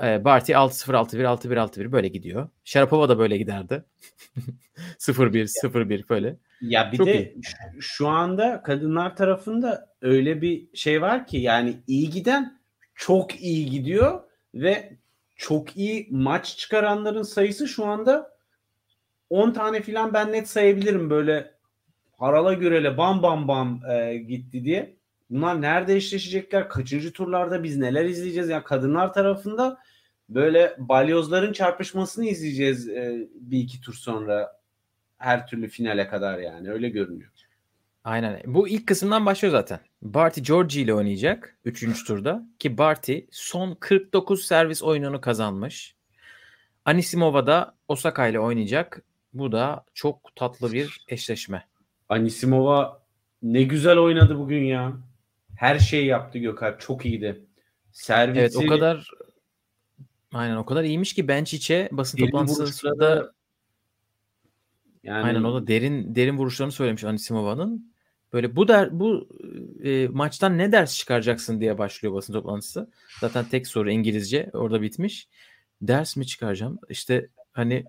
Ee, 0.03 0.23
Barty 0.25 0.53
6-0 0.53 0.93
6-1 0.93 1.23
6-1 1.23 1.57
6-1 1.57 1.91
böyle 1.91 2.07
gidiyor. 2.07 2.49
Sharapova 2.63 3.09
da 3.09 3.19
böyle 3.19 3.37
giderdi. 3.37 3.83
0-1 4.99 5.47
0-1 5.47 6.09
böyle. 6.09 6.37
Ya 6.61 6.91
bir 6.91 6.97
Çok 6.97 7.07
de 7.07 7.33
iyi. 7.33 7.41
şu 7.79 8.07
anda 8.07 8.63
kadınlar 8.63 9.15
tarafında 9.15 9.89
öyle 10.01 10.41
bir 10.41 10.67
şey 10.73 11.01
var 11.01 11.27
ki 11.27 11.37
yani 11.37 11.77
iyi 11.87 12.09
giden 12.09 12.59
çok 12.95 13.41
iyi 13.41 13.69
gidiyor 13.69 14.23
ve 14.55 14.97
çok 15.35 15.77
iyi 15.77 16.07
maç 16.11 16.57
çıkaranların 16.57 17.23
sayısı 17.23 17.67
şu 17.67 17.85
anda 17.85 18.32
10 19.33 19.51
tane 19.51 19.81
filan 19.81 20.13
ben 20.13 20.31
net 20.31 20.49
sayabilirim 20.49 21.09
böyle 21.09 21.51
harala 22.17 22.53
gürele 22.53 22.97
bam 22.97 23.23
bam 23.23 23.47
bam 23.47 23.81
e, 23.91 24.17
gitti 24.17 24.63
diye. 24.63 24.95
Bunlar 25.29 25.61
nerede 25.61 25.95
eşleşecekler? 25.95 26.69
Kaçıncı 26.69 27.13
turlarda 27.13 27.63
biz 27.63 27.77
neler 27.77 28.05
izleyeceğiz? 28.05 28.49
Yani 28.49 28.63
kadınlar 28.63 29.13
tarafında 29.13 29.77
böyle 30.29 30.75
balyozların 30.77 31.53
çarpışmasını 31.53 32.25
izleyeceğiz 32.25 32.89
e, 32.89 33.27
bir 33.35 33.59
iki 33.59 33.81
tur 33.81 33.93
sonra 33.93 34.59
her 35.17 35.47
türlü 35.47 35.67
finale 35.67 36.07
kadar 36.07 36.39
yani 36.39 36.71
öyle 36.71 36.89
görünüyor. 36.89 37.31
Aynen. 38.03 38.41
Bu 38.45 38.67
ilk 38.67 38.87
kısımdan 38.87 39.25
başlıyor 39.25 39.51
zaten. 39.51 39.79
Barty 40.01 40.41
Georgie 40.41 40.81
ile 40.81 40.93
oynayacak 40.93 41.57
3. 41.65 42.05
turda 42.07 42.43
ki 42.59 42.77
Barty 42.77 43.17
son 43.31 43.75
49 43.79 44.45
servis 44.45 44.83
oyununu 44.83 45.21
kazanmış. 45.21 45.95
Anisimova 46.85 47.47
da 47.47 47.75
Osaka 47.87 48.27
ile 48.27 48.39
oynayacak. 48.39 49.01
Bu 49.33 49.51
da 49.51 49.85
çok 49.93 50.35
tatlı 50.35 50.73
bir 50.73 51.05
eşleşme. 51.07 51.67
Anisimova 52.09 53.01
ne 53.43 53.63
güzel 53.63 53.97
oynadı 53.97 54.39
bugün 54.39 54.63
ya. 54.63 54.93
Her 55.55 55.79
şeyi 55.79 56.05
yaptı 56.05 56.39
Gökalp. 56.39 56.79
Çok 56.79 57.05
iyiydi. 57.05 57.45
Servisi... 57.91 58.39
Evet 58.39 58.55
o 58.55 58.67
kadar 58.67 59.09
aynen 60.33 60.55
o 60.55 60.65
kadar 60.65 60.83
iyiymiş 60.83 61.13
ki 61.13 61.27
bench 61.27 61.53
içe 61.53 61.89
basın 61.91 62.17
toplantısında 62.17 63.33
yani 65.03 65.25
aynen 65.25 65.43
o 65.43 65.53
da 65.53 65.67
derin 65.67 66.15
derin 66.15 66.37
vuruşlarını 66.37 66.71
söylemiş 66.71 67.03
Anisimova'nın. 67.03 67.93
Böyle 68.33 68.55
bu 68.55 68.67
der 68.67 68.99
bu 68.99 69.29
e, 69.83 70.07
maçtan 70.07 70.57
ne 70.57 70.71
ders 70.71 70.97
çıkaracaksın 70.97 71.61
diye 71.61 71.77
başlıyor 71.77 72.13
basın 72.13 72.33
toplantısı. 72.33 72.91
Zaten 73.19 73.45
tek 73.45 73.67
soru 73.67 73.91
İngilizce 73.91 74.49
orada 74.53 74.81
bitmiş. 74.81 75.27
Ders 75.81 76.17
mi 76.17 76.27
çıkaracağım? 76.27 76.79
İşte 76.89 77.29
hani 77.51 77.85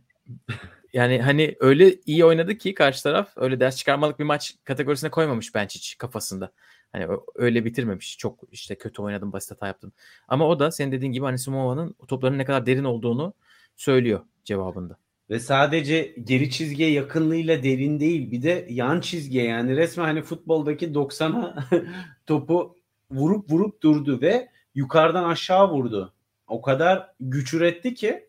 yani 0.95 1.23
hani 1.23 1.57
öyle 1.61 1.95
iyi 2.07 2.25
oynadı 2.25 2.59
ki 2.59 2.75
karşı 2.75 3.03
taraf 3.03 3.33
öyle 3.37 3.61
ders 3.61 3.77
çıkarmalık 3.77 4.19
bir 4.19 4.25
maç 4.25 4.55
kategorisine 4.65 5.11
koymamış 5.11 5.55
bench 5.55 5.99
kafasında. 5.99 6.53
Hani 6.93 7.07
öyle 7.35 7.65
bitirmemiş. 7.65 8.19
Çok 8.19 8.41
işte 8.53 8.79
kötü 8.79 9.03
oynadım, 9.03 9.33
basit 9.33 9.51
hata 9.51 9.67
yaptım. 9.67 9.93
Ama 10.29 10.49
o 10.49 10.59
da 10.59 10.71
senin 10.71 10.93
dediğin 10.93 11.13
gibi 11.13 11.27
Anisimova'nın 11.27 11.95
topların 12.09 12.39
ne 12.39 12.45
kadar 12.45 12.67
derin 12.67 12.85
olduğunu 12.85 13.35
söylüyor 13.77 14.21
cevabında. 14.45 14.97
Ve 15.31 15.41
sadece 15.41 16.15
geri 16.25 16.51
çizgiye 16.51 16.91
yakınlığıyla 16.91 17.63
derin 17.63 18.01
değil 18.01 18.31
bir 18.31 18.43
de 18.43 18.67
yan 18.71 19.01
çizgiye 19.01 19.45
yani 19.45 19.77
resmen 19.77 20.05
hani 20.05 20.23
futboldaki 20.23 20.87
90'a 20.87 21.65
topu 22.27 22.77
vurup 23.11 23.51
vurup 23.51 23.83
durdu 23.83 24.21
ve 24.21 24.49
yukarıdan 24.75 25.25
aşağı 25.25 25.71
vurdu. 25.71 26.13
O 26.47 26.63
kadar 26.63 27.11
güç 27.21 27.55
üretti 27.55 27.95
ki 27.95 28.29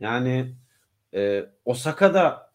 yani 0.00 0.56
e, 1.14 1.46
Osaka'da 1.64 2.52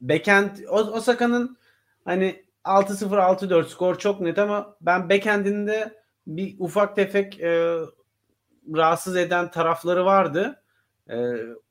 backhand 0.00 0.50
Osaka'nın 0.68 1.58
hani 2.04 2.44
6-0 2.64 3.04
6-4 3.04 3.64
skor 3.64 3.98
çok 3.98 4.20
net 4.20 4.38
ama 4.38 4.76
ben 4.80 5.10
backhand'inde 5.10 5.98
bir 6.26 6.56
ufak 6.58 6.96
tefek 6.96 7.40
e, 7.40 7.76
rahatsız 8.74 9.16
eden 9.16 9.50
tarafları 9.50 10.04
vardı. 10.04 10.62
E, 11.10 11.16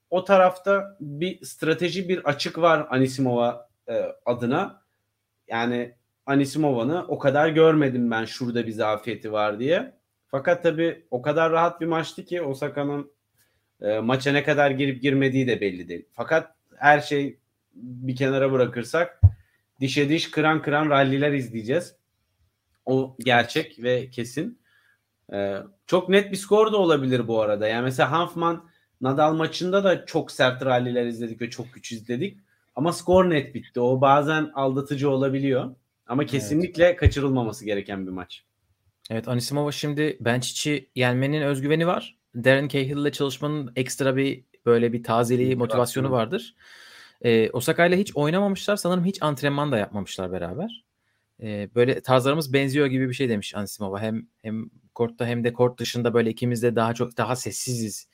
o 0.10 0.24
tarafta 0.24 0.98
bir 1.00 1.46
strateji 1.46 2.10
bir 2.10 2.26
açık 2.26 2.58
var 2.58 2.88
Anisimova 2.90 3.70
e, 3.90 4.06
adına. 4.26 4.82
Yani 5.48 5.96
Anisimova'nı 6.26 7.06
o 7.08 7.20
kadar 7.20 7.50
görmedim 7.50 8.12
ben 8.12 8.26
şurada 8.26 8.68
bir 8.68 8.72
zafiyeti 8.72 9.32
var 9.32 9.60
diye. 9.60 9.98
Fakat 10.28 10.64
tabii 10.64 11.08
o 11.12 11.22
kadar 11.22 11.52
rahat 11.52 11.82
bir 11.82 11.86
maçtı 11.86 12.26
ki 12.26 12.42
Osaka'nın 12.42 13.12
e, 13.82 14.00
maça 14.00 14.32
ne 14.32 14.44
kadar 14.44 14.72
girip 14.72 15.02
girmediği 15.02 15.48
de 15.48 15.62
belli 15.62 15.90
değil. 15.90 16.06
Fakat 16.12 16.56
her 16.76 17.00
şey 17.00 17.38
bir 17.76 18.16
kenara 18.16 18.52
bırakırsak 18.52 19.22
dişe 19.80 20.10
diş 20.10 20.32
kıran 20.32 20.62
kıran 20.62 20.90
ralliler 20.90 21.32
izleyeceğiz. 21.32 21.96
O 22.86 23.16
gerçek 23.20 23.84
ve 23.84 24.10
kesin. 24.10 24.60
E, 25.34 25.58
çok 25.88 26.10
net 26.10 26.32
bir 26.32 26.38
skor 26.38 26.72
da 26.72 26.78
olabilir 26.78 27.28
bu 27.28 27.42
arada. 27.42 27.68
Yani 27.68 27.84
mesela 27.84 28.12
Hanfman 28.12 28.70
Nadal 29.02 29.34
maçında 29.34 29.84
da 29.84 30.06
çok 30.06 30.32
sert 30.32 30.66
ralliler 30.66 31.06
izledik 31.06 31.42
ve 31.42 31.50
çok 31.50 31.74
güç 31.74 31.92
izledik. 31.92 32.38
Ama 32.76 32.94
skor 32.94 33.30
net 33.30 33.56
bitti. 33.56 33.80
O 33.80 34.02
bazen 34.02 34.52
aldatıcı 34.56 35.10
olabiliyor. 35.10 35.76
Ama 36.08 36.26
kesinlikle 36.26 36.86
evet. 36.86 36.98
kaçırılmaması 36.98 37.66
gereken 37.66 38.08
bir 38.08 38.12
maç. 38.12 38.44
Evet 39.10 39.28
Anisimova 39.28 39.72
şimdi 39.72 40.18
Benchic'i 40.20 40.90
yenmenin 40.96 41.42
özgüveni 41.42 41.88
var. 41.88 42.18
Darren 42.44 42.68
Cahill 42.68 42.98
ile 42.98 43.12
çalışmanın 43.12 43.72
ekstra 43.76 44.16
bir 44.16 44.44
böyle 44.66 44.94
bir 44.94 45.04
tazeliği, 45.04 45.56
motivasyonu 45.56 46.12
vardır. 46.12 46.56
Ee, 47.22 47.50
Osaka 47.50 47.86
ile 47.86 47.98
hiç 48.00 48.16
oynamamışlar. 48.16 48.76
Sanırım 48.76 49.06
hiç 49.06 49.18
antrenman 49.22 49.72
da 49.72 49.78
yapmamışlar 49.78 50.32
beraber. 50.32 50.84
Ee, 51.42 51.70
böyle 51.76 52.02
tarzlarımız 52.02 52.54
benziyor 52.54 52.88
gibi 52.88 53.10
bir 53.10 53.14
şey 53.14 53.30
demiş 53.30 53.56
Anisimova. 53.56 54.02
Hem 54.02 54.28
hem 54.42 54.70
kortta 54.96 55.26
hem 55.26 55.44
de 55.44 55.54
kort 55.54 55.80
dışında 55.80 56.14
böyle 56.14 56.30
ikimiz 56.30 56.64
de 56.64 56.76
daha 56.76 56.94
çok 56.94 57.18
daha 57.18 57.36
sessiziz. 57.36 58.08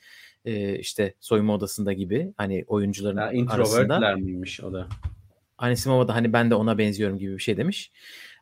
Ee, 0.45 0.79
işte 0.79 1.13
soyunma 1.19 1.55
odasında 1.55 1.93
gibi 1.93 2.33
hani 2.37 2.63
oyuncuların 2.67 3.17
ya, 3.17 3.53
arasında. 3.53 4.15
miymiş 4.15 4.61
o 4.61 4.73
da? 4.73 4.87
Anisimova 5.57 6.07
da 6.07 6.15
hani 6.15 6.33
ben 6.33 6.49
de 6.49 6.55
ona 6.55 6.77
benziyorum 6.77 7.17
gibi 7.17 7.33
bir 7.33 7.41
şey 7.41 7.57
demiş. 7.57 7.91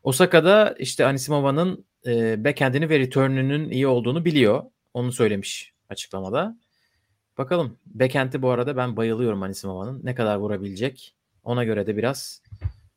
Osaka'da 0.02 0.74
işte 0.78 1.06
Anisimova'nın 1.06 1.84
e, 2.06 2.44
backend'ini 2.44 2.88
ve 2.88 2.98
return'ünün 2.98 3.70
iyi 3.70 3.86
olduğunu 3.86 4.24
biliyor. 4.24 4.62
Onu 4.94 5.12
söylemiş 5.12 5.71
açıklamada. 5.92 6.56
Bakalım. 7.38 7.78
Backend'i 7.86 8.42
bu 8.42 8.50
arada 8.50 8.76
ben 8.76 8.96
bayılıyorum 8.96 9.42
Anisimova'nın. 9.42 10.00
Ne 10.04 10.14
kadar 10.14 10.36
vurabilecek? 10.36 11.14
Ona 11.44 11.64
göre 11.64 11.86
de 11.86 11.96
biraz 11.96 12.42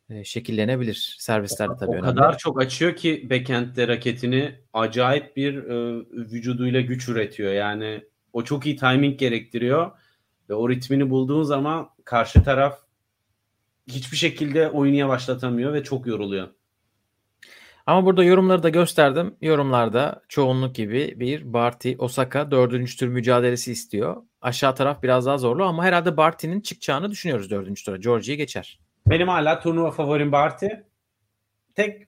e, 0.09 0.23
şekillenebilir. 0.23 1.15
Servislerde 1.19 1.73
tabii 1.79 1.91
o 1.91 1.93
önemli. 1.93 2.11
O 2.11 2.15
kadar 2.15 2.37
çok 2.37 2.61
açıyor 2.61 2.95
ki 2.95 3.27
backend'de 3.29 3.87
raketini 3.87 4.55
acayip 4.73 5.37
bir 5.37 5.57
e, 5.57 6.05
vücuduyla 6.11 6.81
güç 6.81 7.09
üretiyor. 7.09 7.53
Yani 7.53 8.03
o 8.33 8.43
çok 8.43 8.65
iyi 8.65 8.75
timing 8.75 9.19
gerektiriyor 9.19 9.91
ve 10.49 10.53
o 10.53 10.69
ritmini 10.69 11.09
bulduğun 11.09 11.43
zaman 11.43 11.89
karşı 12.05 12.43
taraf 12.43 12.79
hiçbir 13.87 14.17
şekilde 14.17 14.69
oyunu 14.69 14.95
yavaşlatamıyor 14.95 15.73
ve 15.73 15.83
çok 15.83 16.07
yoruluyor. 16.07 16.47
Ama 17.85 18.05
burada 18.05 18.23
yorumları 18.23 18.63
da 18.63 18.69
gösterdim. 18.69 19.35
Yorumlarda 19.41 20.21
çoğunluk 20.29 20.75
gibi 20.75 21.13
bir 21.19 21.53
Barty 21.53 21.93
Osaka 21.97 22.51
dördüncü 22.51 22.97
tur 22.97 23.07
mücadelesi 23.07 23.71
istiyor. 23.71 24.23
Aşağı 24.41 24.75
taraf 24.75 25.03
biraz 25.03 25.25
daha 25.25 25.37
zorlu 25.37 25.63
ama 25.63 25.83
herhalde 25.85 26.17
Barty'nin 26.17 26.61
çıkacağını 26.61 27.11
düşünüyoruz 27.11 27.49
dördüncü 27.49 27.85
tura. 27.85 27.97
Georgie'yi 27.97 28.37
geçer. 28.37 28.79
Benim 29.07 29.27
hala 29.27 29.59
turnuva 29.59 29.91
favorim 29.91 30.31
Barty. 30.31 30.67
Tek 31.75 32.07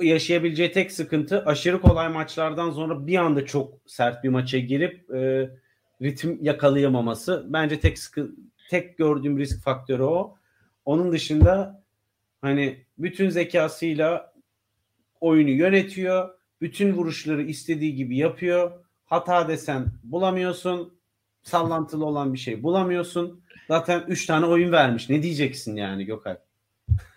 yaşayabileceği 0.00 0.72
tek 0.72 0.92
sıkıntı 0.92 1.46
aşırı 1.46 1.80
kolay 1.80 2.08
maçlardan 2.08 2.70
sonra 2.70 3.06
bir 3.06 3.16
anda 3.16 3.46
çok 3.46 3.74
sert 3.86 4.24
bir 4.24 4.28
maça 4.28 4.58
girip 4.58 5.10
e, 5.10 5.50
ritim 6.02 6.38
yakalayamaması. 6.42 7.46
Bence 7.48 7.80
tek 7.80 7.98
sıkı, 7.98 8.30
tek 8.70 8.98
gördüğüm 8.98 9.38
risk 9.38 9.62
faktörü 9.64 10.02
o. 10.02 10.36
Onun 10.84 11.12
dışında 11.12 11.82
hani 12.42 12.84
bütün 12.98 13.28
zekasıyla 13.28 14.33
oyunu 15.20 15.50
yönetiyor. 15.50 16.28
Bütün 16.60 16.92
vuruşları 16.92 17.42
istediği 17.42 17.94
gibi 17.94 18.16
yapıyor. 18.16 18.70
Hata 19.04 19.48
desen 19.48 19.86
bulamıyorsun. 20.04 20.94
Sallantılı 21.42 22.04
olan 22.04 22.32
bir 22.32 22.38
şey 22.38 22.62
bulamıyorsun. 22.62 23.40
Zaten 23.68 24.04
3 24.08 24.26
tane 24.26 24.46
oyun 24.46 24.72
vermiş. 24.72 25.10
Ne 25.10 25.22
diyeceksin 25.22 25.76
yani 25.76 26.04
Gökay? 26.04 26.36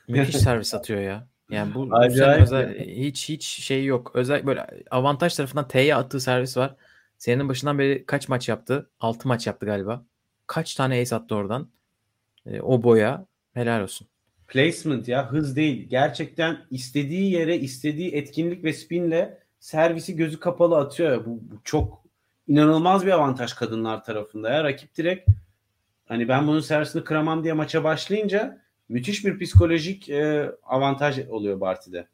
Müthiş 0.07 0.35
servis 0.37 0.73
atıyor 0.73 1.01
ya. 1.01 1.27
Yani 1.49 1.73
bu, 1.73 1.91
bu 1.91 2.05
özel, 2.05 2.79
hiç 2.79 3.29
hiç 3.29 3.45
şey 3.45 3.85
yok. 3.85 4.11
Özel 4.13 4.45
böyle 4.47 4.67
avantaj 4.91 5.35
tarafından 5.35 5.67
T'ye 5.67 5.95
attığı 5.95 6.19
servis 6.19 6.57
var. 6.57 6.75
Senin 7.17 7.49
başından 7.49 7.79
beri 7.79 8.05
kaç 8.05 8.29
maç 8.29 8.49
yaptı? 8.49 8.89
6 8.99 9.27
maç 9.27 9.47
yaptı 9.47 9.65
galiba. 9.65 10.03
Kaç 10.47 10.75
tane 10.75 11.01
ace 11.01 11.15
attı 11.15 11.35
oradan? 11.35 11.69
E, 12.45 12.61
o 12.61 12.83
boya 12.83 13.25
helal 13.53 13.81
olsun. 13.81 14.07
Placement 14.47 15.07
ya 15.07 15.31
hız 15.31 15.55
değil. 15.55 15.87
Gerçekten 15.89 16.57
istediği 16.71 17.31
yere 17.31 17.57
istediği 17.57 18.11
etkinlik 18.11 18.63
ve 18.63 18.73
spinle 18.73 19.37
servisi 19.59 20.15
gözü 20.15 20.39
kapalı 20.39 20.77
atıyor. 20.77 21.25
Bu, 21.25 21.29
bu 21.29 21.61
çok 21.63 22.03
inanılmaz 22.47 23.05
bir 23.05 23.11
avantaj 23.11 23.53
kadınlar 23.53 24.03
tarafında 24.03 24.49
ya. 24.49 24.63
Rakip 24.63 24.97
direkt 24.97 25.29
hani 26.05 26.27
ben 26.27 26.47
bunun 26.47 26.59
servisini 26.59 27.03
kıramam 27.03 27.43
diye 27.43 27.53
maça 27.53 27.83
başlayınca 27.83 28.61
müthiş 28.89 29.25
bir 29.25 29.39
psikolojik 29.39 30.09
e, 30.09 30.51
avantaj 30.63 31.19
oluyor 31.29 31.61
Barty'de. 31.61 32.07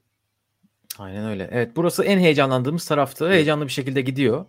Aynen 0.99 1.25
öyle. 1.25 1.49
Evet 1.51 1.71
burası 1.75 2.03
en 2.03 2.19
heyecanlandığımız 2.19 2.85
taraftı. 2.85 3.29
Heyecanlı 3.29 3.65
bir 3.65 3.71
şekilde 3.71 4.01
gidiyor. 4.01 4.45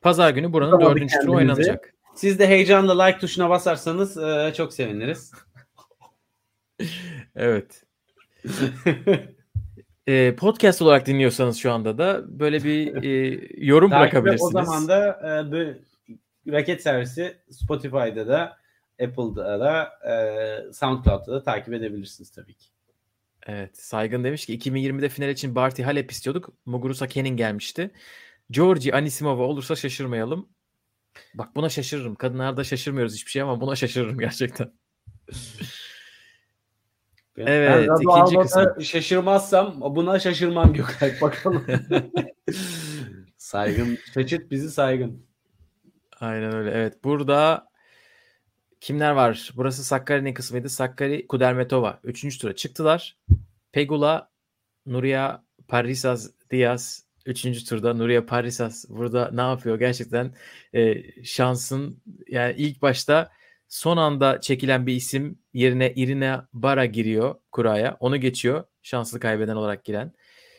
Pazar 0.00 0.30
günü 0.30 0.52
buranın 0.52 0.80
dördüncü 0.80 1.18
turu 1.20 1.32
oynanacak. 1.32 1.94
Siz 2.14 2.38
de 2.38 2.46
heyecanla 2.46 3.04
like 3.04 3.18
tuşuna 3.18 3.50
basarsanız 3.50 4.18
e, 4.18 4.52
çok 4.56 4.72
seviniriz. 4.72 5.32
Evet. 7.36 7.82
e, 10.06 10.36
podcast 10.36 10.82
olarak 10.82 11.06
dinliyorsanız 11.06 11.56
şu 11.56 11.72
anda 11.72 11.98
da 11.98 12.40
böyle 12.40 12.64
bir 12.64 13.04
e, 13.04 13.40
yorum 13.66 13.90
bırakabilirsiniz. 13.90 14.54
O 14.54 14.64
zaman 14.64 14.88
da 14.88 15.20
e, 15.22 15.52
bu 15.52 15.74
raket 16.52 16.82
servisi 16.82 17.36
Spotify'da 17.50 18.28
da 18.28 18.56
Apple'da 19.02 19.60
da 19.60 19.90
e, 20.10 20.72
SoundCloud'da 20.72 21.32
da 21.32 21.42
takip 21.42 21.74
edebilirsiniz 21.74 22.30
tabii 22.30 22.54
ki. 22.54 22.66
Evet. 23.46 23.78
Saygın 23.78 24.24
demiş 24.24 24.46
ki 24.46 24.58
2020'de 24.58 25.08
final 25.08 25.28
için 25.28 25.54
Barty 25.54 25.82
Halep 25.82 26.10
istiyorduk. 26.10 26.52
Muguruza 26.66 27.06
Kenin 27.06 27.36
gelmişti. 27.36 27.90
Georgi 28.50 28.94
Anisimova 28.94 29.42
olursa 29.42 29.76
şaşırmayalım. 29.76 30.48
Bak 31.34 31.56
buna 31.56 31.68
şaşırırım. 31.68 32.14
Kadınlarda 32.14 32.64
şaşırmıyoruz 32.64 33.14
hiçbir 33.14 33.30
şey 33.30 33.42
ama 33.42 33.60
buna 33.60 33.76
şaşırırım 33.76 34.18
gerçekten. 34.18 34.72
Evet, 37.36 37.88
ben 37.88 38.22
ikinci 38.22 38.36
kısım. 38.36 38.82
Şaşırmazsam 38.82 39.80
buna 39.80 40.18
şaşırmam 40.18 40.72
Gökalp 40.72 41.20
bakalım. 41.20 41.66
saygın, 43.36 43.98
şaşırt 44.14 44.50
bizi 44.50 44.70
saygın. 44.70 45.26
Aynen 46.20 46.54
öyle. 46.54 46.70
Evet, 46.70 47.04
burada 47.04 47.68
kimler 48.80 49.10
var? 49.10 49.52
Burası 49.56 49.84
Sakkari'nin 49.84 50.34
kısmıydı. 50.34 50.68
Sakkari, 50.68 51.26
Kudermetova. 51.26 52.00
Üçüncü 52.04 52.38
tura 52.38 52.56
çıktılar. 52.56 53.16
Pegula, 53.72 54.30
Nuria 54.86 55.42
Parisas 55.68 56.30
Diaz. 56.50 57.04
Üçüncü 57.26 57.64
turda 57.64 57.94
Nuria 57.94 58.26
Parisas 58.26 58.84
burada 58.88 59.30
ne 59.32 59.40
yapıyor? 59.40 59.78
Gerçekten 59.78 60.34
e, 60.74 61.02
şansın 61.24 62.02
yani 62.28 62.54
ilk 62.56 62.82
başta 62.82 63.30
Son 63.68 63.96
anda 63.96 64.40
çekilen 64.40 64.86
bir 64.86 64.94
isim 64.94 65.38
yerine 65.52 65.92
Irina 65.96 66.48
Bara 66.52 66.86
giriyor 66.86 67.34
kuraya. 67.52 67.96
Onu 68.00 68.16
geçiyor. 68.16 68.64
Şanslı 68.82 69.20
kaybeden 69.20 69.56
olarak 69.56 69.84
giren. 69.84 70.12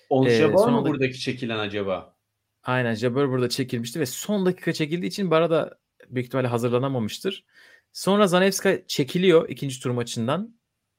Olşabor 0.10 0.68
ee, 0.68 0.72
mu 0.72 0.86
buradaki 0.86 1.20
çekilen 1.20 1.60
acaba? 1.60 2.16
Aynen 2.64 2.94
Jabber 2.94 3.30
burada 3.30 3.50
çekilmişti 3.50 4.00
ve 4.00 4.06
son 4.06 4.46
dakika 4.46 4.74
çekildiği 4.74 5.10
için 5.10 5.32
Bara 5.32 5.50
da 5.50 5.78
büyük 6.10 6.28
ihtimalle 6.28 6.48
hazırlanamamıştır. 6.48 7.46
Sonra 7.94 8.28
Zanevska 8.28 8.88
çekiliyor 8.88 9.50
ikinci 9.50 9.80
tur 9.80 9.90
maçından. 9.90 10.56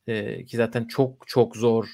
Ee, 0.07 0.44
ki 0.44 0.57
zaten 0.57 0.84
çok 0.84 1.28
çok 1.28 1.57
zor 1.57 1.88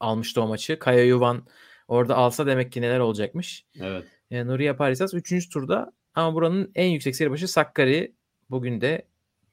almıştı 0.00 0.42
o 0.42 0.48
maçı. 0.48 0.78
Kaya 0.78 1.04
Yuvan 1.04 1.46
orada 1.88 2.16
alsa 2.16 2.46
demek 2.46 2.72
ki 2.72 2.82
neler 2.82 2.98
olacakmış. 2.98 3.66
Evet. 3.80 4.04
Ee, 4.30 4.46
Nuria 4.46 4.76
Parisas 4.76 5.14
3. 5.14 5.48
turda 5.48 5.92
ama 6.14 6.34
buranın 6.34 6.72
en 6.74 6.90
yüksek 6.90 7.16
seri 7.16 7.30
başı 7.30 7.48
Sakkari 7.48 8.14
bugün 8.50 8.80
de 8.80 9.06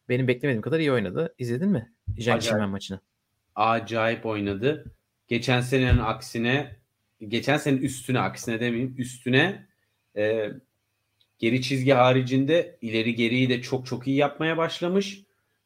benim 0.10 0.28
beklemediğim 0.28 0.62
kadar 0.62 0.80
iyi 0.80 0.91
oynadı. 0.91 1.36
İzledin 1.39 1.70
mi? 1.70 1.93
Zhang 2.20 2.41
Ximen 2.41 2.70
maçını. 2.70 2.99
Acayip 3.55 4.26
oynadı. 4.26 4.91
Geçen 5.28 5.62
senenin 5.62 5.97
aksine 5.97 6.80
geçen 7.28 7.57
senenin 7.57 7.82
üstüne 7.82 8.20
aksine 8.20 8.60
demeyeyim 8.60 8.95
üstüne 8.97 9.68
e, 10.18 10.49
geri 11.39 11.62
çizgi 11.62 11.91
haricinde 11.91 12.78
ileri 12.82 13.16
geriyi 13.16 13.49
de 13.49 13.62
çok 13.62 13.86
çok 13.86 14.07
iyi 14.07 14.18
yapmaya 14.18 14.57
başlamış 14.57 15.24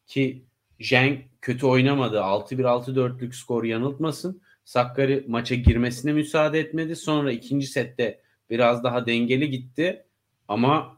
ki 0.08 0.46
Zhang 0.82 1.20
kötü 1.42 1.66
oynamadı. 1.66 2.18
6-1-6-4'lük 2.18 3.34
skor 3.34 3.64
yanıltmasın. 3.64 4.42
Sakkari 4.66 5.26
maça 5.28 5.56
girmesine 5.56 6.14
müsaade 6.14 6.60
etmedi. 6.60 6.96
Sonra 6.96 7.32
ikinci 7.32 7.68
sette 7.68 8.22
biraz 8.50 8.84
daha 8.84 9.06
dengeli 9.06 9.50
gitti. 9.50 10.06
Ama 10.48 10.98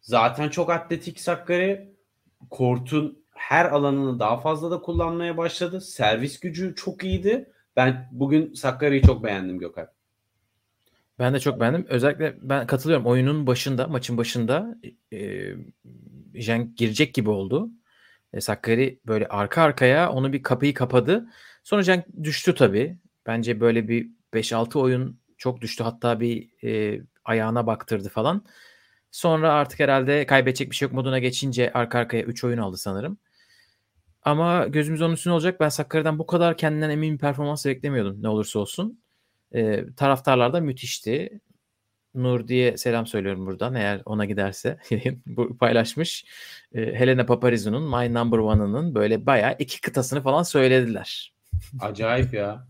zaten 0.00 0.48
çok 0.48 0.70
atletik 0.70 1.20
Sakkari 1.20 1.89
Kort'un 2.50 3.24
her 3.30 3.64
alanını 3.64 4.18
daha 4.18 4.40
fazla 4.40 4.70
da 4.70 4.80
kullanmaya 4.80 5.36
başladı. 5.36 5.80
Servis 5.80 6.40
gücü 6.40 6.74
çok 6.74 7.04
iyiydi. 7.04 7.52
Ben 7.76 8.08
bugün 8.12 8.52
Sakarya'yı 8.52 9.02
çok 9.02 9.24
beğendim 9.24 9.58
Gökhan. 9.58 9.88
Ben 11.18 11.34
de 11.34 11.40
çok 11.40 11.60
beğendim. 11.60 11.86
Özellikle 11.88 12.36
ben 12.42 12.66
katılıyorum. 12.66 13.06
Oyunun 13.06 13.46
başında, 13.46 13.86
maçın 13.86 14.18
başında 14.18 14.76
e, 15.12 15.50
Jen 16.34 16.74
girecek 16.76 17.14
gibi 17.14 17.30
oldu. 17.30 17.70
E, 18.32 18.40
Sakkari 18.40 19.00
böyle 19.06 19.28
arka 19.28 19.62
arkaya 19.62 20.12
onu 20.12 20.32
bir 20.32 20.42
kapıyı 20.42 20.74
kapadı. 20.74 21.26
Sonra 21.64 21.82
Jen 21.82 22.04
düştü 22.22 22.54
tabii. 22.54 22.98
Bence 23.26 23.60
böyle 23.60 23.88
bir 23.88 24.10
5-6 24.34 24.78
oyun 24.78 25.20
çok 25.38 25.60
düştü. 25.60 25.84
Hatta 25.84 26.20
bir 26.20 26.64
e, 26.64 27.00
ayağına 27.24 27.66
baktırdı 27.66 28.08
falan. 28.08 28.44
Sonra 29.10 29.52
artık 29.52 29.80
herhalde 29.80 30.26
kaybedecek 30.26 30.70
bir 30.70 30.76
şey 30.76 30.86
yok 30.86 30.94
moduna 30.94 31.18
geçince 31.18 31.72
arka 31.72 31.98
arkaya 31.98 32.22
3 32.22 32.44
oyun 32.44 32.58
aldı 32.58 32.76
sanırım. 32.76 33.18
Ama 34.22 34.66
gözümüz 34.66 35.02
onun 35.02 35.14
üstüne 35.14 35.32
olacak. 35.32 35.60
Ben 35.60 35.68
Sakarya'dan 35.68 36.18
bu 36.18 36.26
kadar 36.26 36.56
kendinden 36.56 36.90
emin 36.90 37.14
bir 37.14 37.18
performans 37.18 37.66
beklemiyordum 37.66 38.22
ne 38.22 38.28
olursa 38.28 38.58
olsun. 38.58 39.00
Ee, 39.54 39.84
taraftarlar 39.96 40.52
da 40.52 40.60
müthişti. 40.60 41.40
Nur 42.14 42.48
diye 42.48 42.76
selam 42.76 43.06
söylüyorum 43.06 43.46
buradan 43.46 43.74
eğer 43.74 44.02
ona 44.04 44.24
giderse 44.24 44.78
bu 45.26 45.58
paylaşmış. 45.58 46.24
Ee, 46.74 46.80
Helena 46.80 47.26
Paparizou'nun 47.26 47.82
My 47.82 48.14
Number 48.14 48.38
One'ının 48.38 48.94
böyle 48.94 49.26
bayağı 49.26 49.56
iki 49.58 49.80
kıtasını 49.80 50.22
falan 50.22 50.42
söylediler. 50.42 51.32
Acayip 51.80 52.34
ya. 52.34 52.66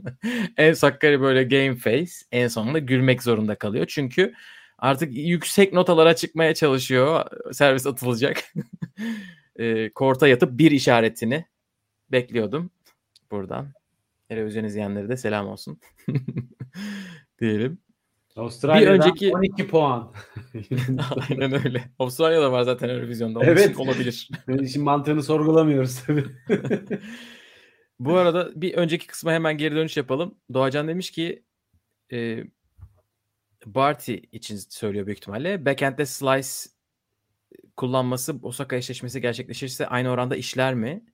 en 0.56 0.72
Sakkari 0.72 1.20
böyle 1.20 1.44
game 1.44 1.76
face 1.76 2.12
en 2.32 2.48
sonunda 2.48 2.78
gülmek 2.78 3.22
zorunda 3.22 3.54
kalıyor. 3.54 3.86
Çünkü 3.88 4.34
artık 4.82 5.16
yüksek 5.16 5.72
notalara 5.72 6.16
çıkmaya 6.16 6.54
çalışıyor. 6.54 7.24
Servis 7.52 7.86
atılacak. 7.86 8.44
e, 9.56 9.90
korta 9.90 10.28
yatıp 10.28 10.58
bir 10.58 10.70
işaretini 10.70 11.44
bekliyordum. 12.12 12.70
Buradan. 13.30 13.72
Televizyon 14.28 14.64
izleyenlere 14.64 15.08
de 15.08 15.16
selam 15.16 15.48
olsun. 15.48 15.80
Diyelim. 17.40 17.78
Avustralya'dan 18.36 18.94
bir 18.94 19.04
önceki... 19.04 19.36
12 19.36 19.68
puan. 19.68 20.12
Aynen 21.30 21.64
öyle. 21.64 21.90
Avustralya'da 21.98 22.52
var 22.52 22.62
zaten 22.62 22.88
Eurovision'da. 22.88 23.38
Onun 23.38 23.48
evet. 23.48 23.78
olabilir. 23.78 24.28
Şimdi 24.46 24.78
mantığını 24.78 25.22
sorgulamıyoruz 25.22 26.02
tabii. 26.06 26.24
Bu 27.98 28.16
arada 28.16 28.50
bir 28.54 28.74
önceki 28.74 29.06
kısma 29.06 29.32
hemen 29.32 29.58
geri 29.58 29.74
dönüş 29.74 29.96
yapalım. 29.96 30.34
Doğacan 30.54 30.88
demiş 30.88 31.10
ki 31.10 31.42
e, 32.12 32.44
Barty 33.66 34.14
için 34.32 34.56
söylüyor 34.56 35.06
büyük 35.06 35.18
ihtimalle. 35.18 35.66
Backend'de 35.66 36.06
slice 36.06 36.48
kullanması 37.76 38.34
Osaka 38.42 38.76
eşleşmesi 38.76 39.20
gerçekleşirse 39.20 39.86
aynı 39.86 40.10
oranda 40.10 40.36
işler 40.36 40.74
mi? 40.74 41.04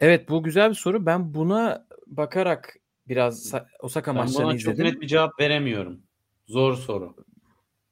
Evet 0.00 0.28
bu 0.28 0.42
güzel 0.42 0.70
bir 0.70 0.74
soru. 0.74 1.06
Ben 1.06 1.34
buna 1.34 1.86
bakarak 2.06 2.76
biraz 3.08 3.54
Osaka 3.80 4.10
ben 4.10 4.16
maçlarını 4.16 4.48
buna 4.48 4.56
izledim. 4.56 4.76
çok 4.76 4.92
net 4.92 5.00
bir 5.00 5.06
cevap 5.06 5.40
veremiyorum. 5.40 6.02
Zor 6.46 6.76
soru. 6.76 7.16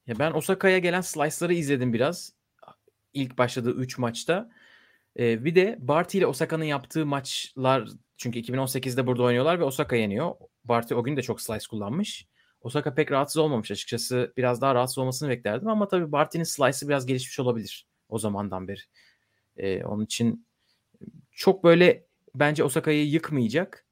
Ya 0.06 0.18
ben 0.18 0.32
Osaka'ya 0.32 0.78
gelen 0.78 1.00
slice'ları 1.00 1.54
izledim 1.54 1.92
biraz. 1.92 2.32
İlk 3.14 3.38
başladığı 3.38 3.72
3 3.72 3.98
maçta. 3.98 4.50
Ee, 5.18 5.44
bir 5.44 5.54
de 5.54 5.76
Barty 5.80 6.18
ile 6.18 6.26
Osaka'nın 6.26 6.64
yaptığı 6.64 7.06
maçlar 7.06 7.88
çünkü 8.16 8.38
2018'de 8.38 9.06
burada 9.06 9.22
oynuyorlar 9.22 9.60
ve 9.60 9.64
Osaka 9.64 9.96
yeniyor. 9.96 10.34
Barty 10.64 10.94
o 10.94 11.04
gün 11.04 11.16
de 11.16 11.22
çok 11.22 11.40
slice 11.40 11.66
kullanmış. 11.70 12.26
Osaka 12.62 12.94
pek 12.94 13.12
rahatsız 13.12 13.36
olmamış 13.36 13.70
açıkçası. 13.70 14.32
Biraz 14.36 14.60
daha 14.60 14.74
rahatsız 14.74 14.98
olmasını 14.98 15.28
beklerdim 15.28 15.68
ama 15.68 15.88
tabii 15.88 16.12
Barty'nin 16.12 16.44
slice'ı 16.44 16.88
biraz 16.88 17.06
gelişmiş 17.06 17.40
olabilir 17.40 17.86
o 18.08 18.18
zamandan 18.18 18.68
beri. 18.68 18.80
Ee, 19.56 19.84
onun 19.84 20.04
için 20.04 20.46
çok 21.30 21.64
böyle 21.64 22.06
bence 22.34 22.64
Osaka'yı 22.64 23.06
yıkmayacak 23.06 23.86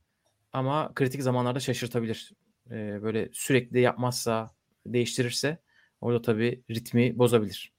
ama 0.52 0.92
kritik 0.94 1.22
zamanlarda 1.22 1.60
şaşırtabilir. 1.60 2.32
Ee, 2.70 3.02
böyle 3.02 3.28
sürekli 3.32 3.80
yapmazsa, 3.80 4.50
değiştirirse 4.86 5.58
orada 6.00 6.22
tabii 6.22 6.62
ritmi 6.70 7.18
bozabilir. 7.18 7.72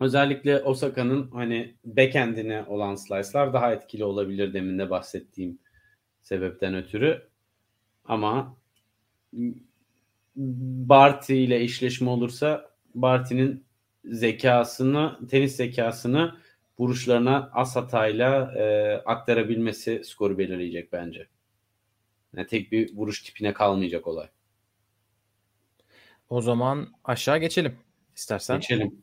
Özellikle 0.00 0.62
Osaka'nın 0.62 1.30
hani 1.30 1.76
backend'ine 1.84 2.64
olan 2.64 2.94
slice'lar 2.94 3.52
daha 3.52 3.72
etkili 3.72 4.04
olabilir 4.04 4.54
demin 4.54 4.78
de 4.78 4.90
bahsettiğim 4.90 5.58
sebepten 6.20 6.74
ötürü. 6.74 7.28
Ama 8.04 8.56
Barty 10.36 11.44
ile 11.44 11.62
eşleşme 11.62 12.10
olursa 12.10 12.70
Barty'nin 12.94 13.64
zekasını, 14.04 15.18
tenis 15.30 15.56
zekasını 15.56 16.34
vuruşlarına 16.78 17.50
az 17.52 17.76
hatayla 17.76 18.54
e, 18.56 18.94
aktarabilmesi 19.06 20.02
skoru 20.04 20.38
belirleyecek 20.38 20.92
bence. 20.92 21.28
Yani 22.36 22.46
tek 22.46 22.72
bir 22.72 22.96
vuruş 22.96 23.22
tipine 23.22 23.52
kalmayacak 23.52 24.06
olay. 24.06 24.28
O 26.28 26.40
zaman 26.40 26.88
aşağı 27.04 27.38
geçelim 27.38 27.76
istersen. 28.16 28.56
Geçelim. 28.60 29.02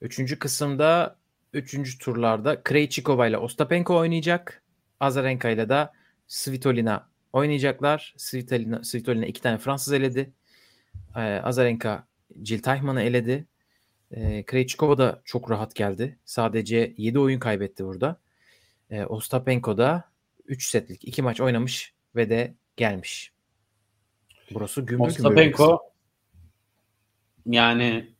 Üçüncü 0.00 0.38
kısımda 0.38 1.16
üçüncü 1.52 1.98
turlarda 1.98 2.62
Krejcikova 2.62 3.26
ile 3.26 3.38
Ostapenko 3.38 3.96
oynayacak. 3.96 4.62
Azarenka 5.00 5.50
ile 5.50 5.68
de 5.68 5.88
Svitolina 6.26 7.08
oynayacaklar. 7.32 8.14
Svitolina, 8.16 8.84
Svitolina 8.84 9.26
iki 9.26 9.42
tane 9.42 9.58
Fransız 9.58 9.92
eledi. 9.92 10.32
Ee, 11.16 11.20
Azarenka 11.20 12.06
Jill 12.44 12.62
Teichmann'ı 12.62 13.02
eledi. 13.02 13.46
Ee, 14.12 14.42
Krejcikova 14.46 14.98
da 14.98 15.22
çok 15.24 15.50
rahat 15.50 15.74
geldi. 15.74 16.18
Sadece 16.24 16.94
7 16.96 17.18
oyun 17.18 17.38
kaybetti 17.38 17.84
burada. 17.84 18.20
Ee, 18.90 19.04
Ostapenko 19.04 19.78
da 19.78 20.04
3 20.46 20.66
setlik 20.66 21.04
2 21.04 21.22
maç 21.22 21.40
oynamış 21.40 21.94
ve 22.16 22.30
de 22.30 22.54
gelmiş. 22.76 23.32
Burası 24.54 24.82
gümbür 24.82 25.04
Ostapenko 25.04 25.92
yani 27.46 28.14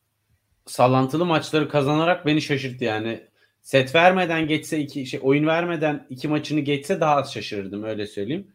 sallantılı 0.66 1.26
maçları 1.26 1.68
kazanarak 1.68 2.26
beni 2.26 2.42
şaşırttı 2.42 2.84
yani. 2.84 3.30
Set 3.62 3.94
vermeden 3.94 4.48
geçse 4.48 4.78
iki 4.78 5.06
şey 5.06 5.20
oyun 5.22 5.46
vermeden 5.46 6.06
iki 6.10 6.28
maçını 6.28 6.60
geçse 6.60 7.00
daha 7.00 7.16
az 7.16 7.32
şaşırırdım 7.32 7.82
öyle 7.82 8.06
söyleyeyim. 8.06 8.52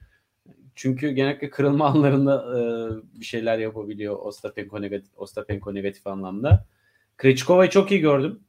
Çünkü 0.75 1.11
genellikle 1.11 1.49
kırılma 1.49 1.85
anlarında 1.89 2.45
e, 2.59 2.59
bir 3.19 3.25
şeyler 3.25 3.57
yapabiliyor 3.59 4.19
Ostapenko 4.19 4.81
negatif, 4.81 5.11
Ostapenko 5.17 5.73
negatif 5.73 6.07
anlamda. 6.07 6.65
Krejcikova'yı 7.17 7.69
çok 7.69 7.91
iyi 7.91 7.99
gördüm. 7.99 8.39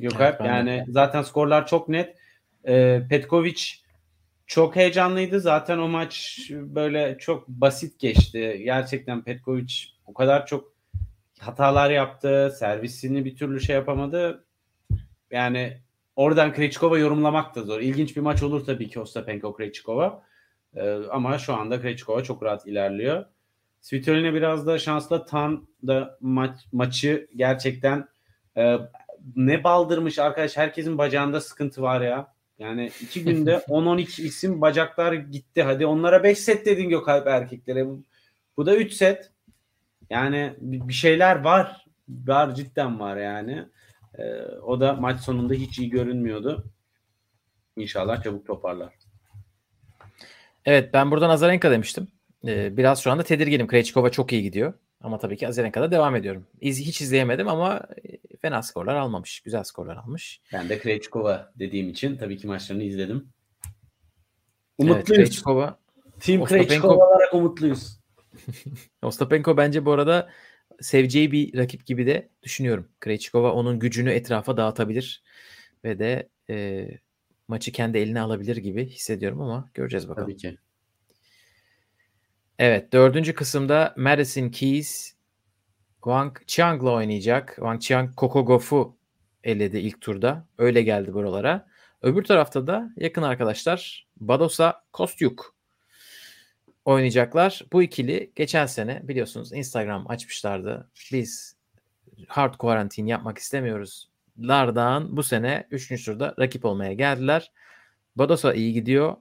Yok 0.00 0.12
evet, 0.18 0.40
yani 0.40 0.70
de. 0.70 0.84
zaten 0.88 1.22
skorlar 1.22 1.66
çok 1.66 1.88
net. 1.88 2.16
E, 2.66 3.02
Petkovic 3.10 3.62
çok 4.46 4.76
heyecanlıydı. 4.76 5.40
Zaten 5.40 5.78
o 5.78 5.88
maç 5.88 6.40
böyle 6.50 7.16
çok 7.18 7.48
basit 7.48 7.98
geçti. 7.98 8.60
Gerçekten 8.64 9.22
Petkovic 9.22 9.74
o 10.06 10.14
kadar 10.14 10.46
çok 10.46 10.74
hatalar 11.38 11.90
yaptı. 11.90 12.54
Servisini 12.58 13.24
bir 13.24 13.36
türlü 13.36 13.60
şey 13.60 13.76
yapamadı. 13.76 14.44
Yani 15.30 15.78
oradan 16.16 16.52
Krejcikova 16.52 16.98
yorumlamak 16.98 17.54
da 17.54 17.62
zor. 17.62 17.80
İlginç 17.80 18.16
bir 18.16 18.20
maç 18.20 18.42
olur 18.42 18.64
tabii 18.66 18.88
ki 18.88 19.00
Ostapenko 19.00 19.56
Krejcikova. 19.56 20.22
Ee, 20.76 20.98
ama 21.10 21.38
şu 21.38 21.54
anda 21.54 21.80
Krejcikova 21.80 22.22
çok 22.22 22.42
rahat 22.42 22.66
ilerliyor. 22.66 23.24
Svitolina 23.80 24.34
biraz 24.34 24.66
da 24.66 24.78
şanslı. 24.78 25.26
Tan 25.26 25.68
da 25.86 26.18
maç, 26.20 26.60
maçı 26.72 27.28
gerçekten 27.36 28.08
e, 28.56 28.76
ne 29.36 29.64
baldırmış 29.64 30.18
arkadaş. 30.18 30.56
Herkesin 30.56 30.98
bacağında 30.98 31.40
sıkıntı 31.40 31.82
var 31.82 32.00
ya. 32.00 32.34
Yani 32.58 32.90
iki 33.00 33.24
günde 33.24 33.54
10-12 33.68 34.22
isim 34.22 34.60
bacaklar 34.60 35.12
gitti. 35.12 35.62
Hadi 35.62 35.86
onlara 35.86 36.22
5 36.22 36.38
set 36.38 36.66
dedin 36.66 36.88
Gökalp 36.88 37.26
erkeklere. 37.26 37.86
Bu, 37.86 38.02
bu 38.56 38.66
da 38.66 38.76
3 38.76 38.92
set. 38.92 39.32
Yani 40.10 40.54
bir 40.58 40.92
şeyler 40.92 41.40
var. 41.40 41.84
Var 42.08 42.54
cidden 42.54 43.00
var 43.00 43.16
yani. 43.16 43.64
Ee, 44.18 44.42
o 44.42 44.80
da 44.80 44.92
maç 44.92 45.20
sonunda 45.20 45.54
hiç 45.54 45.78
iyi 45.78 45.90
görünmüyordu. 45.90 46.64
İnşallah 47.76 48.22
çabuk 48.22 48.46
toparlar. 48.46 49.03
Evet 50.64 50.94
ben 50.94 51.10
buradan 51.10 51.30
Azarenka 51.30 51.70
demiştim. 51.70 52.08
Ee, 52.46 52.76
biraz 52.76 53.02
şu 53.02 53.10
anda 53.10 53.22
tedirginim. 53.22 53.66
Krejcikova 53.66 54.10
çok 54.10 54.32
iyi 54.32 54.42
gidiyor. 54.42 54.74
Ama 55.00 55.18
tabii 55.18 55.36
ki 55.36 55.48
Azarenka'da 55.48 55.90
devam 55.90 56.16
ediyorum. 56.16 56.46
İz, 56.60 56.80
hiç 56.80 57.00
izleyemedim 57.00 57.48
ama 57.48 57.80
e, 58.04 58.36
fena 58.36 58.62
skorlar 58.62 58.94
almamış. 58.94 59.40
Güzel 59.40 59.64
skorlar 59.64 59.96
almış. 59.96 60.40
Ben 60.52 60.68
de 60.68 60.78
Krejcikova 60.78 61.52
dediğim 61.58 61.88
için 61.88 62.16
tabii 62.16 62.36
ki 62.36 62.46
maçlarını 62.46 62.82
izledim. 62.82 63.28
Umutluyuz. 64.78 65.10
Evet, 65.10 65.28
Krejcikova. 65.28 65.78
Team 66.20 66.44
Krejcikova 66.44 67.06
olarak 67.06 67.34
umutluyuz. 67.34 68.00
Ostapenko 69.02 69.56
bence 69.56 69.84
bu 69.84 69.92
arada 69.92 70.30
seveceği 70.80 71.32
bir 71.32 71.58
rakip 71.58 71.86
gibi 71.86 72.06
de 72.06 72.28
düşünüyorum. 72.42 72.88
Krejcikova 73.00 73.52
onun 73.52 73.78
gücünü 73.78 74.10
etrafa 74.10 74.56
dağıtabilir 74.56 75.22
ve 75.84 75.98
de 75.98 76.28
e, 76.50 76.88
maçı 77.48 77.72
kendi 77.72 77.98
eline 77.98 78.20
alabilir 78.20 78.56
gibi 78.56 78.86
hissediyorum 78.86 79.40
ama 79.40 79.70
göreceğiz 79.74 80.08
bakalım. 80.08 80.28
Tabii 80.28 80.36
ki. 80.36 80.58
Evet 82.58 82.92
dördüncü 82.92 83.34
kısımda 83.34 83.94
Madison 83.96 84.48
Keys 84.48 85.14
Wang 85.94 86.38
Chiang'la 86.46 86.90
oynayacak. 86.92 87.52
Wang 87.56 87.80
Chiang 87.80 88.10
Coco 88.16 88.46
Gauff'u 88.46 88.96
eledi 89.44 89.78
ilk 89.78 90.00
turda. 90.00 90.46
Öyle 90.58 90.82
geldi 90.82 91.14
buralara. 91.14 91.66
Öbür 92.02 92.24
tarafta 92.24 92.66
da 92.66 92.92
yakın 92.96 93.22
arkadaşlar 93.22 94.06
Badosa 94.16 94.84
Kostyuk 94.92 95.54
oynayacaklar. 96.84 97.62
Bu 97.72 97.82
ikili 97.82 98.32
geçen 98.36 98.66
sene 98.66 99.08
biliyorsunuz 99.08 99.52
Instagram 99.52 100.10
açmışlardı. 100.10 100.90
Biz 101.12 101.56
hard 102.28 102.54
quarantine 102.54 103.10
yapmak 103.10 103.38
istemiyoruz. 103.38 104.10
Lardan 104.38 105.16
bu 105.16 105.22
sene 105.22 105.66
3. 105.70 106.04
turda 106.04 106.34
rakip 106.38 106.64
olmaya 106.64 106.92
geldiler. 106.92 107.52
Badosa 108.16 108.54
iyi 108.54 108.72
gidiyor. 108.72 109.16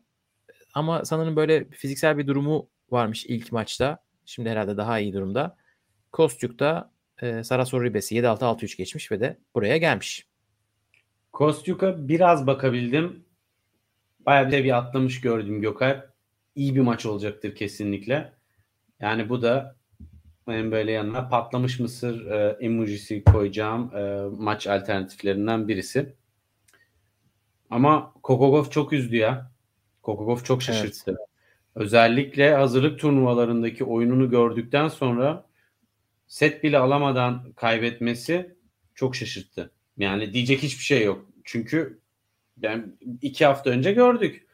Ama 0.74 1.05
sanırım 1.05 1.36
böyle 1.36 1.70
fiziksel 1.70 2.18
bir 2.18 2.28
durumu 2.28 2.70
varmış 2.91 3.26
ilk 3.26 3.51
maçta. 3.51 4.03
Şimdi 4.26 4.49
herhalde 4.49 4.78
daha 4.78 4.99
iyi 4.99 5.14
durumda. 5.14 5.57
Kostyuk 6.11 6.59
da 6.59 6.91
e, 7.22 7.43
Sarasor 7.43 7.84
Ribes'i 7.84 8.16
7-6-6-3 8.16 8.78
geçmiş 8.78 9.11
ve 9.11 9.20
de 9.20 9.38
buraya 9.55 9.78
gelmiş. 9.78 10.28
Kostyuk'a 11.32 12.07
biraz 12.07 12.47
bakabildim. 12.47 13.26
Bayağı 14.20 14.45
bir 14.45 14.51
seviye 14.51 14.76
atlamış 14.76 15.22
gördüm 15.22 15.61
Gökay. 15.61 16.01
İyi 16.55 16.76
bir 16.76 16.82
maç 16.82 17.05
olacaktır 17.05 17.55
kesinlikle. 17.55 18.34
Yani 18.99 19.30
bu 19.30 19.41
da 19.41 19.76
benim 20.47 20.71
böyle 20.71 20.91
yanına 20.91 21.29
patlamış 21.29 21.79
mısır 21.79 22.25
e, 22.25 22.57
emojisi 22.59 23.23
koyacağım 23.23 23.95
e, 23.95 24.25
maç 24.37 24.67
alternatiflerinden 24.67 25.67
birisi. 25.67 26.13
Ama 27.69 28.13
Kokogov 28.23 28.69
çok 28.69 28.93
üzdü 28.93 29.15
ya. 29.15 29.51
Kokogov 30.01 30.37
çok 30.37 30.63
şaşırttı. 30.63 31.11
Evet. 31.11 31.19
Özellikle 31.75 32.55
hazırlık 32.55 32.99
turnuvalarındaki 32.99 33.83
oyununu 33.83 34.29
gördükten 34.29 34.87
sonra 34.87 35.45
set 36.27 36.63
bile 36.63 36.77
alamadan 36.77 37.51
kaybetmesi 37.55 38.55
çok 38.95 39.15
şaşırttı. 39.15 39.71
Yani 39.97 40.33
diyecek 40.33 40.63
hiçbir 40.63 40.83
şey 40.83 41.03
yok. 41.03 41.29
Çünkü 41.43 41.99
yani 42.61 42.83
iki 43.21 43.45
hafta 43.45 43.69
önce 43.69 43.91
gördük. 43.91 44.47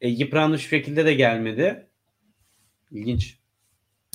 E, 0.00 0.08
yıpranmış 0.08 0.68
şekilde 0.68 1.04
de 1.04 1.14
gelmedi. 1.14 1.86
İlginç. 2.90 3.38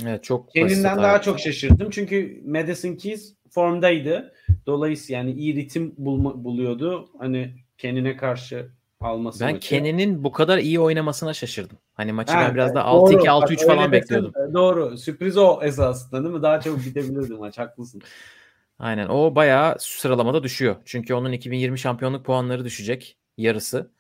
Evet 0.08 0.24
çok 0.24 0.52
Kendinden 0.54 0.98
daha 0.98 1.22
çok 1.22 1.40
şaşırdım. 1.40 1.90
Çünkü 1.90 2.42
Madison 2.46 2.96
Keys 2.96 3.34
formdaydı. 3.50 4.34
Dolayısıyla 4.66 5.18
yani 5.18 5.32
iyi 5.32 5.56
ritim 5.56 5.94
bulma, 5.98 6.44
buluyordu. 6.44 7.10
Hani 7.20 7.56
kendine 7.78 8.18
karşı 8.18 8.72
alması 9.02 9.46
Ben 9.46 9.54
maçı. 9.54 9.70
Kenny'nin 9.70 10.24
bu 10.24 10.32
kadar 10.32 10.58
iyi 10.58 10.80
oynamasına 10.80 11.34
şaşırdım. 11.34 11.78
Hani 11.94 12.12
maçı 12.12 12.34
ha, 12.34 12.42
ben 12.42 12.56
biraz 12.56 12.76
da 12.76 12.82
6-2 12.82 13.28
6-3 13.28 13.68
falan 13.68 13.92
bekliyordum. 13.92 14.34
Doğru. 14.54 14.98
Sürpriz 14.98 15.38
o 15.38 15.60
esasında 15.64 16.24
değil 16.24 16.36
mi? 16.36 16.42
Daha 16.42 16.62
çok 16.62 16.86
bitebilirdi 16.86 17.34
maç. 17.34 17.58
Haklısın. 17.58 18.02
Aynen. 18.80 19.08
O 19.08 19.36
bayağı 19.36 19.76
sıralamada 19.80 20.44
düşüyor. 20.44 20.76
Çünkü 20.86 21.14
onun 21.14 21.32
2020 21.32 21.80
şampiyonluk 21.80 22.26
puanları 22.26 22.66
düşecek. 22.66 23.18
Yarısı 23.38 23.92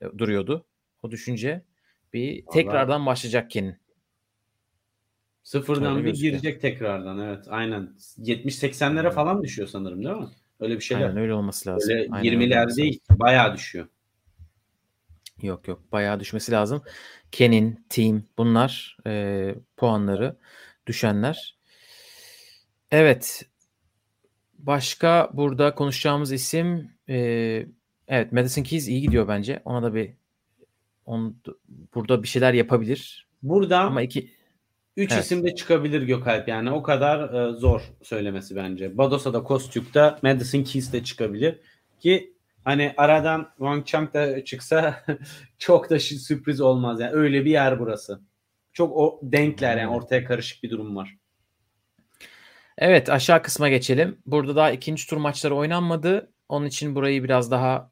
e, 0.00 0.18
duruyordu. 0.18 0.64
O 1.02 1.10
düşünce 1.10 1.62
bir 2.12 2.28
Vallahi... 2.28 2.54
tekrardan 2.54 3.06
başlayacak 3.06 3.50
Ken'in. 3.50 3.76
Sıfırdan 5.44 5.92
Öyle 5.92 6.04
bir 6.04 6.10
gözüküyor. 6.10 6.32
girecek 6.32 6.60
tekrardan 6.60 7.18
evet 7.18 7.44
aynen. 7.48 7.94
70-80'lere 8.18 9.10
falan 9.10 9.42
düşüyor 9.42 9.68
sanırım 9.68 10.04
değil 10.04 10.16
mi? 10.16 10.28
Öyle 10.60 10.76
bir 10.76 10.80
şeyler. 10.80 11.02
Aynen 11.02 11.16
öyle 11.16 11.34
olması 11.34 11.70
lazım. 11.70 11.90
Öyle 11.90 12.08
aynen 12.10 12.32
20'ler 12.32 12.76
değil 12.76 13.00
bayağı 13.10 13.54
düşüyor. 13.54 13.86
Yok 15.42 15.68
yok 15.68 15.92
bayağı 15.92 16.20
düşmesi 16.20 16.52
lazım. 16.52 16.82
Ken'in, 17.32 17.86
Team 17.88 18.22
bunlar 18.38 18.96
e, 19.06 19.54
puanları 19.76 20.36
düşenler. 20.86 21.58
Evet. 22.90 23.42
Başka 24.58 25.30
burada 25.32 25.74
konuşacağımız 25.74 26.32
isim 26.32 26.90
e, 27.08 27.16
evet 28.08 28.32
Madison 28.32 28.62
Keys 28.62 28.88
iyi 28.88 29.00
gidiyor 29.00 29.28
bence. 29.28 29.62
Ona 29.64 29.82
da 29.82 29.94
bir 29.94 30.10
on, 31.06 31.36
burada 31.94 32.22
bir 32.22 32.28
şeyler 32.28 32.54
yapabilir. 32.54 33.28
Burada 33.42 33.80
ama 33.80 34.02
iki 34.02 34.30
3 34.96 35.12
evet. 35.12 35.24
isim 35.24 35.44
de 35.44 35.54
çıkabilir 35.54 36.02
Gökalp 36.02 36.48
yani 36.48 36.70
o 36.70 36.82
kadar 36.82 37.34
e, 37.34 37.52
zor 37.52 37.82
söylemesi 38.02 38.56
bence. 38.56 38.98
Badosa'da 38.98 39.42
Kostyuk'ta 39.42 40.18
Madison 40.22 40.62
Keys 40.62 40.92
de 40.92 41.04
çıkabilir 41.04 41.60
ki 42.00 42.34
hani 42.64 42.94
aradan 42.96 43.48
Wang 43.58 43.86
Chang 43.86 44.14
da 44.14 44.44
çıksa 44.44 45.04
çok 45.58 45.90
da 45.90 45.98
sürpriz 45.98 46.60
olmaz 46.60 47.00
yani 47.00 47.12
öyle 47.12 47.44
bir 47.44 47.50
yer 47.50 47.80
burası. 47.80 48.20
Çok 48.72 48.96
o 48.96 49.20
denkler 49.22 49.76
yani 49.76 49.88
ortaya 49.88 50.24
karışık 50.24 50.62
bir 50.62 50.70
durum 50.70 50.96
var. 50.96 51.16
Evet 52.78 53.10
aşağı 53.10 53.42
kısma 53.42 53.68
geçelim. 53.68 54.18
Burada 54.26 54.56
daha 54.56 54.70
ikinci 54.70 55.06
tur 55.06 55.16
maçları 55.16 55.54
oynanmadı. 55.54 56.32
Onun 56.48 56.66
için 56.66 56.94
burayı 56.94 57.24
biraz 57.24 57.50
daha 57.50 57.90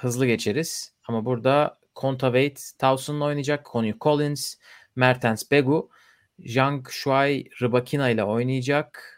hızlı 0.00 0.26
geçeriz. 0.26 0.94
Ama 1.08 1.24
burada 1.24 1.78
Conta 1.96 2.26
Wade 2.26 2.78
Towson'la 2.78 3.24
oynayacak. 3.24 3.68
Conor 3.72 3.92
Collins, 4.00 4.54
Mertens 4.96 5.50
Begu. 5.50 5.90
Zhang 6.38 6.88
Shuai 6.90 7.44
Rybakina 7.62 8.10
ile 8.10 8.24
oynayacak. 8.24 9.12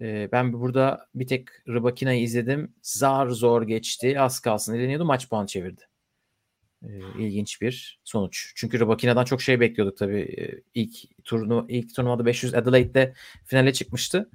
Ee, 0.00 0.28
ben 0.32 0.52
burada 0.52 1.06
bir 1.14 1.26
tek 1.26 1.48
Rybakina'yı 1.68 2.22
izledim. 2.22 2.74
Zar 2.82 3.28
zor 3.28 3.62
geçti. 3.62 4.20
Az 4.20 4.40
kalsın 4.40 4.74
eleniyordu. 4.74 5.04
Maç 5.04 5.28
puan 5.28 5.46
çevirdi. 5.46 5.82
Ee, 6.82 6.88
ilginç 7.18 7.60
bir 7.60 8.00
sonuç. 8.04 8.52
Çünkü 8.56 8.80
Rybakina'dan 8.80 9.24
çok 9.24 9.42
şey 9.42 9.60
bekliyorduk 9.60 9.98
tabii. 9.98 10.20
Ee, 10.20 10.62
ilk 10.74 11.24
turnu 11.24 11.66
ilk 11.68 11.94
turnuvada 11.94 12.26
500 12.26 12.54
Adelaide'de 12.54 13.14
finale 13.44 13.72
çıkmıştı. 13.72 14.30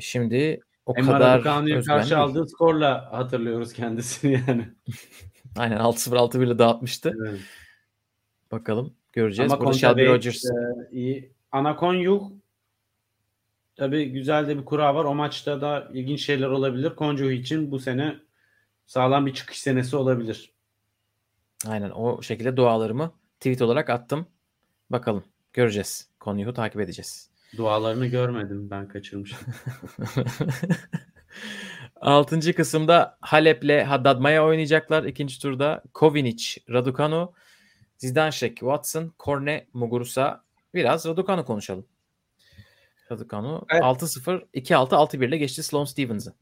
Şimdi 0.00 0.60
o 0.86 0.94
Emre 0.96 1.12
kadar 1.12 1.42
karşı 1.86 2.18
aldığı 2.18 2.48
skorla 2.48 3.12
hatırlıyoruz 3.12 3.72
kendisini 3.72 4.32
yani. 4.32 4.68
Aynen 5.56 5.76
6-0 5.76 6.16
6-1 6.16 6.46
ile 6.46 6.58
dağıtmıştı. 6.58 7.16
Evet. 7.26 7.40
Bakalım 8.52 8.94
göreceğiz. 9.12 9.52
Ama 9.52 9.60
Burada 9.60 9.78
Shelby 9.78 10.06
Rogers. 10.06 10.44
E, 10.44 10.50
iyi. 10.92 11.32
Anakon 11.52 11.94
Yuh 11.94 12.30
tabii 13.76 14.12
güzel 14.12 14.48
de 14.48 14.58
bir 14.58 14.64
kura 14.64 14.94
var. 14.94 15.04
O 15.04 15.14
maçta 15.14 15.60
da 15.60 15.88
ilginç 15.92 16.24
şeyler 16.24 16.46
olabilir. 16.46 16.96
Konjuh 16.96 17.30
için 17.30 17.70
bu 17.70 17.78
sene 17.78 18.16
sağlam 18.86 19.26
bir 19.26 19.34
çıkış 19.34 19.60
senesi 19.60 19.96
olabilir. 19.96 20.52
Aynen 21.66 21.90
o 21.90 22.22
şekilde 22.22 22.56
dualarımı 22.56 23.12
tweet 23.40 23.62
olarak 23.62 23.90
attım. 23.90 24.26
Bakalım 24.90 25.24
göreceğiz. 25.52 26.10
Konyu'yu 26.20 26.54
takip 26.54 26.80
edeceğiz. 26.80 27.30
Dualarını 27.56 28.06
görmedim 28.06 28.70
ben 28.70 28.88
kaçırmışım. 28.88 29.38
Altıncı 32.00 32.54
kısımda 32.54 33.18
Halep'le 33.20 33.86
Haddad 33.86 34.20
Maya 34.20 34.46
oynayacaklar. 34.46 35.04
İkinci 35.04 35.40
turda 35.40 35.82
Kovinic, 35.94 36.60
Raducanu, 36.70 37.32
Zidanşek, 38.02 38.56
Watson, 38.56 39.12
Korne, 39.18 39.66
Muguruza. 39.72 40.44
Biraz 40.74 41.06
Raducanu 41.06 41.44
konuşalım. 41.44 41.86
Raducanu 43.10 43.66
evet. 43.70 43.82
6-0, 43.82 44.46
2-6, 44.54 44.88
6-1 44.88 45.28
ile 45.28 45.36
geçti 45.36 45.62
Sloane 45.62 45.86
Stevens'ı. 45.86 46.34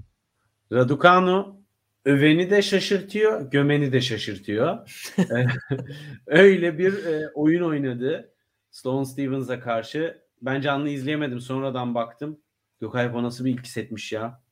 Raducanu 0.73 1.61
öveni 2.05 2.51
de 2.51 2.63
şaşırtıyor, 2.63 3.51
gömeni 3.51 3.93
de 3.93 4.01
şaşırtıyor. 4.01 4.91
Öyle 6.27 6.79
bir 6.79 7.05
e, 7.05 7.31
oyun 7.35 7.63
oynadı 7.63 8.33
Sloane 8.71 9.05
Stevens'a 9.05 9.61
karşı. 9.61 10.23
Ben 10.43 10.61
canlı 10.61 10.89
izleyemedim. 10.89 11.41
Sonradan 11.41 11.95
baktım. 11.95 12.41
Gökay 12.81 13.15
bu 13.15 13.23
nasıl 13.23 13.45
bir 13.45 13.51
ilk 13.51 13.67
setmiş 13.67 14.13
ya. 14.13 14.43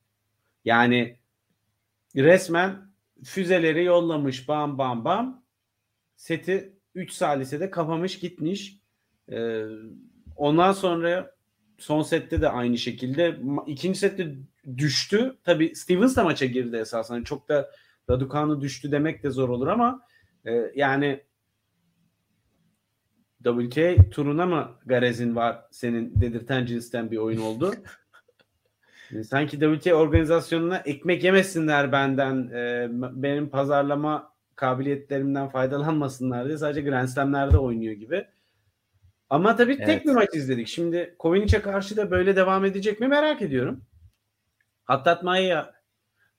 Yani 0.65 1.19
resmen 2.15 2.91
füzeleri 3.23 3.83
yollamış 3.83 4.47
bam 4.47 4.77
bam 4.77 5.05
bam. 5.05 5.43
Seti 6.15 6.78
3 6.99 7.11
salisede 7.11 7.69
kapamış 7.69 8.19
gitmiş. 8.19 8.79
Ee, 9.31 9.65
ondan 10.35 10.71
sonra 10.71 11.35
son 11.77 12.01
sette 12.01 12.41
de 12.41 12.49
aynı 12.49 12.77
şekilde. 12.77 13.39
ikinci 13.67 13.99
sette 13.99 14.35
düştü. 14.77 15.37
Tabi 15.43 15.75
Stevens 15.75 16.15
da 16.15 16.23
maça 16.23 16.45
girdi 16.45 16.75
esasında. 16.75 17.17
Yani 17.17 17.25
çok 17.25 17.49
da 17.49 17.71
Raducanu 18.09 18.61
düştü 18.61 18.91
demek 18.91 19.23
de 19.23 19.29
zor 19.29 19.49
olur 19.49 19.67
ama 19.67 20.01
e, 20.45 20.71
yani 20.75 21.23
WTA 23.43 24.09
turuna 24.11 24.45
mı 24.45 24.71
garezin 24.85 25.35
var 25.35 25.61
senin 25.71 26.21
dedirten 26.21 26.65
cinsten 26.65 27.11
bir 27.11 27.17
oyun 27.17 27.41
oldu? 27.41 27.73
Yani 29.11 29.23
sanki 29.25 29.59
WTA 29.59 29.93
organizasyonuna 29.93 30.77
ekmek 30.77 31.23
yemesinler 31.23 31.91
benden. 31.91 32.47
E, 32.47 32.87
benim 33.23 33.49
pazarlama 33.49 34.28
kabiliyetlerimden 34.59 35.49
faydalanmasınlar 35.49 36.47
diye 36.47 36.57
sadece 36.57 36.81
Grand 36.81 37.07
Slam'lerde 37.07 37.57
oynuyor 37.57 37.93
gibi. 37.93 38.25
Ama 39.29 39.55
tabii 39.55 39.73
evet. 39.73 39.85
tek 39.85 40.05
bir 40.05 40.11
maç 40.11 40.29
izledik. 40.33 40.67
Şimdi 40.67 41.15
Kovinic'e 41.19 41.61
karşı 41.61 41.97
da 41.97 42.11
böyle 42.11 42.35
devam 42.35 42.65
edecek 42.65 42.99
mi 42.99 43.07
merak 43.07 43.41
ediyorum. 43.41 43.81
Hattat 44.83 45.23
Maya 45.23 45.73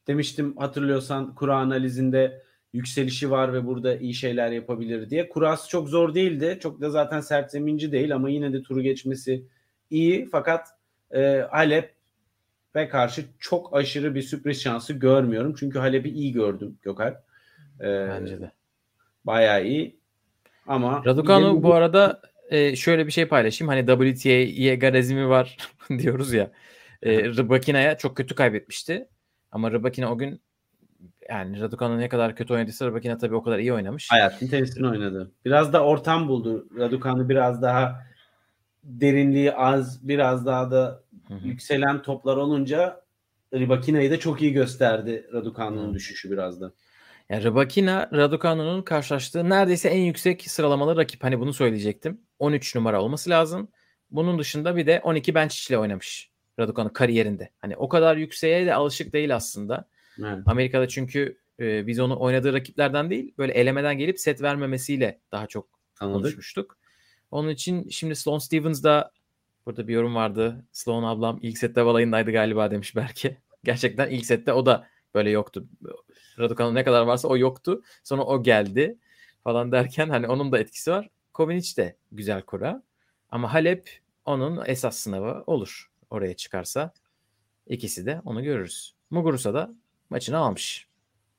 demiştim 0.06 0.56
hatırlıyorsan 0.56 1.34
kura 1.34 1.56
analizinde 1.56 2.42
yükselişi 2.72 3.30
var 3.30 3.52
ve 3.52 3.66
burada 3.66 3.96
iyi 3.96 4.14
şeyler 4.14 4.50
yapabilir 4.50 5.10
diye. 5.10 5.28
Kurası 5.28 5.68
çok 5.68 5.88
zor 5.88 6.14
değildi. 6.14 6.58
Çok 6.62 6.80
da 6.80 6.90
zaten 6.90 7.20
sert 7.20 7.50
zeminci 7.50 7.92
değil 7.92 8.14
ama 8.14 8.30
yine 8.30 8.52
de 8.52 8.62
turu 8.62 8.80
geçmesi 8.80 9.46
iyi. 9.90 10.28
Fakat 10.32 10.68
e, 11.14 11.46
Halep 11.50 11.94
ve 12.76 12.88
karşı 12.88 13.24
çok 13.38 13.76
aşırı 13.76 14.14
bir 14.14 14.22
sürpriz 14.22 14.62
şansı 14.62 14.92
görmüyorum. 14.92 15.54
Çünkü 15.58 15.78
Halep'i 15.78 16.10
iyi 16.10 16.32
gördüm 16.32 16.78
Gökalp. 16.82 17.29
Ee, 17.80 18.08
Bence 18.08 18.40
de. 18.40 18.52
Bayağı 19.24 19.64
iyi. 19.64 20.00
Ama 20.66 21.02
Raducanu 21.06 21.62
bu 21.62 21.74
arada 21.74 22.20
e, 22.50 22.76
şöyle 22.76 23.06
bir 23.06 23.12
şey 23.12 23.28
paylaşayım. 23.28 23.68
Hani 23.68 23.86
WTA'ye 23.86 24.76
garezimi 24.76 25.28
var 25.28 25.56
diyoruz 25.98 26.32
ya. 26.32 26.50
E, 27.02 27.24
Rybakina'ya 27.24 27.98
çok 27.98 28.16
kötü 28.16 28.34
kaybetmişti. 28.34 29.08
Ama 29.52 29.72
Rybakina 29.72 30.12
o 30.12 30.18
gün 30.18 30.40
yani 31.28 31.60
Raducanu 31.60 31.98
ne 31.98 32.08
kadar 32.08 32.36
kötü 32.36 32.54
oynadıysa 32.54 32.86
Rybakina 32.86 33.18
tabii 33.18 33.34
o 33.34 33.42
kadar 33.42 33.58
iyi 33.58 33.72
oynamış. 33.72 34.10
Hayatın 34.10 34.46
tenisini 34.46 34.88
oynadı. 34.88 35.30
Biraz 35.44 35.72
da 35.72 35.84
ortam 35.84 36.28
buldu. 36.28 36.68
Raducanu 36.78 37.28
biraz 37.28 37.62
daha 37.62 38.02
derinliği 38.84 39.52
az, 39.52 40.08
biraz 40.08 40.46
daha 40.46 40.70
da 40.70 41.02
Hı 41.28 41.34
hı. 41.34 41.46
yükselen 41.48 42.02
toplar 42.02 42.36
olunca 42.36 43.00
Ribakina'yı 43.54 44.10
da 44.10 44.18
çok 44.18 44.42
iyi 44.42 44.52
gösterdi 44.52 45.26
Raducanu'nun 45.32 45.94
düşüşü 45.94 46.30
biraz 46.30 46.60
da. 46.60 46.72
Yani 47.30 47.44
Rybakina, 47.44 48.10
Raducanu'nun 48.12 48.82
karşılaştığı 48.82 49.48
neredeyse 49.48 49.88
en 49.88 50.00
yüksek 50.00 50.50
sıralamalı 50.50 50.96
rakip. 50.96 51.24
Hani 51.24 51.40
bunu 51.40 51.52
söyleyecektim. 51.52 52.20
13 52.38 52.74
numara 52.74 53.02
olması 53.02 53.30
lazım. 53.30 53.68
Bunun 54.10 54.38
dışında 54.38 54.76
bir 54.76 54.86
de 54.86 55.00
12 55.04 55.34
bench 55.34 55.70
ile 55.70 55.78
oynamış 55.78 56.30
Raducanu 56.58 56.92
kariyerinde. 56.92 57.50
Hani 57.58 57.76
o 57.76 57.88
kadar 57.88 58.16
yükseğe 58.16 58.66
de 58.66 58.74
alışık 58.74 59.12
değil 59.12 59.36
aslında. 59.36 59.88
Evet. 60.18 60.38
Amerika'da 60.46 60.88
çünkü 60.88 61.38
e, 61.60 61.86
biz 61.86 62.00
onu 62.00 62.20
oynadığı 62.20 62.52
rakiplerden 62.52 63.10
değil 63.10 63.34
böyle 63.38 63.52
elemeden 63.52 63.98
gelip 63.98 64.20
set 64.20 64.42
vermemesiyle 64.42 65.20
daha 65.32 65.46
çok 65.46 65.68
Anladık. 66.00 66.22
konuşmuştuk. 66.22 66.78
Onun 67.30 67.48
için 67.48 67.88
şimdi 67.88 68.16
Sloan 68.16 68.38
Stevens 68.38 68.82
da 68.82 69.12
burada 69.66 69.88
bir 69.88 69.94
yorum 69.94 70.14
vardı. 70.14 70.64
Sloan 70.72 71.02
ablam 71.02 71.38
ilk 71.42 71.58
sette 71.58 71.84
balayındaydı 71.84 72.32
galiba 72.32 72.70
demiş 72.70 72.96
belki. 72.96 73.36
Gerçekten 73.64 74.10
ilk 74.10 74.26
sette 74.26 74.52
o 74.52 74.66
da 74.66 74.86
böyle 75.14 75.30
yoktu. 75.30 75.66
Raducanu 76.38 76.74
ne 76.74 76.84
kadar 76.84 77.02
varsa 77.02 77.28
o 77.28 77.36
yoktu. 77.36 77.82
Sonra 78.04 78.24
o 78.24 78.42
geldi 78.42 78.98
falan 79.44 79.72
derken 79.72 80.08
hani 80.08 80.28
onun 80.28 80.52
da 80.52 80.58
etkisi 80.58 80.90
var. 80.90 81.08
Kovinic 81.32 81.76
de 81.76 81.96
güzel 82.12 82.42
kura. 82.42 82.82
Ama 83.30 83.52
Halep 83.52 84.00
onun 84.24 84.62
esas 84.66 84.96
sınavı 84.96 85.44
olur. 85.46 85.90
Oraya 86.10 86.36
çıkarsa 86.36 86.92
ikisi 87.66 88.06
de 88.06 88.20
onu 88.24 88.42
görürüz. 88.42 88.94
Muguruza 89.10 89.54
da 89.54 89.74
maçını 90.10 90.38
almış. 90.38 90.88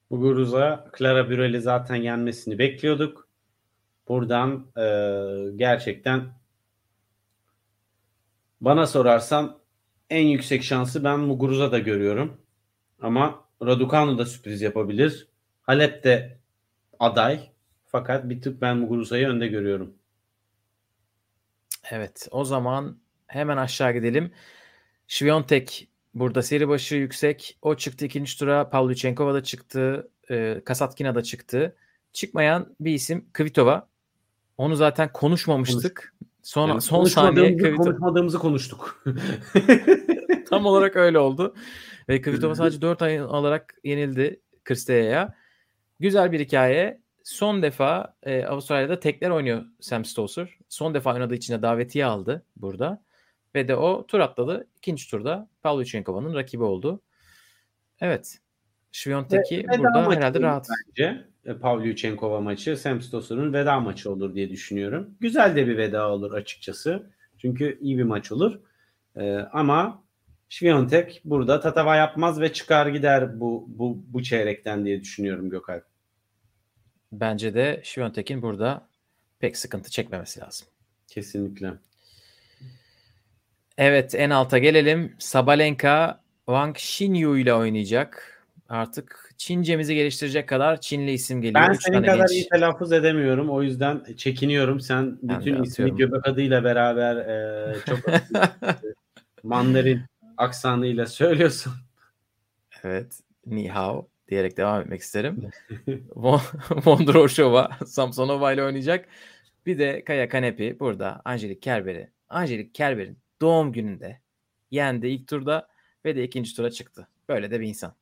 Muguruza 0.10 0.92
Clara 0.98 1.30
Burel'i 1.30 1.62
zaten 1.62 1.96
yenmesini 1.96 2.60
bekliyorduk. 2.60 3.28
Buradan 4.08 4.66
e, 4.78 4.86
gerçekten 5.56 6.34
bana 8.62 8.88
sorarsan 8.88 9.60
en 10.10 10.26
yüksek 10.26 10.64
şansı 10.64 11.04
ben 11.04 11.20
Muguruza 11.20 11.72
da 11.72 11.80
görüyorum. 11.80 12.38
Ama 13.02 13.46
Raducanu 13.66 14.18
da 14.18 14.26
sürpriz 14.26 14.62
yapabilir. 14.62 15.28
Halep 15.62 16.04
de 16.04 16.38
aday. 17.00 17.52
Fakat 17.86 18.30
bir 18.30 18.42
tık 18.42 18.62
ben 18.62 18.78
Muguruza'yı 18.78 19.28
önde 19.28 19.48
görüyorum. 19.48 19.94
Evet 21.92 22.28
o 22.32 22.46
zaman 22.46 22.98
hemen 23.28 23.58
aşağı 23.58 23.94
gidelim. 23.94 24.32
Şviyontek 25.08 25.88
burada 26.14 26.42
seri 26.42 26.68
başı 26.68 26.96
yüksek. 26.96 27.58
O 27.62 27.76
çıktı 27.76 28.06
ikinci 28.06 28.40
tura. 28.40 28.70
Pavlyuchenkova 28.70 29.34
da 29.34 29.44
çıktı. 29.44 30.10
E, 30.30 30.62
Kasatkina 30.66 31.16
da 31.16 31.24
çıktı. 31.24 31.76
Çıkmayan 32.14 32.76
bir 32.80 32.94
isim 32.94 33.26
Kvitova. 33.34 33.88
Onu 34.58 34.76
zaten 34.76 35.14
konuşmamıştık. 35.14 36.16
Son, 36.44 36.68
Yani 36.68 36.82
son 36.82 37.04
saniye 37.04 37.34
konuşmadığımızı, 37.36 37.70
Kvitova. 37.70 37.84
konuşmadığımızı 37.86 38.40
konuştuk. 38.40 39.04
Tam 40.50 40.66
olarak 40.66 40.96
öyle 40.96 41.20
oldu. 41.20 41.56
Ve 42.10 42.22
Kvitova 42.22 42.56
sadece 42.56 42.82
4 42.82 43.02
ay 43.02 43.20
alarak 43.20 43.76
yenildi 43.84 44.42
Kristeya'ya. 44.64 45.36
Güzel 46.00 46.32
bir 46.32 46.40
hikaye. 46.40 47.02
Son 47.24 47.62
defa 47.64 48.16
e, 48.24 48.46
Avustralya'da 48.46 49.00
tekler 49.00 49.30
oynuyor 49.30 49.66
Sam 49.80 50.06
Stosur. 50.06 50.58
Son 50.70 50.94
defa 50.94 51.14
oynadığı 51.14 51.36
için 51.36 51.54
de 51.54 51.62
davetiye 51.62 52.06
aldı 52.06 52.46
burada. 52.56 53.04
Ve 53.56 53.68
de 53.68 53.76
o 53.76 54.08
tur 54.08 54.20
atladı. 54.20 54.68
İkinci 54.78 55.10
turda 55.10 55.50
Pavlyuchenkova'nın 55.64 56.34
rakibi 56.36 56.64
oldu. 56.64 57.02
Evet. 58.02 58.38
Şviyontek'i 58.92 59.66
burada 59.78 60.12
herhalde 60.12 60.40
rahat. 60.40 60.68
Bence 60.88 61.26
e, 61.46 61.54
Pavlyuchenkova 61.54 62.42
maçı 62.42 62.78
Sam 62.78 63.02
Stosur'un 63.02 63.54
veda 63.54 63.80
maçı 63.80 64.12
olur 64.12 64.36
diye 64.36 64.50
düşünüyorum. 64.50 65.10
Güzel 65.20 65.56
de 65.56 65.68
bir 65.68 65.78
veda 65.78 66.12
olur 66.12 66.34
açıkçası. 66.34 67.04
Çünkü 67.38 67.78
iyi 67.82 67.98
bir 67.98 68.04
maç 68.04 68.32
olur. 68.32 68.60
E, 69.16 69.36
ama 69.36 70.04
Şviyontek 70.50 71.22
burada 71.26 71.60
tatava 71.60 71.96
yapmaz 71.96 72.42
ve 72.42 72.54
çıkar 72.54 72.88
gider 72.88 73.40
bu 73.40 73.66
bu 73.68 74.04
bu 74.08 74.24
çeyrekten 74.24 74.86
diye 74.86 75.02
düşünüyorum 75.02 75.50
Gökalp. 75.50 75.86
Bence 77.12 77.54
de 77.54 77.82
Şviyontek'in 77.84 78.42
burada 78.42 78.88
pek 79.40 79.58
sıkıntı 79.58 79.92
çekmemesi 79.92 80.40
lazım. 80.40 80.68
Kesinlikle. 81.08 81.74
Evet 83.78 84.16
en 84.16 84.30
alta 84.30 84.58
gelelim. 84.58 85.16
Sabalenka 85.20 86.24
Wang 86.46 86.78
Xinyu 86.78 87.38
ile 87.38 87.54
oynayacak. 87.54 88.41
Artık 88.72 89.30
Çincemizi 89.38 89.96
geliştirecek 89.96 90.50
kadar 90.50 90.82
Çinli 90.82 91.12
isim 91.12 91.42
geliyor. 91.42 91.62
Ben 91.68 91.74
Üç 91.74 91.84
senin 91.84 92.02
kadar 92.04 92.18
genç. 92.18 92.32
iyi 92.32 92.50
telaffuz 92.50 92.92
edemiyorum. 92.92 93.50
O 93.50 93.64
yüzden 93.64 94.04
çekiniyorum. 94.18 94.80
Sen 94.80 95.20
Ben 95.22 95.40
bütün 95.40 95.64
ismi 95.64 95.96
göbek 95.96 96.28
adıyla 96.28 96.64
beraber 96.64 97.16
e, 97.16 97.76
çok 97.86 98.00
Mandarin 99.44 100.02
aksanıyla 100.38 101.06
söylüyorsun. 101.06 101.74
Evet. 102.84 103.20
Ni 103.46 103.70
hao 103.70 104.08
diyerek 104.30 104.58
devam 104.58 104.82
etmek 104.82 105.02
isterim. 105.02 105.50
Von- 106.16 106.86
Vondroshova 106.86 107.70
Samsonova 107.86 108.54
ile 108.54 108.64
oynayacak. 108.64 109.06
Bir 109.66 109.80
de 109.80 110.04
Kaya 110.04 110.30
Kanepi 110.30 110.80
burada 110.80 111.22
Angelik 111.26 111.62
Kerber'i. 111.62 112.10
Angelik 112.30 112.76
Kerber'in 112.76 113.18
doğum 113.42 113.72
gününde 113.74 114.20
yendi 114.72 115.08
ilk 115.08 115.28
turda 115.28 115.68
ve 116.06 116.16
de 116.16 116.24
ikinci 116.24 116.56
tura 116.56 116.72
çıktı. 116.72 117.08
Böyle 117.30 117.52
de 117.52 117.60
bir 117.60 117.68
insan. 117.68 117.94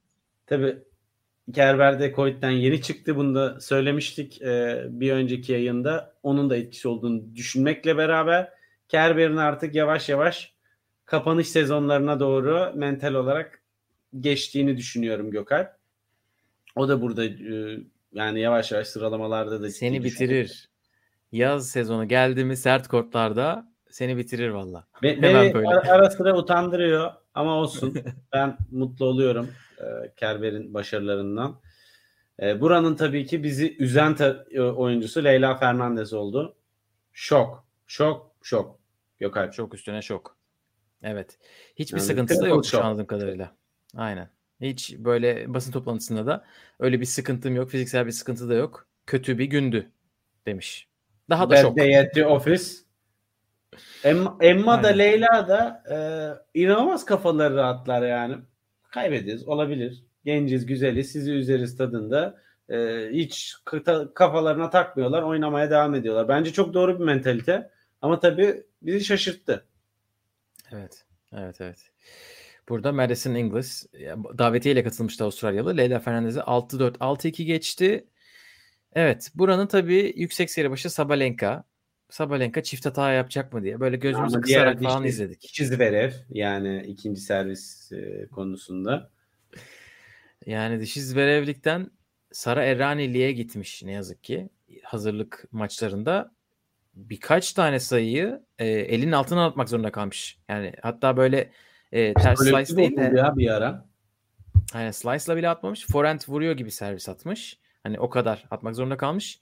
Tabii 0.49 0.77
Kerber'de 1.53 2.13
Covid'den 2.15 2.51
yeni 2.51 2.81
çıktı. 2.81 3.15
Bunu 3.15 3.35
da 3.35 3.59
söylemiştik 3.59 4.41
e, 4.41 4.85
bir 4.89 5.11
önceki 5.11 5.51
yayında. 5.51 6.13
Onun 6.23 6.49
da 6.49 6.57
etkisi 6.57 6.87
olduğunu 6.87 7.35
düşünmekle 7.35 7.97
beraber 7.97 8.49
Kerber'in 8.87 9.37
artık 9.37 9.75
yavaş 9.75 10.09
yavaş 10.09 10.53
kapanış 11.05 11.49
sezonlarına 11.49 12.19
doğru 12.19 12.71
mental 12.75 13.13
olarak 13.13 13.61
geçtiğini 14.19 14.77
düşünüyorum 14.77 15.31
Gökalp. 15.31 15.69
O 16.75 16.87
da 16.87 17.01
burada 17.01 17.25
e, 17.25 17.79
yani 18.13 18.39
yavaş 18.39 18.71
yavaş 18.71 18.87
sıralamalarda 18.87 19.61
da 19.61 19.69
Seni 19.69 20.03
düşüyor. 20.03 20.29
bitirir. 20.29 20.69
Yaz 21.31 21.69
sezonu 21.69 22.07
geldi 22.07 22.45
mi 22.45 22.57
sert 22.57 22.87
kortlarda 22.87 23.71
seni 23.89 24.17
bitirir 24.17 24.49
valla. 24.49 24.87
Be- 25.03 25.17
Hemen 25.17 25.45
beni 25.45 25.53
böyle. 25.53 25.67
ara, 25.67 25.91
ara 25.91 26.09
sıra 26.09 26.37
utandırıyor 26.37 27.11
ama 27.33 27.55
olsun. 27.55 27.95
ben 28.33 28.57
mutlu 28.71 29.05
oluyorum 29.05 29.49
e, 29.79 29.85
Kerber'in 30.15 30.73
başarılarından. 30.73 31.61
E, 32.41 32.61
buranın 32.61 32.95
tabii 32.95 33.25
ki 33.25 33.43
bizi 33.43 33.77
üzen 33.77 34.15
ta- 34.15 34.45
e, 34.51 34.61
oyuncusu 34.61 35.23
Leyla 35.23 35.55
Fernandez 35.57 36.13
oldu. 36.13 36.55
Şok, 37.13 37.65
şok, 37.87 38.31
şok. 38.41 38.79
Gökalp. 39.19 39.53
Şok 39.53 39.73
üstüne 39.73 40.01
şok. 40.01 40.37
Evet. 41.03 41.37
Hiçbir 41.75 41.97
Yani 41.97 42.07
sıkıntısı 42.07 42.41
da 42.41 42.47
yokmuş 42.47 42.67
şok. 42.69 42.85
anladığım 42.85 43.05
kadarıyla. 43.05 43.55
Aynen. 43.95 44.29
Hiç 44.61 44.95
böyle 44.97 45.53
basın 45.53 45.71
toplantısında 45.71 46.25
da 46.27 46.45
öyle 46.79 46.99
bir 46.99 47.05
sıkıntım 47.05 47.55
yok. 47.55 47.69
Fiziksel 47.69 48.05
bir 48.05 48.11
sıkıntı 48.11 48.49
da 48.49 48.53
yok. 48.53 48.87
Kötü 49.07 49.37
bir 49.37 49.45
gündü 49.45 49.91
demiş. 50.45 50.87
Daha 51.29 51.49
da 51.49 51.55
Bad 51.55 51.61
şok. 51.61 51.77
Day 51.77 51.99
at 51.99 52.13
the 52.13 52.27
Office. 52.27 52.63
Emma, 54.03 54.37
Emma 54.41 54.83
da 54.83 54.87
Aynen. 54.87 54.99
Leyla 54.99 55.47
da 55.47 55.83
e, 55.91 55.97
inanılmaz 56.61 57.05
kafaları 57.05 57.55
rahatlar 57.55 58.07
yani. 58.07 58.35
Kaybederiz 58.91 59.47
olabilir. 59.47 60.03
Genciz, 60.25 60.65
güzeliz, 60.65 61.11
sizi 61.11 61.31
üzeriz 61.31 61.77
tadında. 61.77 62.41
E, 62.69 63.07
hiç 63.11 63.55
kafalarına 64.15 64.69
takmıyorlar. 64.69 65.21
Oynamaya 65.21 65.69
devam 65.71 65.95
ediyorlar. 65.95 66.27
Bence 66.27 66.53
çok 66.53 66.73
doğru 66.73 66.99
bir 66.99 67.05
mentalite. 67.05 67.71
Ama 68.01 68.19
tabii 68.19 68.63
bizi 68.81 69.05
şaşırttı. 69.05 69.65
Evet. 70.71 71.05
Evet 71.33 71.61
evet. 71.61 71.91
Burada 72.69 72.91
Madison 72.91 73.35
Inglis 73.35 73.85
ya, 73.93 74.17
davetiyeyle 74.37 74.83
katılmıştı 74.83 75.23
Avustralyalı. 75.23 75.77
Leyla 75.77 75.99
Fernandez'e 75.99 76.39
6-4 76.39 76.97
6-2 76.97 77.43
geçti. 77.43 78.07
Evet. 78.93 79.31
Buranın 79.35 79.67
tabii 79.67 80.13
yüksek 80.15 80.51
seri 80.51 80.71
başı 80.71 80.89
Sabalenka. 80.89 81.63
Sabalenka 82.09 82.63
çift 82.63 82.85
hata 82.85 83.11
yapacak 83.11 83.53
mı 83.53 83.63
diye 83.63 83.79
böyle 83.79 83.97
gözümüzü 83.97 84.35
Ama 84.35 84.41
kısarak 84.41 84.81
falan 84.81 85.03
izledik. 85.05 85.41
Çizverev 85.41 86.11
yani 86.29 86.83
ikinci 86.87 87.21
servis 87.21 87.91
e, 87.91 88.27
konusunda. 88.27 89.09
Yani 90.45 90.79
dişi 90.79 91.01
Zverevlik'ten 91.01 91.91
Sara 92.31 92.63
Errani'liğe 92.63 93.31
gitmiş 93.31 93.83
ne 93.83 93.91
yazık 93.91 94.23
ki. 94.23 94.49
Hazırlık 94.83 95.45
maçlarında 95.51 96.31
birkaç 96.93 97.53
tane 97.53 97.79
sayıyı 97.79 98.41
e, 98.59 98.67
elinin 98.67 99.11
altına 99.11 99.45
atmak 99.45 99.69
zorunda 99.69 99.91
kalmış. 99.91 100.39
Yani 100.49 100.73
hatta 100.81 101.17
böyle 101.17 101.51
e, 101.91 102.13
ters 102.13 102.39
Kolektif 102.39 102.67
slice 102.67 102.77
değil 102.77 102.97
de 102.97 103.17
ya 103.17 103.37
bir 103.37 103.49
ara. 103.49 103.85
hani 104.73 104.93
slice'la 104.93 105.37
bile 105.37 105.49
atmamış. 105.49 105.87
Forehand 105.87 106.21
vuruyor 106.27 106.57
gibi 106.57 106.71
servis 106.71 107.09
atmış. 107.09 107.59
Hani 107.83 107.99
o 107.99 108.09
kadar 108.09 108.45
atmak 108.51 108.75
zorunda 108.75 108.97
kalmış. 108.97 109.39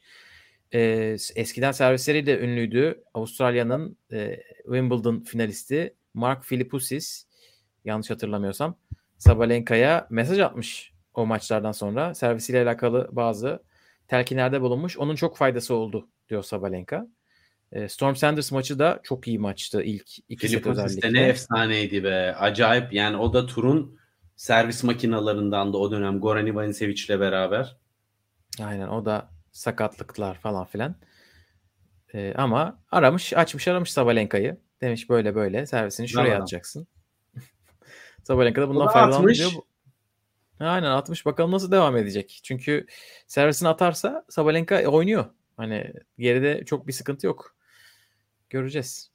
E, 0.73 0.79
eskiden 1.35 1.71
servisleriyle 1.71 2.39
ünlüydü. 2.39 3.03
Avustralya'nın 3.13 3.97
e, 4.11 4.39
Wimbledon 4.63 5.19
finalisti 5.19 5.95
Mark 6.13 6.43
Philippoussis 6.43 7.25
yanlış 7.85 8.09
hatırlamıyorsam 8.09 8.77
Sabalenka'ya 9.17 10.07
mesaj 10.09 10.39
atmış 10.39 10.93
o 11.13 11.25
maçlardan 11.25 11.71
sonra. 11.71 12.13
Servisiyle 12.13 12.63
alakalı 12.63 13.09
bazı 13.11 13.63
telkinlerde 14.07 14.61
bulunmuş. 14.61 14.97
Onun 14.97 15.15
çok 15.15 15.37
faydası 15.37 15.75
oldu 15.75 16.07
diyor 16.29 16.43
Sabalenka. 16.43 17.07
E, 17.71 17.89
Storm 17.89 18.15
Sanders 18.15 18.51
maçı 18.51 18.79
da 18.79 18.99
çok 19.03 19.27
iyi 19.27 19.39
maçtı 19.39 19.83
ilk 19.83 20.09
iki 20.29 20.49
set 20.49 20.67
özellikle. 20.67 21.13
ne 21.13 21.27
efsaneydi 21.27 22.03
be. 22.03 22.35
Acayip 22.35 22.93
yani 22.93 23.17
o 23.17 23.33
da 23.33 23.45
turun 23.45 23.99
servis 24.35 24.83
makinalarından 24.83 25.73
da 25.73 25.77
o 25.77 25.91
dönem 25.91 26.19
Goran 26.19 26.47
Ivanisevic 26.47 27.05
ile 27.05 27.19
beraber. 27.19 27.77
Aynen 28.61 28.87
o 28.87 29.05
da 29.05 29.29
sakatlıklar 29.57 30.39
falan 30.39 30.65
filan. 30.65 30.95
E, 32.13 32.33
ama 32.33 32.83
aramış 32.91 33.33
açmış 33.33 33.67
aramış 33.67 33.91
Sabalenka'yı. 33.91 34.57
Demiş 34.81 35.09
böyle 35.09 35.35
böyle 35.35 35.65
servisini 35.65 36.09
şuraya 36.09 36.31
Bravo. 36.31 36.41
atacaksın. 36.41 36.87
Sabalenka 38.23 38.61
da 38.61 38.69
bundan 38.69 38.87
da 38.87 38.91
faydalandı 38.91 39.17
atmış. 39.17 39.39
diyor. 39.39 39.51
Aynen 40.59 40.91
atmış 40.91 41.25
bakalım 41.25 41.51
nasıl 41.51 41.71
devam 41.71 41.97
edecek. 41.97 42.39
Çünkü 42.43 42.85
servisini 43.27 43.69
atarsa 43.69 44.25
Sabalenka 44.29 44.85
oynuyor. 44.85 45.25
Hani 45.57 45.93
geride 46.19 46.65
çok 46.65 46.87
bir 46.87 46.93
sıkıntı 46.93 47.27
yok. 47.27 47.55
Göreceğiz. 48.49 49.11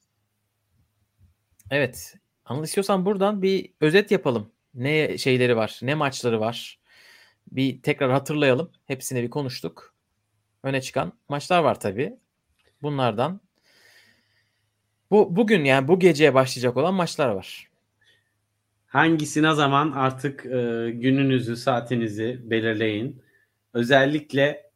Evet. 1.71 2.15
Anıl 2.45 2.65
istiyorsan 2.65 3.05
buradan 3.07 3.43
bir 3.43 3.73
özet 3.81 4.11
yapalım. 4.11 4.53
Ne 4.75 5.19
şeyleri 5.19 5.57
var, 5.57 5.79
ne 5.83 5.95
maçları 5.95 6.41
var. 6.41 6.81
Bir 7.53 7.83
tekrar 7.83 8.11
hatırlayalım. 8.11 8.73
Hepsini 8.87 9.23
bir 9.23 9.31
konuştuk. 9.31 9.92
Öne 10.63 10.81
çıkan 10.81 11.13
maçlar 11.29 11.63
var 11.63 11.81
tabii. 11.81 12.17
Bunlardan 12.83 13.41
bu 15.11 15.37
bugün 15.37 15.65
yani 15.65 15.89
bu 15.89 15.99
geceye 15.99 16.35
başlayacak 16.35 16.77
olan 16.77 16.95
maçlar 16.95 17.29
var. 17.29 17.69
Hangisine 18.87 19.55
zaman 19.55 19.93
artık 19.93 20.47
e, 20.47 20.91
gününüzü, 20.95 21.57
saatinizi 21.57 22.41
belirleyin. 22.51 23.23
Özellikle 23.75 24.71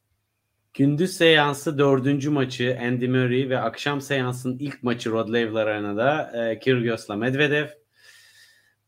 gündüz 0.74 1.16
seansı 1.16 1.78
dördüncü 1.78 2.30
maçı 2.30 2.78
Andy 2.82 3.08
Murray 3.08 3.48
ve 3.48 3.58
akşam 3.58 4.00
seansın 4.00 4.58
ilk 4.58 4.82
maçı 4.82 5.10
Rod 5.10 5.28
Laver 5.28 5.66
Arena'da 5.66 6.32
e, 6.50 6.58
Kyrgios'la 6.58 7.16
Medvedev. 7.16 7.66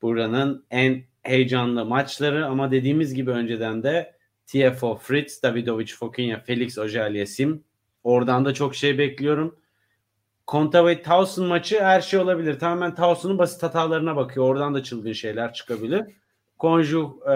Buranın 0.03 0.67
en 0.71 1.05
heyecanlı 1.23 1.85
maçları 1.85 2.47
ama 2.47 2.71
dediğimiz 2.71 3.15
gibi 3.15 3.31
önceden 3.31 3.83
de 3.83 4.18
TFO 4.49 4.97
Fritz, 4.97 5.43
Davidovic 5.43 5.95
Fokina, 5.95 6.41
Felix 6.41 6.79
Auger-Aliassime. 6.79 7.59
Oradan 8.05 8.45
da 8.45 8.55
çok 8.55 8.75
şey 8.75 8.99
bekliyorum. 8.99 9.59
Konta 10.47 10.87
ve 10.87 11.03
Towson 11.03 11.47
maçı 11.47 11.81
her 11.81 12.01
şey 12.01 12.21
olabilir. 12.21 12.59
Tamamen 12.59 12.95
Towson'un 12.95 13.39
basit 13.39 13.63
hatalarına 13.63 14.17
bakıyor. 14.17 14.47
Oradan 14.47 14.75
da 14.75 14.83
çılgın 14.83 15.13
şeyler 15.13 15.53
çıkabilir. 15.53 16.05
Konju 16.59 17.21
e, 17.31 17.35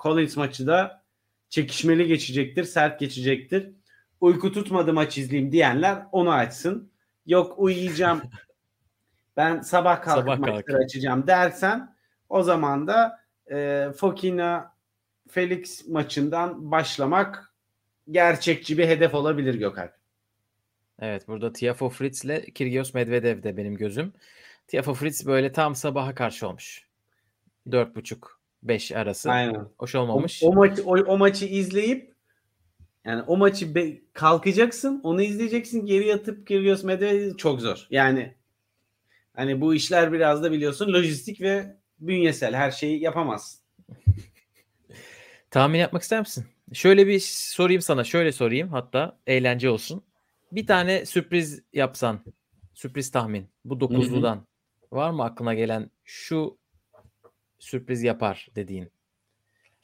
Collins 0.00 0.36
maçı 0.36 0.66
da 0.66 1.02
çekişmeli 1.48 2.06
geçecektir, 2.06 2.64
sert 2.64 3.00
geçecektir. 3.00 3.70
Uyku 4.20 4.52
tutmadı 4.52 4.92
maç 4.92 5.18
izleyeyim 5.18 5.52
diyenler 5.52 6.02
onu 6.12 6.32
açsın. 6.32 6.90
Yok 7.26 7.54
uyuyacağım. 7.58 8.22
ben 9.36 9.60
sabah 9.60 10.02
kalkıp 10.02 10.22
Sabah 10.22 10.38
maçları 10.38 10.56
kalkayım. 10.56 10.84
açacağım 10.84 11.26
dersen 11.26 11.94
o 12.28 12.42
zaman 12.42 12.86
da 12.86 13.20
e, 13.50 13.88
Fokina 13.96 14.77
Felix 15.30 15.88
maçından 15.88 16.70
başlamak 16.70 17.52
gerçekçi 18.10 18.78
bir 18.78 18.88
hedef 18.88 19.14
olabilir 19.14 19.54
Gökalp. 19.54 19.92
Evet 21.00 21.28
burada 21.28 21.52
Tiafo 21.52 21.88
Fritz 21.88 22.24
ile 22.24 22.44
Kyrgios 22.44 22.94
Medvedev 22.94 23.42
de 23.42 23.56
benim 23.56 23.76
gözüm. 23.76 24.12
Tiafo 24.66 24.94
Fritz 24.94 25.26
böyle 25.26 25.52
tam 25.52 25.74
sabaha 25.74 26.14
karşı 26.14 26.48
olmuş. 26.48 26.88
4.5-5 27.66 28.96
arası. 28.96 29.30
Aynen. 29.30 29.68
Hoş 29.78 29.94
O, 29.94 30.00
olmamış. 30.00 30.42
o 30.42 30.52
maçı 30.52 30.82
o, 30.84 30.96
o 30.98 31.18
maçı 31.18 31.46
izleyip 31.46 32.14
yani 33.04 33.22
o 33.22 33.36
maçı 33.36 33.74
be- 33.74 33.98
kalkacaksın, 34.12 35.00
onu 35.02 35.22
izleyeceksin, 35.22 35.86
geri 35.86 36.06
yatıp 36.06 36.46
Kyrgios 36.46 36.84
Medvedev 36.84 37.36
çok 37.36 37.60
zor. 37.60 37.86
Yani 37.90 38.34
hani 39.34 39.60
bu 39.60 39.74
işler 39.74 40.12
biraz 40.12 40.42
da 40.42 40.52
biliyorsun 40.52 40.92
lojistik 40.92 41.40
ve 41.40 41.76
bünyesel 42.00 42.54
her 42.54 42.70
şeyi 42.70 43.02
yapamazsın. 43.02 43.60
Tahmin 45.50 45.78
yapmak 45.78 46.02
ister 46.02 46.20
misin? 46.20 46.46
Şöyle 46.72 47.06
bir 47.06 47.20
sorayım 47.20 47.82
sana. 47.82 48.04
Şöyle 48.04 48.32
sorayım 48.32 48.68
hatta 48.68 49.18
eğlence 49.26 49.70
olsun. 49.70 50.02
Bir 50.52 50.66
tane 50.66 51.06
sürpriz 51.06 51.62
yapsan. 51.72 52.20
Sürpriz 52.74 53.10
tahmin. 53.10 53.48
Bu 53.64 53.80
dokuzludan. 53.80 54.46
Var 54.92 55.10
mı 55.10 55.24
aklına 55.24 55.54
gelen 55.54 55.90
şu 56.04 56.58
sürpriz 57.58 58.02
yapar 58.02 58.48
dediğin? 58.56 58.90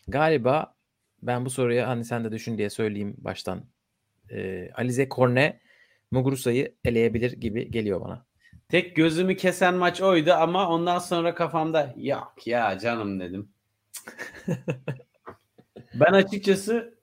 Galiba 0.08 0.74
ben 1.22 1.44
bu 1.44 1.50
soruya 1.50 1.88
hani 1.88 2.04
sen 2.04 2.24
de 2.24 2.32
düşün 2.32 2.58
diye 2.58 2.70
söyleyeyim 2.70 3.14
baştan. 3.18 3.64
Ee, 4.30 4.70
Alize 4.74 5.08
Korne 5.08 5.60
Muguruza'yı 6.10 6.74
eleyebilir 6.84 7.32
gibi 7.32 7.70
geliyor 7.70 8.00
bana. 8.00 8.26
Tek 8.68 8.96
gözümü 8.96 9.36
kesen 9.36 9.74
maç 9.74 10.00
oydu 10.00 10.32
ama 10.32 10.68
ondan 10.68 10.98
sonra 10.98 11.34
kafamda 11.34 11.94
yok 11.96 12.46
ya 12.46 12.78
canım 12.78 13.20
dedim. 13.20 13.48
ben 15.94 16.12
açıkçası 16.12 16.94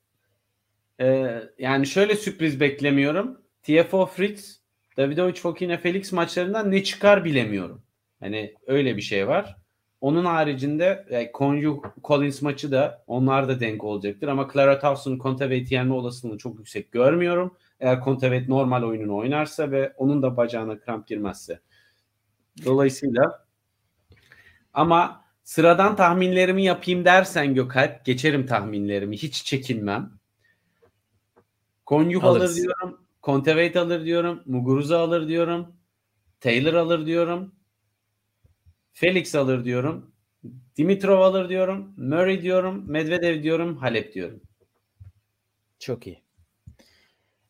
e, 1.00 1.38
yani 1.60 1.88
şöyle 1.88 2.16
sürpriz 2.16 2.60
beklemiyorum. 2.60 3.42
TFO 3.64 4.06
Fritz, 4.06 4.62
Davidovic 4.98 5.34
Fokina 5.34 5.78
Felix 5.78 6.12
maçlarından 6.12 6.72
ne 6.72 6.84
çıkar 6.84 7.26
bilemiyorum. 7.26 7.84
Hani 8.20 8.56
öyle 8.68 8.98
bir 8.98 9.02
şey 9.02 9.28
var. 9.28 9.58
Onun 10.02 10.26
haricinde 10.26 11.06
e, 11.10 11.32
Konju 11.32 11.82
Collins 12.04 12.42
maçı 12.42 12.72
da 12.72 13.04
onlar 13.08 13.48
da 13.48 13.60
denk 13.60 13.84
olacaktır 13.84 14.28
ama 14.28 14.48
Clara 14.54 14.80
Towson'un 14.80 15.18
Kontaveit 15.18 15.72
yenme 15.72 15.94
olasılığını 15.94 16.38
çok 16.38 16.58
yüksek 16.58 16.92
görmüyorum. 16.92 17.58
Eğer 17.80 18.00
Kontaveit 18.00 18.50
normal 18.50 18.84
oyununu 18.84 19.16
oynarsa 19.16 19.72
ve 19.72 19.94
onun 19.98 20.22
da 20.22 20.38
bacağına 20.38 20.80
kramp 20.80 21.08
girmezse. 21.08 21.60
Dolayısıyla 22.66 23.46
ama 24.74 25.21
sıradan 25.52 25.96
tahminlerimi 25.96 26.64
yapayım 26.64 27.06
dersen 27.06 27.56
Gökalp 27.56 28.06
geçerim 28.06 28.46
tahminlerimi. 28.46 29.18
Hiç 29.18 29.44
çekinmem. 29.46 30.12
Konjuk 31.86 32.24
alır 32.24 32.56
diyorum. 32.56 33.02
Kontaveit 33.22 33.78
alır 33.78 34.06
diyorum. 34.06 34.44
Muguruza 34.46 35.00
alır 35.00 35.28
diyorum. 35.28 35.76
Taylor 36.40 36.74
alır 36.74 37.06
diyorum. 37.06 37.56
Felix 38.94 39.36
alır 39.36 39.66
diyorum. 39.66 40.12
Dimitrov 40.78 41.22
alır 41.22 41.50
diyorum. 41.50 41.94
Murray 41.98 42.42
diyorum. 42.42 42.92
Medvedev 42.92 43.44
diyorum. 43.44 43.78
Halep 43.78 44.14
diyorum. 44.14 44.42
Çok 45.80 46.08
iyi. 46.08 46.22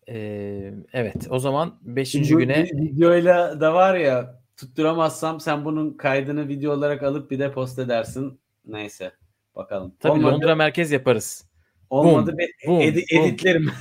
Ee, 0.10 0.74
evet 0.94 1.28
o 1.30 1.40
zaman 1.40 1.80
5. 1.82 2.10
Şimdi 2.10 2.28
güne 2.28 2.64
vi- 2.64 2.82
videoyla 2.82 3.62
da 3.62 3.74
var 3.74 3.96
ya 3.96 4.41
tutturamazsam 4.66 5.40
sen 5.40 5.66
bunun 5.66 5.94
kaydını 5.94 6.48
video 6.48 6.74
olarak 6.74 7.04
alıp 7.04 7.32
bir 7.32 7.40
de 7.40 7.52
post 7.52 7.80
edersin. 7.80 8.40
Neyse 8.66 9.12
bakalım. 9.56 9.96
tabii 10.00 10.12
olmadı, 10.12 10.34
Londra 10.36 10.56
merkez 10.56 10.92
yaparız. 10.92 11.46
olmadı 11.90 12.28
Boom, 12.32 12.38
bir 12.38 12.68
boom, 12.68 12.82
edi- 12.82 13.06
boom. 13.16 13.26
editlerim. 13.26 13.72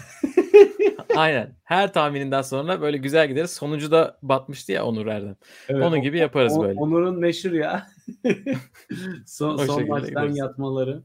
Aynen. 1.17 1.57
Her 1.65 1.93
tahmininden 1.93 2.43
sonra 2.43 2.81
böyle 2.81 2.97
güzel 2.97 3.29
gideriz. 3.29 3.51
Sonucu 3.51 3.91
da 3.91 4.19
batmıştı 4.23 4.73
ya 4.73 4.85
Onur 4.85 5.07
Erdem. 5.07 5.37
Evet, 5.69 5.83
Onun 5.85 6.03
gibi 6.03 6.19
yaparız 6.19 6.59
o- 6.59 6.63
böyle. 6.63 6.81
Onur'un 6.81 7.19
meşhur 7.19 7.53
ya. 7.53 7.87
son 9.27 9.55
O 9.55 9.59
son 9.59 9.89
maçtan 9.89 10.11
gideriz. 10.11 10.39
yatmaları. 10.39 11.03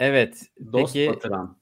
Evet. 0.00 0.42
Dost 0.72 0.94
Peki 0.94 1.08
batıran. 1.10 1.57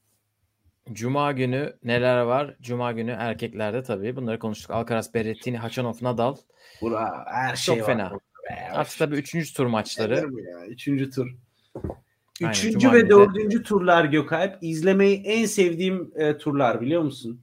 Cuma 0.93 1.31
günü 1.31 1.73
neler 1.83 2.21
var? 2.21 2.55
Cuma 2.61 2.91
günü 2.91 3.11
erkeklerde 3.11 3.83
tabii. 3.83 4.15
Bunları 4.15 4.39
konuştuk. 4.39 4.71
Alcaraz, 4.71 5.13
Berrettini, 5.13 5.57
Hachanov, 5.57 5.93
Nadal. 6.01 6.35
Bura, 6.81 7.25
her 7.27 7.55
şey 7.55 7.75
Çok 7.75 7.81
var. 7.87 7.93
fena. 7.93 8.11
Be, 8.49 8.69
Artık 8.73 8.99
tabii 8.99 9.15
üçüncü 9.15 9.53
tur 9.53 9.65
maçları. 9.65 10.15
Ya? 10.15 10.65
Üçüncü 10.67 11.11
tur. 11.11 11.35
Aynen, 12.41 12.51
Üçüncü 12.51 12.79
Cuma 12.79 12.93
ve 12.93 12.99
günü 12.99 13.09
de- 13.09 13.13
dördüncü 13.13 13.63
turlar 13.63 14.05
Gökalp 14.05 14.57
izlemeyi 14.61 15.23
en 15.23 15.45
sevdiğim 15.45 16.11
e, 16.15 16.37
turlar 16.37 16.81
biliyor 16.81 17.01
musun? 17.01 17.41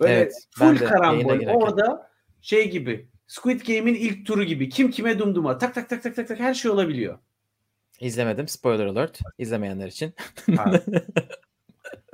Böyle 0.00 0.12
Evet, 0.14 0.32
full 0.58 0.76
karambol. 0.76 1.40
Orada 1.46 2.10
şey 2.40 2.70
gibi 2.70 3.08
Squid 3.26 3.60
Game'in 3.60 3.94
ilk 3.94 4.26
turu 4.26 4.44
gibi. 4.44 4.68
Kim 4.68 4.90
kime 4.90 5.18
dumduma. 5.18 5.58
Tak 5.58 5.74
tak 5.74 5.88
tak 5.88 6.02
tak 6.02 6.16
tak 6.16 6.28
tak 6.28 6.40
her 6.40 6.54
şey 6.54 6.70
olabiliyor. 6.70 7.18
İzlemedim. 8.00 8.48
Spoiler 8.48 8.86
alert. 8.86 9.20
İzlemeyenler 9.38 9.86
için. 9.88 10.14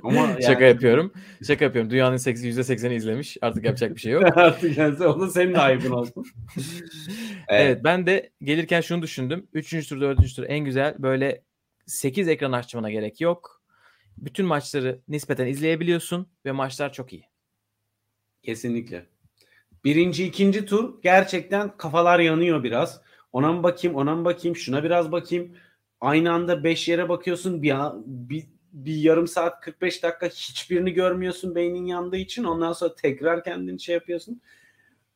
Ama 0.03 0.21
yani 0.21 0.43
Şaka 0.43 0.65
yapıyorum. 0.65 1.13
Şaka 1.47 1.65
yapıyorum. 1.65 1.91
Dünyanın 1.91 2.17
seksi- 2.17 2.49
%80'i 2.49 2.95
izlemiş. 2.95 3.37
Artık 3.43 3.65
yapacak 3.65 3.95
bir 3.95 4.01
şey 4.01 4.13
yok. 4.13 4.25
artık 4.37 4.79
yani 4.79 5.07
o 5.07 5.21
da 5.21 5.31
senin 5.31 5.55
ayıbın 5.55 5.91
olsun. 5.91 6.25
Evet 7.49 7.85
ben 7.85 8.07
de 8.07 8.31
gelirken 8.43 8.81
şunu 8.81 9.03
düşündüm. 9.03 9.47
Üçüncü 9.53 9.89
tur, 9.89 10.01
dördüncü 10.01 10.35
tur 10.35 10.45
en 10.49 10.59
güzel 10.59 10.95
böyle 10.99 11.43
8 11.87 12.29
ekran 12.29 12.53
açmana 12.53 12.91
gerek 12.91 13.21
yok. 13.21 13.63
Bütün 14.19 14.47
maçları 14.47 15.01
nispeten 15.09 15.47
izleyebiliyorsun 15.47 16.29
ve 16.45 16.53
maçlar 16.53 16.93
çok 16.93 17.13
iyi. 17.13 17.25
Kesinlikle. 18.43 19.07
Birinci, 19.85 20.25
ikinci 20.25 20.67
tur 20.67 21.03
gerçekten 21.03 21.77
kafalar 21.77 22.19
yanıyor 22.19 22.65
biraz. 22.65 23.01
Ona 23.33 23.53
mı 23.53 23.63
bakayım, 23.63 23.97
ona 23.97 24.15
mı 24.17 24.25
bakayım, 24.25 24.57
şuna 24.57 24.85
biraz 24.85 25.13
bakayım. 25.13 25.57
Aynı 26.01 26.33
anda 26.33 26.65
beş 26.65 26.89
yere 26.89 27.09
bakıyorsun. 27.09 27.63
Bir, 27.63 27.75
bir 28.07 28.47
bir 28.85 28.97
yarım 28.97 29.29
saat 29.29 29.61
45 29.61 30.03
dakika 30.03 30.27
hiçbirini 30.27 30.93
görmüyorsun 30.93 31.55
beynin 31.55 31.87
yandığı 31.87 32.17
için 32.17 32.45
ondan 32.45 32.73
sonra 32.73 32.95
tekrar 32.95 33.45
kendini 33.45 33.81
şey 33.81 33.95
yapıyorsun. 33.95 34.41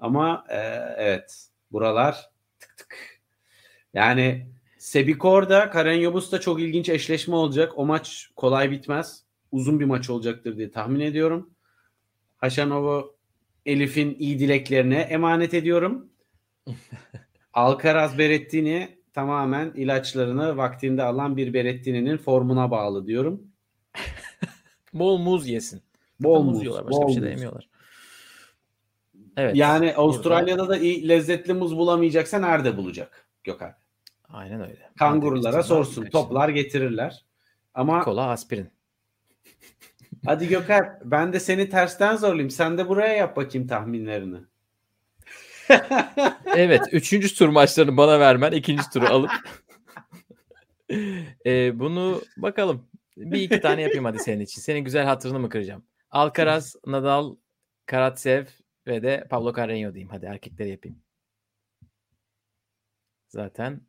Ama 0.01 0.45
e, 0.49 0.57
evet 0.97 1.49
buralar 1.73 2.31
tık 2.61 2.77
tık. 2.77 3.21
Yani 3.95 4.47
Sebikor'da 4.79 5.71
Karen 5.71 5.99
Yobus'ta 5.99 6.41
çok 6.41 6.61
ilginç 6.61 6.89
eşleşme 6.89 7.35
olacak. 7.35 7.73
O 7.77 7.87
maç 7.87 8.31
kolay 8.37 8.71
bitmez. 8.71 9.25
Uzun 9.53 9.81
bir 9.81 9.85
maç 9.85 10.11
olacaktır 10.11 10.57
diye 10.57 10.71
tahmin 10.71 11.01
ediyorum. 11.01 11.51
Haşanov'u 12.37 13.17
Elif'in 13.67 14.17
iyi 14.19 14.39
dileklerine 14.39 15.01
emanet 15.01 15.55
ediyorum. 15.55 16.11
Alcaraz 17.53 18.19
Berettini 18.19 18.99
tamamen 19.13 19.73
ilaçlarını 19.75 20.57
vaktinde 20.57 21.03
alan 21.03 21.37
bir 21.37 21.55
Berettini'nin 21.55 22.17
formuna 22.17 22.71
bağlı 22.71 23.07
diyorum. 23.07 23.52
Bol 24.95 25.19
muz 25.19 25.49
yesin. 25.49 25.83
Bol 26.21 26.43
muz 26.43 26.55
muz, 26.55 26.63
yiyorlar. 26.63 26.87
Başka 26.87 27.03
bol 27.03 27.09
bir 27.09 27.13
şey 27.13 27.23
de 27.23 27.29
yemiyorlar. 27.29 27.69
Evet. 29.37 29.57
Yani 29.57 29.95
Avustralya'da 29.95 30.69
da 30.69 30.77
iyi 30.77 31.09
lezzetli 31.09 31.55
muz 31.55 31.77
bulamayacaksa 31.77 32.39
nerede 32.39 32.77
bulacak 32.77 33.27
Gökhan? 33.45 33.75
Aynen 34.29 34.61
öyle. 34.61 34.91
Kangurulara 34.99 35.63
sorsun. 35.63 36.05
Toplar 36.05 36.49
getirirler. 36.49 37.25
Ama 37.75 38.01
Kola 38.01 38.27
aspirin. 38.27 38.71
hadi 40.27 40.49
Gökhan 40.49 40.99
ben 41.05 41.33
de 41.33 41.41
seni 41.41 41.69
tersten 41.69 42.17
zorlayayım. 42.17 42.51
Sen 42.51 42.79
de 42.79 42.89
buraya 42.89 43.15
yap 43.15 43.37
bakayım 43.37 43.69
tahminlerini. 43.69 44.39
Evet. 46.57 46.83
Üçüncü 46.93 47.35
tur 47.35 47.49
maçlarını 47.49 47.97
bana 47.97 48.21
vermen. 48.21 48.53
ikinci 48.53 48.91
turu 48.93 49.07
alıp. 49.07 49.31
Ee, 51.47 51.79
bunu 51.79 52.21
bakalım. 52.37 52.85
Bir 53.17 53.41
iki 53.41 53.61
tane 53.61 53.83
yapayım 53.83 54.05
hadi 54.05 54.19
senin 54.19 54.41
için. 54.41 54.61
Senin 54.63 54.81
güzel 54.81 55.05
hatırını 55.05 55.39
mı 55.39 55.49
kıracağım? 55.49 55.87
Alcaraz, 56.11 56.77
Nadal, 56.87 57.37
Karatsev 57.87 58.47
ve 58.87 59.03
de 59.03 59.27
Pablo 59.31 59.51
Carreño 59.51 59.95
diyeyim. 59.95 60.09
Hadi 60.09 60.27
erkekleri 60.27 60.71
yapayım. 60.71 61.03
Zaten 63.29 63.81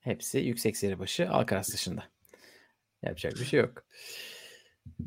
hepsi 0.00 0.38
yüksek 0.38 0.76
seri 0.76 0.98
başı 0.98 1.30
Alcaraz 1.30 1.72
dışında. 1.72 2.04
Yapacak 3.02 3.32
bir 3.32 3.44
şey 3.44 3.60
yok. 3.60 3.84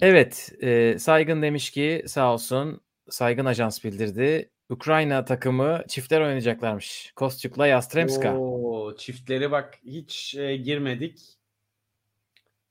Evet. 0.02 0.54
e, 0.62 1.00
Saygın 1.00 1.42
demiş 1.42 1.72
ki 1.72 2.04
sağ 2.08 2.34
olsun 2.34 2.82
Saygın 3.10 3.46
Ajans 3.46 3.84
bildirdi. 3.84 4.52
Ukrayna 4.70 5.26
takımı 5.26 5.84
çiftler 5.88 6.22
oynayacaklarmış. 6.22 7.14
Kostyuk'la 7.16 7.68
Yastremska. 7.68 8.38
Oo, 8.38 8.96
çiftleri 8.96 9.52
bak 9.52 9.80
hiç 9.86 10.36
e, 10.36 10.58
girmedik. 10.58 11.37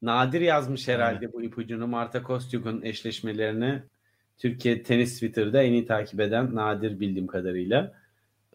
Nadir 0.07 0.41
yazmış 0.41 0.89
herhalde 0.89 1.33
bu 1.33 1.43
ipucunu. 1.43 1.87
Marta 1.87 2.23
Kostyuk'un 2.23 2.83
eşleşmelerini 2.83 3.83
Türkiye 4.39 4.83
Tenis 4.83 5.15
Twitter'da 5.15 5.63
en 5.63 5.73
iyi 5.73 5.87
takip 5.87 6.21
eden 6.21 6.55
Nadir 6.55 7.01
bildiğim 7.01 7.27
kadarıyla. 7.27 7.93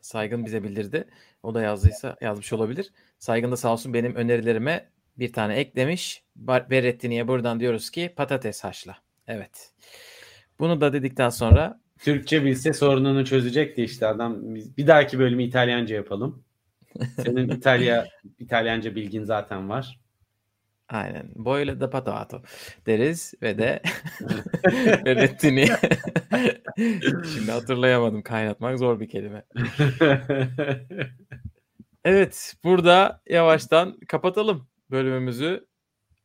Saygın 0.02 0.46
bize 0.46 0.64
bildirdi. 0.64 1.08
O 1.44 1.54
da 1.54 1.62
yazdıysa 1.62 2.18
yazmış 2.22 2.54
olabilir. 2.54 2.92
Saygın 3.20 3.52
da 3.52 3.58
sağ 3.58 3.74
olsun 3.74 3.94
benim 3.94 4.16
önerilerime 4.16 4.90
bir 5.20 5.34
tane 5.34 5.56
eklemiş. 5.56 6.24
Berrettini'ye 6.36 7.28
buradan 7.28 7.60
diyoruz 7.60 7.90
ki 7.90 8.14
patates 8.16 8.64
haşla. 8.64 8.98
Evet. 9.28 9.72
Bunu 10.60 10.82
da 10.82 10.94
dedikten 10.94 11.30
sonra 11.30 11.80
Türkçe 12.00 12.46
bilse 12.46 12.74
sorununu 12.74 13.26
çözecekti 13.26 13.84
işte 13.84 14.08
adam. 14.08 14.56
Biz 14.56 14.78
bir 14.78 14.88
dahaki 14.88 15.20
bölümü 15.20 15.44
İtalyanca 15.44 15.96
yapalım. 15.96 16.44
Senin 17.16 17.50
İtalya 17.58 18.08
İtalyanca 18.40 18.96
bilgin 18.96 19.24
zaten 19.24 19.70
var. 19.70 20.01
Aynen 20.92 21.32
boyle 21.36 21.80
da 21.80 21.90
patato 21.90 22.42
deriz 22.86 23.34
ve 23.42 23.58
de 23.58 23.82
Berrettini. 25.06 25.68
Şimdi 27.34 27.52
hatırlayamadım. 27.52 28.22
Kaynatmak 28.22 28.80
zor 28.80 29.00
bir 29.00 29.10
kelime. 29.10 29.46
Evet, 32.06 32.56
burada 32.64 33.22
yavaştan 33.30 34.00
kapatalım 34.08 34.68
bölümümüzü. 34.92 35.68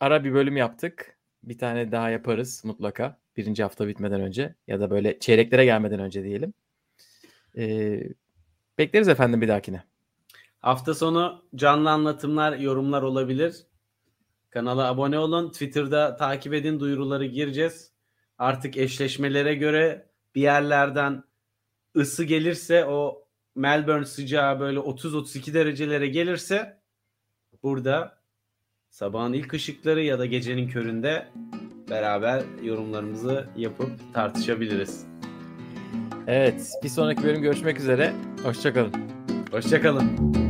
Ara 0.00 0.24
bir 0.24 0.34
bölüm 0.34 0.56
yaptık. 0.56 1.18
Bir 1.42 1.58
tane 1.58 1.92
daha 1.92 2.10
yaparız 2.10 2.62
mutlaka. 2.64 3.18
Birinci 3.36 3.62
hafta 3.62 3.88
bitmeden 3.88 4.20
önce 4.20 4.54
ya 4.66 4.80
da 4.80 4.90
böyle 4.90 5.18
çeyreklere 5.18 5.64
gelmeden 5.64 6.00
önce 6.00 6.24
diyelim. 6.24 6.54
Ee, 7.58 8.02
bekleriz 8.78 9.08
efendim 9.08 9.40
bir 9.40 9.48
dahakine. 9.48 9.82
Hafta 10.60 10.94
sonu 10.94 11.44
canlı 11.54 11.90
anlatımlar, 11.90 12.58
yorumlar 12.58 13.02
olabilir. 13.02 13.66
Kanala 14.57 14.88
abone 14.88 15.18
olun. 15.18 15.50
Twitter'da 15.50 16.16
takip 16.16 16.54
edin. 16.54 16.80
Duyuruları 16.80 17.26
gireceğiz. 17.26 17.92
Artık 18.38 18.76
eşleşmelere 18.76 19.54
göre 19.54 20.07
bir 20.34 20.40
yerlerden 20.40 21.22
ısı 21.96 22.24
gelirse 22.24 22.84
o 22.84 23.28
Melbourne 23.54 24.04
sıcağı 24.04 24.61
böyle 24.61 24.78
30-32 24.78 25.54
derecelere 25.54 26.07
gelirse 26.07 26.80
burada 27.62 28.18
sabahın 28.90 29.32
ilk 29.32 29.54
ışıkları 29.54 30.02
ya 30.02 30.18
da 30.18 30.26
gecenin 30.26 30.68
köründe 30.68 31.28
beraber 31.90 32.42
yorumlarımızı 32.62 33.48
yapıp 33.57 33.90
tartışabiliriz. 34.14 35.07
Evet, 36.26 36.70
bir 36.82 36.88
sonraki 36.88 37.22
bölüm 37.22 37.42
görüşmek 37.42 37.80
üzere. 37.80 38.12
Hoşçakalın. 38.42 38.94
Hoşçakalın. 39.50 40.45